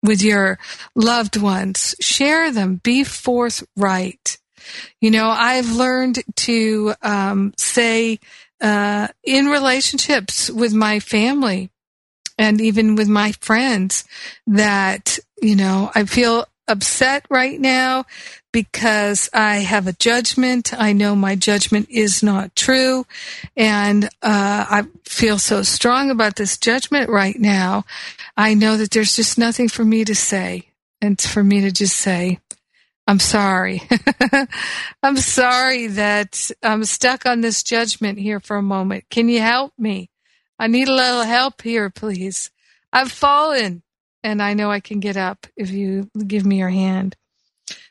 with 0.03 0.21
your 0.21 0.59
loved 0.93 1.35
ones. 1.35 1.95
Share 1.99 2.51
them. 2.51 2.79
Be 2.83 3.03
forthright. 3.03 4.37
You 5.01 5.09
know, 5.09 5.29
I've 5.29 5.71
learned 5.71 6.19
to 6.35 6.93
um, 7.01 7.55
say 7.57 8.19
uh, 8.61 9.07
in 9.23 9.47
relationships 9.47 10.51
with 10.51 10.75
my 10.75 10.99
family 10.99 11.71
and 12.37 12.61
even 12.61 12.95
with 12.95 13.07
my 13.07 13.31
friends 13.31 14.03
that, 14.45 15.17
you 15.41 15.55
know, 15.55 15.91
I 15.93 16.05
feel 16.05 16.45
upset 16.67 17.25
right 17.29 17.59
now 17.59 18.05
because 18.51 19.29
I 19.33 19.57
have 19.57 19.87
a 19.87 19.93
judgment. 19.93 20.73
I 20.73 20.93
know 20.93 21.15
my 21.15 21.35
judgment 21.35 21.89
is 21.89 22.23
not 22.23 22.55
true. 22.55 23.05
And 23.55 24.05
uh, 24.05 24.09
I 24.23 24.83
feel 25.03 25.37
so 25.37 25.61
strong 25.63 26.09
about 26.09 26.35
this 26.35 26.57
judgment 26.57 27.09
right 27.09 27.37
now. 27.37 27.85
I 28.37 28.53
know 28.53 28.77
that 28.77 28.91
there's 28.91 29.15
just 29.15 29.37
nothing 29.37 29.69
for 29.69 29.83
me 29.83 30.05
to 30.05 30.15
say. 30.15 30.69
And 31.01 31.19
for 31.19 31.43
me 31.43 31.61
to 31.61 31.71
just 31.71 31.97
say, 31.97 32.39
I'm 33.05 33.19
sorry. 33.19 33.83
I'm 35.03 35.17
sorry 35.17 35.87
that 35.87 36.49
I'm 36.63 36.83
stuck 36.85 37.25
on 37.25 37.41
this 37.41 37.61
judgment 37.61 38.17
here 38.17 38.39
for 38.39 38.57
a 38.57 38.63
moment. 38.63 39.05
Can 39.09 39.29
you 39.29 39.41
help 39.41 39.73
me? 39.77 40.09
I 40.57 40.67
need 40.67 40.87
a 40.87 40.95
little 40.95 41.23
help 41.23 41.61
here, 41.61 41.89
please. 41.89 42.49
I've 42.91 43.11
fallen 43.11 43.83
and 44.25 44.41
I 44.41 44.55
know 44.55 44.71
I 44.71 44.79
can 44.79 44.99
get 44.99 45.15
up 45.15 45.45
if 45.55 45.69
you 45.69 46.09
give 46.25 46.45
me 46.45 46.57
your 46.57 46.69
hand. 46.69 47.15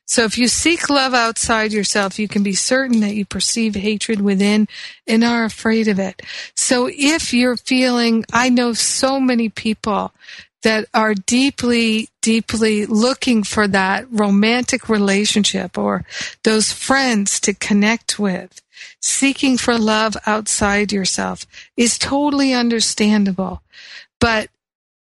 So 0.05 0.25
if 0.25 0.37
you 0.37 0.49
seek 0.49 0.91
love 0.91 1.15
outside 1.15 1.73
yourself, 1.73 2.19
you 2.19 2.29
can 2.29 2.43
be 2.43 2.55
certain 2.55 3.01
that 3.01 3.15
you 3.15 3.25
perceive 3.25 3.77
hatred 3.77 4.21
within 4.21 4.69
and 5.07 5.25
are 5.25 5.45
afraid 5.45 5.87
of 5.89 5.99
it. 5.99 6.21
So 6.57 6.91
if 6.93 7.33
you're 7.33 7.57
feeling, 7.57 8.25
I 8.33 8.51
know 8.51 8.73
so 8.73 9.19
many 9.21 9.49
people 9.49 10.13
that 10.63 10.87
are 10.93 11.15
deeply, 11.15 12.09
deeply 12.21 12.85
looking 12.85 13.45
for 13.45 13.69
that 13.69 14.07
romantic 14.11 14.89
relationship 14.89 15.79
or 15.79 16.05
those 16.43 16.73
friends 16.73 17.39
to 17.41 17.55
connect 17.55 18.19
with. 18.19 18.61
Seeking 19.01 19.57
for 19.57 19.79
love 19.79 20.17
outside 20.27 20.93
yourself 20.93 21.47
is 21.77 21.99
totally 21.99 22.53
understandable. 22.53 23.63
But 24.21 24.49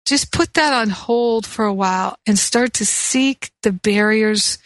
just 0.06 0.32
put 0.32 0.54
that 0.54 0.74
on 0.74 0.90
hold 0.90 1.46
for 1.46 1.66
a 1.66 1.74
while 1.74 2.18
and 2.26 2.38
start 2.38 2.74
to 2.74 2.86
seek 2.86 3.52
the 3.62 3.72
barriers 3.72 4.58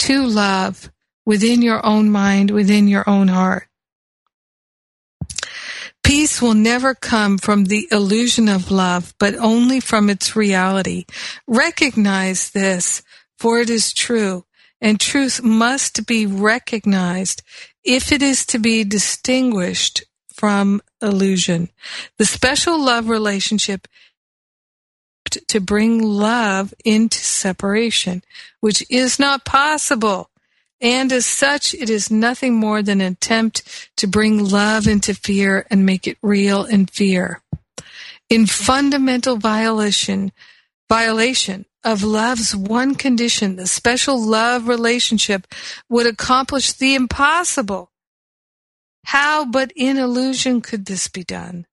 to 0.00 0.26
love 0.26 0.90
within 1.24 1.62
your 1.62 1.84
own 1.84 2.10
mind, 2.10 2.50
within 2.50 2.88
your 2.88 3.08
own 3.08 3.28
heart. 3.28 3.68
Peace 6.02 6.40
will 6.40 6.54
never 6.54 6.94
come 6.94 7.36
from 7.36 7.64
the 7.64 7.88
illusion 7.90 8.48
of 8.48 8.70
love, 8.70 9.12
but 9.18 9.34
only 9.34 9.80
from 9.80 10.08
its 10.08 10.36
reality. 10.36 11.04
Recognize 11.48 12.50
this, 12.50 13.02
for 13.36 13.58
it 13.58 13.68
is 13.68 13.92
true, 13.92 14.44
and 14.80 15.00
truth 15.00 15.42
must 15.42 16.06
be 16.06 16.24
recognized 16.24 17.42
if 17.82 18.12
it 18.12 18.22
is 18.22 18.46
to 18.46 18.58
be 18.60 18.84
distinguished 18.84 20.04
from 20.32 20.80
illusion. 21.02 21.70
The 22.18 22.24
special 22.24 22.78
love 22.78 23.08
relationship 23.08 23.88
to 25.30 25.60
bring 25.60 26.02
love 26.02 26.72
into 26.84 27.18
separation, 27.18 28.22
which 28.60 28.84
is 28.90 29.18
not 29.18 29.44
possible. 29.44 30.30
And 30.80 31.10
as 31.12 31.24
such, 31.24 31.74
it 31.74 31.88
is 31.88 32.10
nothing 32.10 32.54
more 32.54 32.82
than 32.82 33.00
an 33.00 33.12
attempt 33.12 33.90
to 33.96 34.06
bring 34.06 34.44
love 34.44 34.86
into 34.86 35.14
fear 35.14 35.66
and 35.70 35.86
make 35.86 36.06
it 36.06 36.18
real 36.22 36.64
in 36.64 36.86
fear. 36.86 37.42
In 38.28 38.46
fundamental 38.46 39.36
violation, 39.36 40.32
violation 40.88 41.64
of 41.84 42.02
love's 42.02 42.54
one 42.54 42.94
condition, 42.94 43.56
the 43.56 43.66
special 43.66 44.20
love 44.20 44.66
relationship 44.66 45.46
would 45.88 46.06
accomplish 46.06 46.72
the 46.72 46.94
impossible. 46.94 47.90
How 49.04 49.44
but 49.44 49.72
in 49.76 49.96
illusion 49.96 50.60
could 50.60 50.86
this 50.86 51.06
be 51.06 51.22
done? 51.22 51.66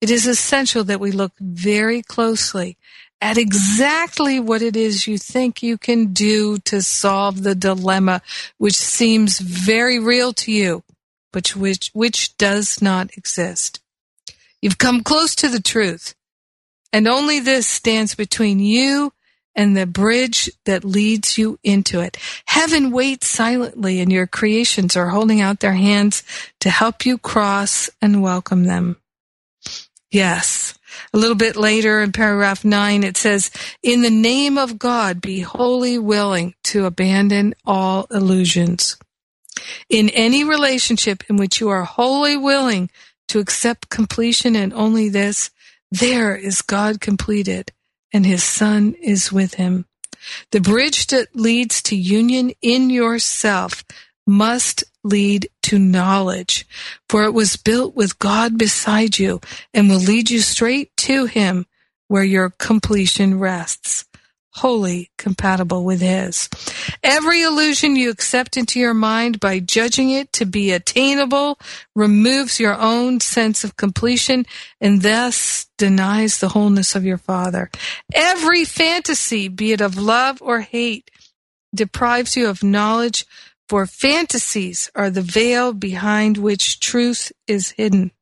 It 0.00 0.10
is 0.10 0.26
essential 0.26 0.84
that 0.84 1.00
we 1.00 1.10
look 1.10 1.32
very 1.40 2.02
closely 2.02 2.76
at 3.20 3.36
exactly 3.36 4.38
what 4.38 4.62
it 4.62 4.76
is 4.76 5.08
you 5.08 5.18
think 5.18 5.62
you 5.62 5.76
can 5.76 6.12
do 6.12 6.58
to 6.58 6.82
solve 6.82 7.42
the 7.42 7.54
dilemma 7.54 8.22
which 8.58 8.76
seems 8.76 9.40
very 9.40 9.98
real 9.98 10.32
to 10.34 10.52
you, 10.52 10.84
but 11.32 11.56
which, 11.56 11.90
which 11.94 12.36
does 12.36 12.80
not 12.80 13.16
exist. 13.16 13.80
You've 14.62 14.78
come 14.78 15.02
close 15.02 15.34
to 15.36 15.48
the 15.48 15.60
truth, 15.60 16.14
and 16.92 17.08
only 17.08 17.40
this 17.40 17.66
stands 17.66 18.14
between 18.14 18.60
you 18.60 19.12
and 19.54 19.76
the 19.76 19.86
bridge 19.86 20.48
that 20.64 20.84
leads 20.84 21.36
you 21.36 21.58
into 21.64 22.00
it. 22.00 22.16
Heaven 22.46 22.92
waits 22.92 23.26
silently, 23.26 24.00
and 24.00 24.12
your 24.12 24.28
creations 24.28 24.96
are 24.96 25.08
holding 25.08 25.40
out 25.40 25.58
their 25.58 25.74
hands 25.74 26.22
to 26.60 26.70
help 26.70 27.04
you 27.04 27.18
cross 27.18 27.90
and 28.00 28.22
welcome 28.22 28.64
them. 28.64 28.96
Yes. 30.10 30.74
A 31.12 31.18
little 31.18 31.36
bit 31.36 31.56
later 31.56 32.00
in 32.02 32.12
paragraph 32.12 32.64
9, 32.64 33.04
it 33.04 33.16
says, 33.16 33.50
In 33.82 34.02
the 34.02 34.10
name 34.10 34.56
of 34.56 34.78
God, 34.78 35.20
be 35.20 35.40
wholly 35.40 35.98
willing 35.98 36.54
to 36.64 36.86
abandon 36.86 37.54
all 37.66 38.06
illusions. 38.10 38.96
In 39.88 40.08
any 40.10 40.44
relationship 40.44 41.24
in 41.28 41.36
which 41.36 41.60
you 41.60 41.68
are 41.68 41.84
wholly 41.84 42.36
willing 42.36 42.90
to 43.28 43.38
accept 43.38 43.90
completion 43.90 44.56
and 44.56 44.72
only 44.72 45.08
this, 45.08 45.50
there 45.90 46.34
is 46.34 46.62
God 46.62 47.00
completed 47.00 47.72
and 48.12 48.24
his 48.24 48.42
son 48.42 48.94
is 49.02 49.32
with 49.32 49.54
him. 49.54 49.86
The 50.50 50.60
bridge 50.60 51.08
that 51.08 51.34
leads 51.34 51.82
to 51.82 51.96
union 51.96 52.52
in 52.62 52.90
yourself 52.90 53.84
must 54.26 54.84
lead 55.04 55.48
to 55.62 55.78
knowledge, 55.78 56.66
for 57.08 57.24
it 57.24 57.34
was 57.34 57.56
built 57.56 57.94
with 57.94 58.18
God 58.18 58.58
beside 58.58 59.18
you 59.18 59.40
and 59.74 59.88
will 59.88 59.98
lead 59.98 60.30
you 60.30 60.40
straight 60.40 60.96
to 60.98 61.26
Him 61.26 61.66
where 62.08 62.24
your 62.24 62.50
completion 62.50 63.38
rests 63.38 64.06
wholly 64.58 65.10
compatible 65.16 65.84
with 65.84 66.00
His. 66.00 66.48
Every 67.02 67.42
illusion 67.42 67.94
you 67.96 68.10
accept 68.10 68.56
into 68.56 68.80
your 68.80 68.94
mind 68.94 69.38
by 69.38 69.60
judging 69.60 70.10
it 70.10 70.32
to 70.32 70.44
be 70.44 70.72
attainable 70.72 71.58
removes 71.94 72.58
your 72.58 72.74
own 72.74 73.20
sense 73.20 73.62
of 73.62 73.76
completion 73.76 74.46
and 74.80 75.02
thus 75.02 75.66
denies 75.78 76.38
the 76.38 76.48
wholeness 76.48 76.96
of 76.96 77.04
your 77.04 77.18
Father. 77.18 77.70
Every 78.12 78.64
fantasy, 78.64 79.48
be 79.48 79.72
it 79.72 79.80
of 79.80 79.96
love 79.96 80.42
or 80.42 80.60
hate, 80.60 81.10
deprives 81.74 82.36
you 82.36 82.48
of 82.48 82.64
knowledge 82.64 83.26
for 83.68 83.86
fantasies 83.86 84.90
are 84.94 85.10
the 85.10 85.22
veil 85.22 85.72
behind 85.72 86.38
which 86.38 86.80
truth 86.80 87.32
is 87.46 87.70
hidden. 87.72 88.12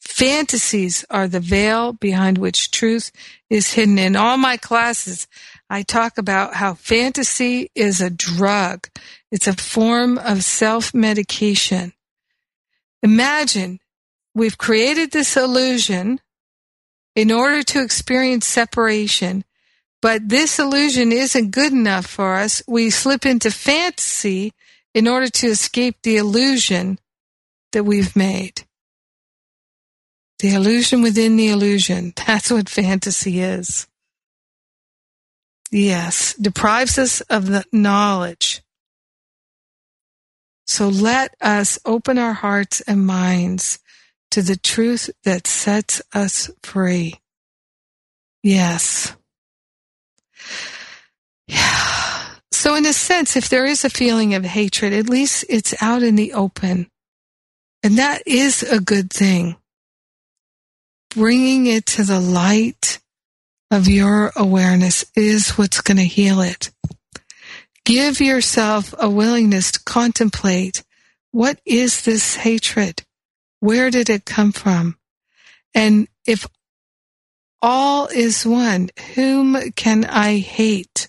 Fantasies 0.00 1.04
are 1.10 1.28
the 1.28 1.40
veil 1.40 1.92
behind 1.92 2.38
which 2.38 2.70
truth 2.70 3.10
is 3.50 3.72
hidden. 3.72 3.98
In 3.98 4.16
all 4.16 4.36
my 4.36 4.56
classes, 4.56 5.26
I 5.70 5.82
talk 5.82 6.18
about 6.18 6.54
how 6.54 6.74
fantasy 6.74 7.70
is 7.74 8.00
a 8.00 8.10
drug. 8.10 8.88
It's 9.30 9.46
a 9.46 9.54
form 9.54 10.18
of 10.18 10.44
self-medication. 10.44 11.92
Imagine 13.02 13.80
we've 14.34 14.58
created 14.58 15.10
this 15.10 15.36
illusion 15.36 16.20
in 17.16 17.30
order 17.30 17.62
to 17.62 17.82
experience 17.82 18.46
separation 18.46 19.44
but 20.02 20.28
this 20.28 20.58
illusion 20.58 21.12
isn't 21.12 21.52
good 21.52 21.72
enough 21.72 22.06
for 22.06 22.34
us. 22.34 22.60
We 22.66 22.90
slip 22.90 23.24
into 23.24 23.52
fantasy 23.52 24.52
in 24.92 25.06
order 25.06 25.28
to 25.28 25.46
escape 25.46 25.96
the 26.02 26.16
illusion 26.16 26.98
that 27.70 27.84
we've 27.84 28.14
made. 28.16 28.66
The 30.40 30.54
illusion 30.54 31.02
within 31.02 31.36
the 31.36 31.48
illusion. 31.48 32.12
That's 32.26 32.50
what 32.50 32.68
fantasy 32.68 33.40
is. 33.40 33.86
Yes, 35.70 36.34
deprives 36.34 36.98
us 36.98 37.20
of 37.22 37.46
the 37.46 37.64
knowledge. 37.72 38.60
So 40.66 40.88
let 40.88 41.34
us 41.40 41.78
open 41.84 42.18
our 42.18 42.34
hearts 42.34 42.80
and 42.82 43.06
minds 43.06 43.78
to 44.32 44.42
the 44.42 44.56
truth 44.56 45.10
that 45.24 45.46
sets 45.46 46.02
us 46.12 46.50
free. 46.62 47.20
Yes. 48.42 49.14
So, 52.54 52.76
in 52.76 52.86
a 52.86 52.92
sense, 52.92 53.34
if 53.34 53.48
there 53.48 53.66
is 53.66 53.84
a 53.84 53.90
feeling 53.90 54.34
of 54.34 54.44
hatred, 54.44 54.92
at 54.92 55.08
least 55.08 55.44
it's 55.48 55.74
out 55.82 56.04
in 56.04 56.14
the 56.14 56.32
open. 56.32 56.86
And 57.82 57.98
that 57.98 58.22
is 58.24 58.62
a 58.62 58.78
good 58.78 59.10
thing. 59.10 59.56
Bringing 61.12 61.66
it 61.66 61.86
to 61.86 62.04
the 62.04 62.20
light 62.20 63.00
of 63.72 63.88
your 63.88 64.30
awareness 64.36 65.04
is 65.16 65.58
what's 65.58 65.80
going 65.80 65.96
to 65.96 66.04
heal 66.04 66.40
it. 66.40 66.70
Give 67.84 68.20
yourself 68.20 68.94
a 68.96 69.10
willingness 69.10 69.72
to 69.72 69.82
contemplate 69.82 70.84
what 71.32 71.58
is 71.64 72.02
this 72.02 72.36
hatred? 72.36 73.02
Where 73.60 73.90
did 73.90 74.10
it 74.10 74.24
come 74.24 74.52
from? 74.52 74.98
And 75.74 76.06
if 76.26 76.46
all 77.62 78.08
is 78.08 78.44
one, 78.44 78.90
whom 79.14 79.56
can 79.72 80.04
I 80.04 80.38
hate 80.38 81.08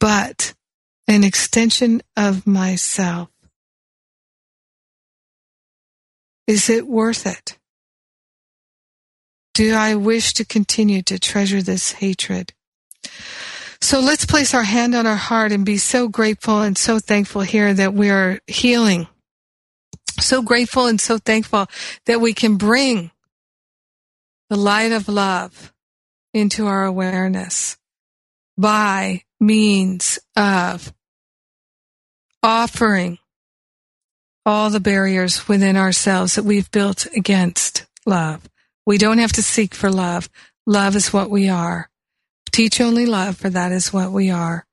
but 0.00 0.54
an 1.06 1.24
extension 1.24 2.02
of 2.16 2.46
myself. 2.46 3.28
Is 6.46 6.68
it 6.68 6.86
worth 6.86 7.26
it? 7.26 7.58
Do 9.52 9.74
I 9.74 9.94
wish 9.94 10.32
to 10.34 10.44
continue 10.44 11.02
to 11.02 11.18
treasure 11.18 11.62
this 11.62 11.92
hatred? 11.92 12.52
So 13.80 14.00
let's 14.00 14.24
place 14.24 14.54
our 14.54 14.62
hand 14.62 14.94
on 14.94 15.06
our 15.06 15.16
heart 15.16 15.52
and 15.52 15.64
be 15.64 15.76
so 15.76 16.08
grateful 16.08 16.62
and 16.62 16.76
so 16.76 16.98
thankful 16.98 17.42
here 17.42 17.72
that 17.72 17.94
we 17.94 18.10
are 18.10 18.40
healing. 18.46 19.06
So 20.18 20.42
grateful 20.42 20.86
and 20.86 21.00
so 21.00 21.18
thankful 21.18 21.66
that 22.06 22.20
we 22.20 22.32
can 22.32 22.56
bring 22.56 23.10
the 24.48 24.56
light 24.56 24.92
of 24.92 25.08
love 25.08 25.73
into 26.34 26.66
our 26.66 26.84
awareness 26.84 27.78
by 28.58 29.22
means 29.40 30.18
of 30.36 30.92
offering 32.42 33.18
all 34.44 34.68
the 34.68 34.80
barriers 34.80 35.48
within 35.48 35.76
ourselves 35.76 36.34
that 36.34 36.44
we've 36.44 36.70
built 36.70 37.06
against 37.16 37.86
love. 38.04 38.42
We 38.84 38.98
don't 38.98 39.18
have 39.18 39.32
to 39.32 39.42
seek 39.42 39.74
for 39.74 39.90
love. 39.90 40.28
Love 40.66 40.96
is 40.96 41.12
what 41.12 41.30
we 41.30 41.48
are. 41.48 41.88
Teach 42.52 42.80
only 42.80 43.06
love, 43.06 43.36
for 43.38 43.48
that 43.50 43.72
is 43.72 43.92
what 43.92 44.12
we 44.12 44.30
are. 44.30 44.66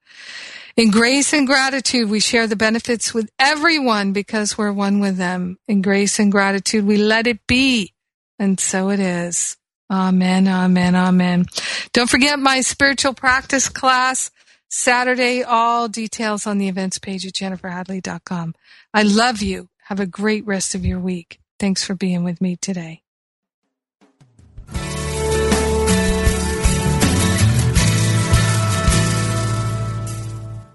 In 0.78 0.92
grace 0.92 1.34
and 1.34 1.48
gratitude, 1.48 2.10
we 2.10 2.20
share 2.20 2.48
the 2.48 2.56
benefits 2.56 3.14
with 3.14 3.30
everyone 3.40 4.14
because 4.14 4.58
we're 4.58 4.72
one 4.72 5.00
with 5.00 5.18
them. 5.18 5.58
In 5.68 5.82
grace 5.82 6.20
and 6.20 6.32
gratitude, 6.32 6.86
we 6.86 6.98
let 6.98 7.28
it 7.28 7.46
be. 7.48 7.94
And 8.40 8.60
so 8.60 8.90
it 8.90 9.00
is. 9.00 9.58
Amen, 9.92 10.48
amen, 10.48 10.96
amen. 10.96 11.46
Don't 11.92 12.10
forget 12.10 12.40
my 12.40 12.62
spiritual 12.62 13.14
practice 13.14 13.68
class 13.68 14.32
Saturday. 14.70 15.44
All 15.44 15.90
details 15.90 16.48
on 16.48 16.60
the 16.60 16.70
events 16.70 16.98
page 16.98 17.26
at 17.26 17.34
jenniferhadley.com. 17.34 18.56
I 18.94 19.04
love 19.04 19.42
you. 19.42 19.68
Have 19.84 20.00
a 20.00 20.06
great 20.06 20.46
rest 20.46 20.76
of 20.76 20.86
your 20.86 21.00
week. 21.00 21.40
Thanks 21.60 21.84
for 21.84 21.94
being 21.94 22.24
with 22.24 22.40
me 22.40 22.56
today. 22.56 23.02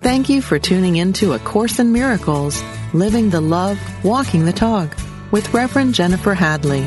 Thank 0.02 0.28
you 0.28 0.40
for 0.42 0.58
tuning 0.58 0.96
in 0.96 1.14
to 1.14 1.32
A 1.32 1.38
Course 1.38 1.78
in 1.80 1.90
Miracles, 1.90 2.62
Living 2.92 3.30
the 3.30 3.40
Love, 3.40 3.80
Walking 4.04 4.44
the 4.44 4.52
Talk 4.52 4.94
with 5.32 5.52
Reverend 5.52 5.94
Jennifer 5.94 6.34
Hadley. 6.34 6.86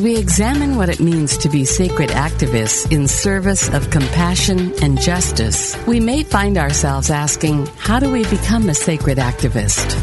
As 0.00 0.04
we 0.04 0.16
examine 0.16 0.76
what 0.76 0.88
it 0.88 0.98
means 0.98 1.36
to 1.36 1.50
be 1.50 1.66
sacred 1.66 2.08
activists 2.08 2.90
in 2.90 3.06
service 3.06 3.68
of 3.68 3.90
compassion 3.90 4.72
and 4.82 4.98
justice, 4.98 5.76
we 5.86 6.00
may 6.00 6.22
find 6.22 6.56
ourselves 6.56 7.10
asking, 7.10 7.66
how 7.76 8.00
do 8.00 8.10
we 8.10 8.24
become 8.30 8.70
a 8.70 8.74
sacred 8.74 9.18
activist? 9.18 9.94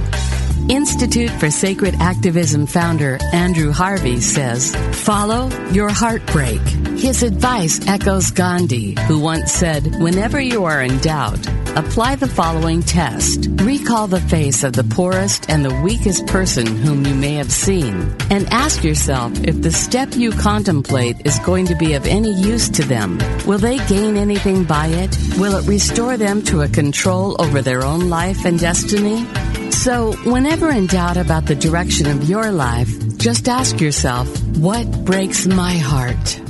Institute 0.69 1.31
for 1.31 1.49
Sacred 1.49 1.95
Activism 1.95 2.67
founder 2.67 3.17
Andrew 3.33 3.71
Harvey 3.71 4.21
says, 4.21 4.75
follow 5.03 5.49
your 5.71 5.89
heartbreak. 5.89 6.61
His 6.99 7.23
advice 7.23 7.87
echoes 7.87 8.29
Gandhi, 8.29 8.95
who 9.07 9.17
once 9.17 9.51
said, 9.51 9.95
whenever 9.99 10.39
you 10.39 10.65
are 10.65 10.83
in 10.83 10.99
doubt, 10.99 11.39
apply 11.77 12.15
the 12.15 12.27
following 12.27 12.81
test. 12.81 13.47
Recall 13.61 14.07
the 14.07 14.19
face 14.19 14.63
of 14.63 14.73
the 14.73 14.83
poorest 14.83 15.47
and 15.47 15.63
the 15.63 15.81
weakest 15.81 16.25
person 16.25 16.65
whom 16.65 17.05
you 17.05 17.13
may 17.13 17.35
have 17.35 17.51
seen, 17.51 18.15
and 18.31 18.47
ask 18.51 18.83
yourself 18.83 19.31
if 19.43 19.61
the 19.61 19.71
step 19.71 20.15
you 20.15 20.31
contemplate 20.31 21.23
is 21.23 21.37
going 21.39 21.67
to 21.67 21.75
be 21.75 21.93
of 21.93 22.07
any 22.07 22.33
use 22.33 22.67
to 22.69 22.83
them. 22.83 23.19
Will 23.45 23.59
they 23.59 23.77
gain 23.85 24.17
anything 24.17 24.63
by 24.63 24.87
it? 24.87 25.15
Will 25.37 25.55
it 25.55 25.67
restore 25.67 26.17
them 26.17 26.41
to 26.43 26.61
a 26.61 26.67
control 26.67 27.39
over 27.39 27.61
their 27.61 27.83
own 27.83 28.09
life 28.09 28.43
and 28.43 28.59
destiny? 28.59 29.23
So, 29.71 30.13
whenever 30.25 30.71
in 30.71 30.87
doubt 30.87 31.17
about 31.17 31.45
the 31.45 31.55
direction 31.55 32.07
of 32.07 32.27
your 32.27 32.51
life, 32.51 32.89
just 33.17 33.47
ask 33.47 33.79
yourself, 33.79 34.27
what 34.57 35.05
breaks 35.05 35.45
my 35.45 35.77
heart? 35.77 36.46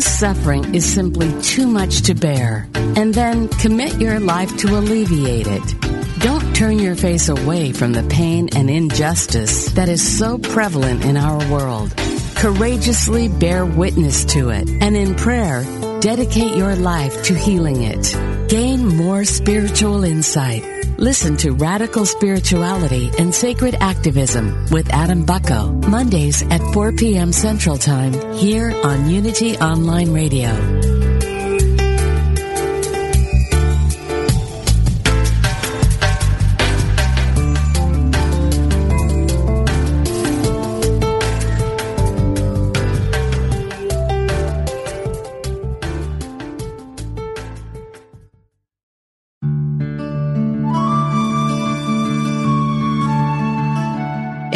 Suffering 0.00 0.74
is 0.74 0.84
simply 0.84 1.30
too 1.42 1.66
much 1.66 2.02
to 2.02 2.14
bear? 2.14 2.68
And 2.74 3.12
then 3.12 3.48
commit 3.48 4.00
your 4.00 4.20
life 4.20 4.56
to 4.58 4.78
alleviate 4.78 5.46
it. 5.48 5.80
Don't 6.20 6.54
turn 6.54 6.78
your 6.78 6.94
face 6.94 7.28
away 7.28 7.72
from 7.72 7.92
the 7.92 8.04
pain 8.04 8.48
and 8.54 8.70
injustice 8.70 9.72
that 9.72 9.88
is 9.88 10.18
so 10.18 10.38
prevalent 10.38 11.04
in 11.04 11.16
our 11.16 11.38
world. 11.50 11.92
Courageously 12.36 13.28
bear 13.28 13.64
witness 13.64 14.24
to 14.26 14.50
it, 14.50 14.68
and 14.68 14.96
in 14.96 15.16
prayer, 15.16 15.64
dedicate 16.00 16.56
your 16.56 16.76
life 16.76 17.24
to 17.24 17.34
healing 17.34 17.82
it. 17.82 18.48
Gain 18.48 18.86
more 18.86 19.24
spiritual 19.24 20.04
insight. 20.04 20.77
Listen 20.98 21.36
to 21.36 21.52
Radical 21.52 22.04
Spirituality 22.06 23.12
and 23.20 23.32
Sacred 23.32 23.76
Activism 23.78 24.66
with 24.72 24.92
Adam 24.92 25.24
Bucko, 25.24 25.70
Mondays 25.88 26.42
at 26.42 26.60
4 26.72 26.90
p.m. 26.90 27.30
Central 27.30 27.78
Time, 27.78 28.14
here 28.32 28.74
on 28.82 29.08
Unity 29.08 29.56
Online 29.58 30.12
Radio. 30.12 30.97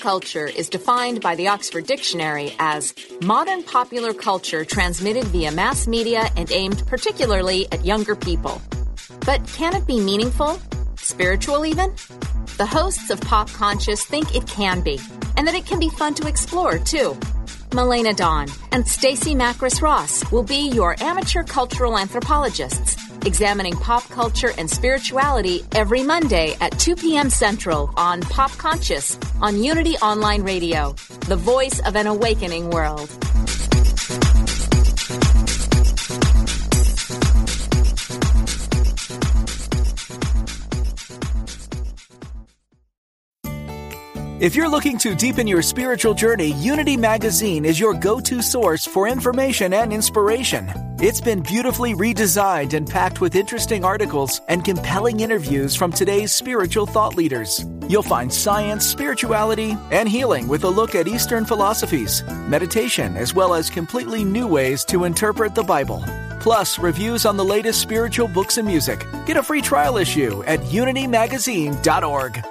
Culture 0.00 0.46
is 0.46 0.68
defined 0.68 1.20
by 1.20 1.34
the 1.34 1.48
Oxford 1.48 1.86
Dictionary 1.86 2.54
as 2.58 2.94
modern 3.22 3.62
popular 3.62 4.14
culture 4.14 4.64
transmitted 4.64 5.24
via 5.24 5.52
mass 5.52 5.86
media 5.86 6.28
and 6.36 6.50
aimed 6.50 6.86
particularly 6.86 7.68
at 7.70 7.84
younger 7.84 8.16
people. 8.16 8.60
But 9.26 9.46
can 9.48 9.76
it 9.76 9.86
be 9.86 10.00
meaningful? 10.00 10.58
Spiritual, 10.96 11.66
even? 11.66 11.94
The 12.56 12.66
hosts 12.66 13.10
of 13.10 13.20
Pop 13.20 13.50
Conscious 13.50 14.04
think 14.04 14.34
it 14.34 14.46
can 14.46 14.80
be, 14.80 14.98
and 15.36 15.46
that 15.46 15.54
it 15.54 15.66
can 15.66 15.78
be 15.78 15.90
fun 15.90 16.14
to 16.14 16.26
explore, 16.26 16.78
too. 16.78 17.12
Melena 17.70 18.16
Dawn 18.16 18.48
and 18.72 18.86
Stacy 18.86 19.34
Macris 19.34 19.80
Ross 19.80 20.30
will 20.32 20.42
be 20.42 20.68
your 20.70 20.96
amateur 21.02 21.44
cultural 21.44 21.98
anthropologists, 21.98 22.96
examining 23.26 23.74
pop 23.74 24.08
culture 24.08 24.52
and 24.58 24.70
spirituality 24.70 25.64
every 25.72 26.02
Monday 26.02 26.56
at 26.60 26.78
2 26.78 26.96
p.m. 26.96 27.30
Central 27.30 27.92
on 27.96 28.20
Pop 28.22 28.50
Conscious 28.52 29.18
on 29.40 29.62
Unity 29.62 29.96
Online 29.96 30.42
Radio, 30.42 30.94
the 31.28 31.36
voice 31.36 31.80
of 31.80 31.96
an 31.96 32.06
awakening 32.06 32.70
world. 32.70 33.08
If 44.40 44.56
you're 44.56 44.70
looking 44.70 44.96
to 45.00 45.14
deepen 45.14 45.46
your 45.46 45.60
spiritual 45.60 46.14
journey, 46.14 46.54
Unity 46.54 46.96
Magazine 46.96 47.66
is 47.66 47.78
your 47.78 47.92
go 47.92 48.18
to 48.20 48.40
source 48.40 48.86
for 48.86 49.06
information 49.06 49.74
and 49.74 49.92
inspiration. 49.92 50.66
It's 50.98 51.20
been 51.20 51.42
beautifully 51.42 51.92
redesigned 51.92 52.72
and 52.72 52.88
packed 52.88 53.20
with 53.20 53.34
interesting 53.34 53.84
articles 53.84 54.40
and 54.48 54.64
compelling 54.64 55.20
interviews 55.20 55.76
from 55.76 55.92
today's 55.92 56.32
spiritual 56.32 56.86
thought 56.86 57.16
leaders. 57.16 57.66
You'll 57.86 58.02
find 58.02 58.32
science, 58.32 58.86
spirituality, 58.86 59.76
and 59.90 60.08
healing 60.08 60.48
with 60.48 60.64
a 60.64 60.70
look 60.70 60.94
at 60.94 61.06
Eastern 61.06 61.44
philosophies, 61.44 62.22
meditation, 62.48 63.18
as 63.18 63.34
well 63.34 63.52
as 63.52 63.68
completely 63.68 64.24
new 64.24 64.46
ways 64.46 64.86
to 64.86 65.04
interpret 65.04 65.54
the 65.54 65.64
Bible. 65.64 66.02
Plus, 66.40 66.78
reviews 66.78 67.26
on 67.26 67.36
the 67.36 67.44
latest 67.44 67.82
spiritual 67.82 68.26
books 68.26 68.56
and 68.56 68.66
music. 68.66 69.06
Get 69.26 69.36
a 69.36 69.42
free 69.42 69.60
trial 69.60 69.98
issue 69.98 70.42
at 70.44 70.60
unitymagazine.org. 70.60 72.42